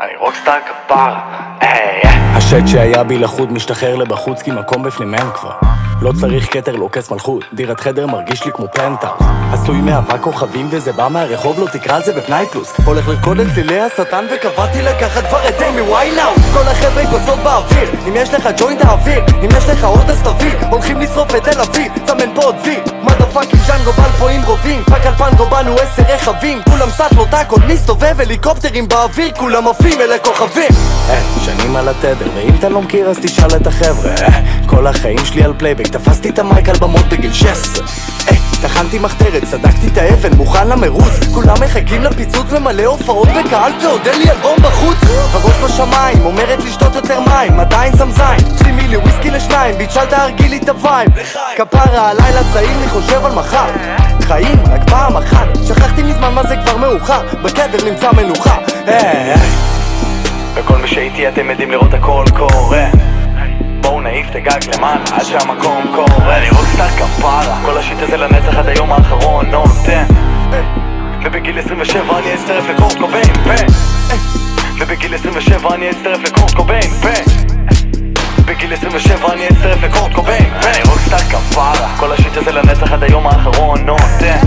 אני 0.00 0.16
רוקסטאר 0.16 0.58
כפרה, 0.60 1.56
היי. 1.60 2.02
השד 2.36 2.66
שהיה 2.66 3.04
בי 3.04 3.18
לחוד 3.18 3.52
משתחרר 3.52 3.96
לבחוץ 3.96 4.42
כי 4.42 4.50
מקום 4.50 4.82
בפנים 4.82 5.14
אין 5.14 5.30
כבר 5.34 5.87
לא 6.02 6.12
צריך 6.20 6.52
כתר, 6.52 6.76
לא 6.76 6.88
כס 6.92 7.10
מלכות. 7.10 7.44
דירת 7.52 7.80
חדר 7.80 8.06
מרגיש 8.06 8.44
לי 8.44 8.52
כמו 8.52 8.66
פנטאוס 8.72 9.22
עשוי 9.52 9.80
מאבק 9.80 10.20
כוכבים 10.20 10.68
וזה 10.70 10.92
בא 10.92 11.08
מהרחוב, 11.10 11.60
לא 11.60 11.66
תקרא 11.72 11.96
על 11.96 12.02
זה 12.02 12.12
בפנאי 12.12 12.46
פלוס. 12.46 12.74
הולך 12.84 13.08
לרקוד 13.08 13.40
את 13.40 13.46
צלילי 13.54 13.80
השטן 13.80 14.24
וקבעתי 14.34 14.82
לקחת 14.82 15.26
כבר 15.28 15.48
את 15.48 15.62
אימי 15.62 15.80
ויינאוס 15.80 16.38
כל 16.52 16.68
החבר'ה 16.68 17.06
כוסות 17.06 17.38
באוויר. 17.38 17.90
אם 18.08 18.12
יש 18.16 18.34
לך 18.34 18.48
ג'וינט 18.58 18.84
האוויר 18.84 19.24
אם 19.44 19.48
יש 19.56 19.68
לך 19.68 19.84
עוד 19.84 20.10
אז 20.10 20.22
תביא. 20.22 20.52
הולכים 20.70 21.00
לשרוף 21.00 21.34
את 21.34 21.44
תל 21.44 21.60
אביב 21.60 21.92
צמן 22.06 22.34
פה 22.34 22.42
עוד 22.42 22.56
וי. 22.64 22.76
מדה 23.02 23.26
פאקינג 23.26 23.62
ג'אנגו 23.68 23.92
בל 23.92 24.10
פה 24.18 24.30
עם 24.30 24.42
רובים. 24.42 24.82
פאק 24.84 25.06
על 25.06 25.14
פנגו 25.14 25.46
באנו 25.46 25.74
עשר 25.74 26.02
רכבים. 26.02 26.58
כולם 26.70 26.90
סאטלות 26.90 27.34
הכל 27.34 27.60
מסתובב 27.68 28.20
הליקופטרים 28.20 28.88
באוויר. 28.88 29.30
כולם 29.36 29.68
עפים 29.68 30.00
אלה 30.00 30.18
כוכבים 30.18 30.72
היי, 31.08 31.22
שנים 31.44 31.76
על 31.76 31.88
התדר 31.88 32.28
ואם 32.34 32.54
אתה 32.58 32.68
לא 32.68 32.82
מכיר 32.82 33.08
אז 33.08 33.18
תשאל 33.22 33.56
את 33.56 33.66
החבר'ה. 33.66 34.10
אה, 34.10 34.40
כל 34.66 34.86
החיים 34.86 35.18
שלי 35.24 35.44
על 35.44 35.52
פלייבק 35.58 35.87
תפסתי 35.88 36.28
את 36.28 36.38
ה 36.38 36.45
mic 36.45 36.68
על 36.68 36.76
במות 36.76 37.08
בגיל 37.08 37.32
16 37.32 37.86
היי, 38.26 38.38
טחנתי 38.62 38.98
מחתרת, 38.98 39.44
סדקתי 39.44 39.86
את 39.86 39.98
האבן, 39.98 40.36
מוכן 40.36 40.68
למרוץ. 40.68 41.24
כולם 41.34 41.56
מחכים 41.64 42.02
לפיצוץ 42.02 42.46
ומלא 42.50 42.84
הופעות 42.84 43.28
בקהל 43.28 43.72
ועוד 43.82 44.06
אין 44.06 44.18
לי 44.18 44.30
אלבום 44.30 44.56
בחוץ. 44.62 44.96
הראש 45.32 45.56
בשמיים, 45.64 46.26
אומרת 46.26 46.64
לשתות 46.64 46.94
יותר 46.94 47.20
מים, 47.20 47.60
עדיין 47.60 47.92
זין. 47.96 48.56
שימי 48.64 48.88
לי 48.88 48.96
וויסקי 48.96 49.30
לשניים, 49.30 49.78
bitch 49.78 50.02
אל 50.02 50.12
תהרגי 50.12 50.50
לי 50.50 50.56
את 50.56 50.68
ה 50.68 50.75
vibe. 50.75 51.10
כפרה, 51.56 52.10
הלילה 52.10 52.40
צעיר 52.52 52.78
מי 52.80 52.88
חושב 52.88 53.24
על 53.24 53.32
מחר. 53.32 53.70
חיים 54.22 54.58
רק 54.72 54.90
פעם 54.90 55.16
אחת, 55.16 55.48
שכחתי 55.68 56.02
מזמן 56.02 56.34
מה 56.34 56.42
זה 56.42 56.56
כבר 56.56 56.76
מאוחר. 56.76 57.20
בקבר 57.42 57.90
נמצא 57.90 58.10
מנוחה. 58.12 58.56
היי, 58.86 59.32
היי. 59.32 59.48
וכל 60.54 60.76
מי 60.76 60.88
שאיתי 60.88 61.28
אתם 61.28 61.50
יודעים 61.50 61.70
לראות 61.70 61.94
הכל 61.94 62.24
קורה 62.36 62.86
בואו 63.88 64.00
נעיף 64.00 64.30
את 64.30 64.34
הגג 64.36 64.74
למעלה 64.74 65.04
עד 65.12 65.24
שהמקום 65.24 65.84
קורה 65.94 66.38
אני 66.38 66.50
rockstar 66.50 66.88
כפרה. 66.88 67.58
כל 67.64 67.78
ה 67.78 67.82
shit 67.82 67.98
הזה 68.02 68.16
לנצח 68.16 68.56
עד 68.58 68.68
היום 68.68 68.92
האחרון 68.92 69.46
נותן 69.50 70.04
ובגיל 71.24 71.58
27 71.58 72.18
אני 72.18 72.34
אצטרף 72.34 72.64
לקורט 72.68 72.98
קוביין 72.98 73.32
ובגיל 74.80 75.14
27 75.14 75.74
אני 75.74 75.90
אצטרף 75.90 76.20
לקורט 76.22 76.54
קוביין 76.54 76.90
בגיל 78.44 78.72
27 78.72 79.32
אני 79.32 79.48
אצטרף 79.48 79.82
לקורט 79.82 80.12
קוביין 80.12 80.52
ואני 80.62 80.82
rockstar 80.88 81.18
כפרה. 81.18 81.96
כל 81.96 82.12
ה 82.12 82.17
shit 82.17 82.36
הזה 82.36 82.52
לנצח 82.52 82.92
עד 82.92 83.02
היום 83.02 83.26
האחרון 83.26 83.86
נותן 83.86 84.38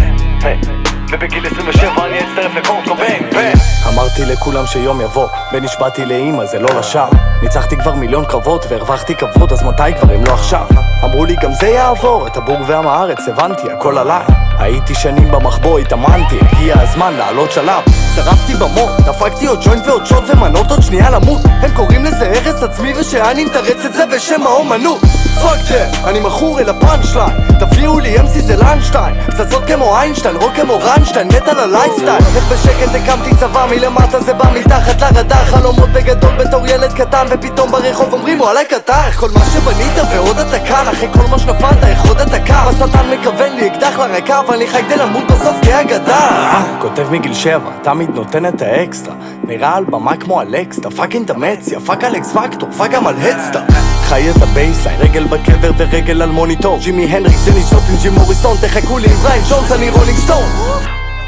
ו- 0.44 0.81
ובגיל 1.12 1.46
27 1.48 2.06
אני 2.06 2.20
אצטרף 2.20 2.56
לקורט 2.56 2.88
קוביין 2.88 3.24
ו- 3.34 3.90
אמרתי 3.94 4.26
לכולם 4.26 4.66
שיום 4.66 5.02
יבוא 5.02 5.28
ונשבעתי 5.54 6.06
לאימא 6.06 6.46
זה 6.46 6.60
לא 6.60 6.70
לשווא 6.80 7.06
ניצחתי 7.42 7.78
כבר 7.78 7.94
מיליון 7.96 8.26
קרבות 8.26 8.66
והרווחתי 8.70 9.16
כבוד 9.16 9.52
אז 9.52 9.64
מתי 9.64 9.84
כבר 10.02 10.16
אם 10.16 10.24
לא 10.28 10.34
עכשיו? 10.34 10.66
אמרו 11.04 11.26
לי 11.26 11.36
גם 11.44 11.52
זה 11.52 11.68
יעבור 11.68 12.28
את 12.28 12.38
הבורג 12.38 12.60
ועם 12.68 12.88
הארץ 12.88 13.28
הבנתי 13.28 13.72
הכל 13.72 13.98
עליי 13.98 14.26
הייתי 14.62 14.96
שנים 14.96 15.32
במחבוא, 15.32 15.80
התאמנתי, 15.80 16.40
הגיע 16.42 16.76
הזמן 16.82 17.14
לעלות 17.14 17.52
שלב. 17.52 17.84
שרפתי 18.16 18.54
במות, 18.54 18.90
דפקתי 19.06 19.46
עוד 19.46 19.60
ג'וינט 19.64 19.88
ועוד 19.88 20.06
שוט 20.06 20.24
ומנות 20.28 20.72
עוד 20.72 20.82
שנייה 20.82 21.10
למות. 21.10 21.42
הם 21.46 21.72
קוראים 21.76 22.06
לזה 22.06 22.32
הרס 22.32 22.64
עצמי 22.64 22.94
ושאני 22.96 23.46
מתרץ 23.46 23.86
את 23.86 23.94
זה 23.94 24.06
בשם 24.06 24.44
האומנות. 24.44 25.02
פאק 25.42 25.60
דה, 25.70 26.10
אני 26.10 26.20
מכור 26.20 26.60
אל 26.60 26.70
הפאנצ' 26.70 27.16
ליין 27.16 27.60
תביאו 27.60 28.00
לי 28.00 28.20
אמסי 28.20 28.42
זה 28.42 28.56
לאנשטיין. 28.56 29.16
פצצות 29.28 29.64
כמו 29.68 29.98
איינשטיין, 29.98 30.36
רוק 30.36 30.54
כמו 30.56 30.80
רנשטיין, 30.80 31.28
מת 31.28 31.48
על 31.48 31.60
הלייפסטייל 31.60 32.24
איך 32.36 32.52
בשקט 32.52 32.96
הקמתי 32.96 33.36
צבא 33.36 33.66
מלמטה 33.70 34.20
זה 34.22 34.34
בא 34.34 34.46
מתחת 34.56 35.02
לרדאר. 35.02 35.46
חלומות 35.46 35.90
בגדול 35.90 36.36
בתור 36.36 36.68
ילד 36.68 36.94
קטן 36.94 37.26
ופתאום 37.30 37.72
ברחוב 37.72 38.14
אומרים 38.14 38.42
וואלה 38.42 38.64
קטר 38.64 39.12
כל 39.16 39.30
מה 39.34 39.46
שבנית 39.46 39.94
ועוד 40.14 40.40
אתה 40.40 40.60
כאן 40.60 40.86
אחרי 40.88 41.08
כל 41.14 41.28
מה 41.30 41.40
שנפלת 41.40 41.84
איך 41.84 42.06
עוד 42.08 42.22
אתה 42.22 42.40
קם 42.40 42.66
השטן 42.68 43.10
מכוון 43.12 43.54
לי 43.56 43.68
אקדח 43.68 44.00
לרקה 44.00 44.42
אבל 44.52 44.60
אני 44.60 44.70
חי 44.70 44.84
כדי 44.84 44.98
למות 44.98 45.24
בסוף 45.32 45.56
כאגדה 45.66 46.64
כותב 46.80 47.08
מגיל 47.12 47.34
שבע, 47.34 47.72
תמיד 47.84 48.10
נותן 48.10 48.46
את 48.46 48.62
האקסטרה. 48.62 49.16
נראה 49.44 49.76
על 49.76 49.84
במה 49.84 50.18
כמו 50.18 50.42
אלכס, 50.42 50.80
אתה 50.80 50.92
פאקינג 50.92 51.28
תאמץ, 51.28 51.68
יא 51.68 51.80
פאק 51.80 52.04
אלכס 52.04 52.34
פקטור, 52.34 52.70
פאק 52.78 52.92
גם 52.92 53.08
על 53.08 53.16
הדסטאר 53.18 53.62
חי 54.04 54.30
את 54.30 54.42
הבייסליין, 54.42 55.00
רגל 55.02 55.24
בקבר 55.24 55.72
ורגל 55.78 56.22
על 56.22 56.30
מוניטור. 56.30 56.80
ג'ימי 56.80 57.06
הנריקס, 57.06 57.48
ג'ני 57.48 57.62
שוטין, 57.62 57.96
ג'ים 58.02 58.14
מוריסון 58.14 58.58
תחכו 58.62 58.98
לי 58.98 59.08
עם 59.08 59.14
בריין 59.14 59.42
ג'ונס, 59.50 59.72
אני 59.72 59.90
רולינג 59.90 60.18
סטון. 60.18 60.44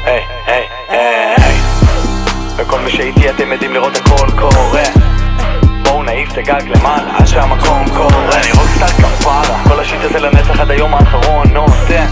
היי, 0.04 0.20
היי, 0.46 0.66
היי 0.88 1.56
וכל 2.56 2.80
מי 2.80 2.90
שאיתי 2.90 3.30
אתם 3.30 3.52
יודעים 3.52 3.72
לראות 3.72 3.96
הכל 3.96 4.30
קורה. 4.38 4.84
בואו 5.84 6.02
נעיף 6.02 6.32
את 6.32 6.38
הגג 6.38 6.68
למעלה 6.68 7.16
עד 7.18 7.26
שהמקום 7.26 7.84
קורה. 7.88 8.40
אני 8.40 8.52
rockstar 8.52 8.86
כפרה. 8.86 9.64
כל 9.68 9.80
ה 9.80 9.84
shit 9.84 10.00
הזה 10.04 10.18
לנצח 10.18 10.60
עד 10.60 10.70
היום 10.70 10.94
האחרון 10.94 11.46
נותן 11.52 12.06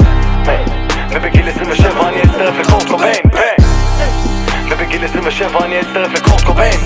ובגיל 1.14 1.48
27 1.48 2.08
אני 2.08 2.22
אצטרף 2.22 2.54
לקורט 2.58 2.88
קוביין 2.88 3.22
ובגיל 4.70 5.04
27 5.04 5.64
אני 5.64 5.80
אצטרף 5.80 6.12
לקורט 6.12 6.44
קוביין 6.44 6.80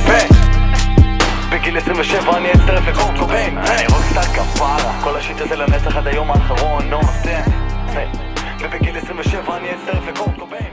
בגיל 1.51 1.77
27 1.77 2.36
אני 2.36 2.53
אצטרף 2.53 2.89
לקורט 2.89 3.19
קוביין 3.19 3.59
אני 3.59 3.86
rockstar 3.86 4.22
כפרה 4.23 4.93
כל 5.05 5.16
ה 5.16 5.21
shit 5.21 5.40
הזה 5.40 5.57
לנצח 5.57 5.97
עד 5.97 6.07
היום 6.07 6.31
האחרון 6.31 6.90
נותן 6.90 7.51
ובגיל 8.61 8.97
27 8.97 9.57
אני 9.57 9.69
אצטרף 9.74 10.09
לקורט 10.09 10.39
קוביין 10.39 10.73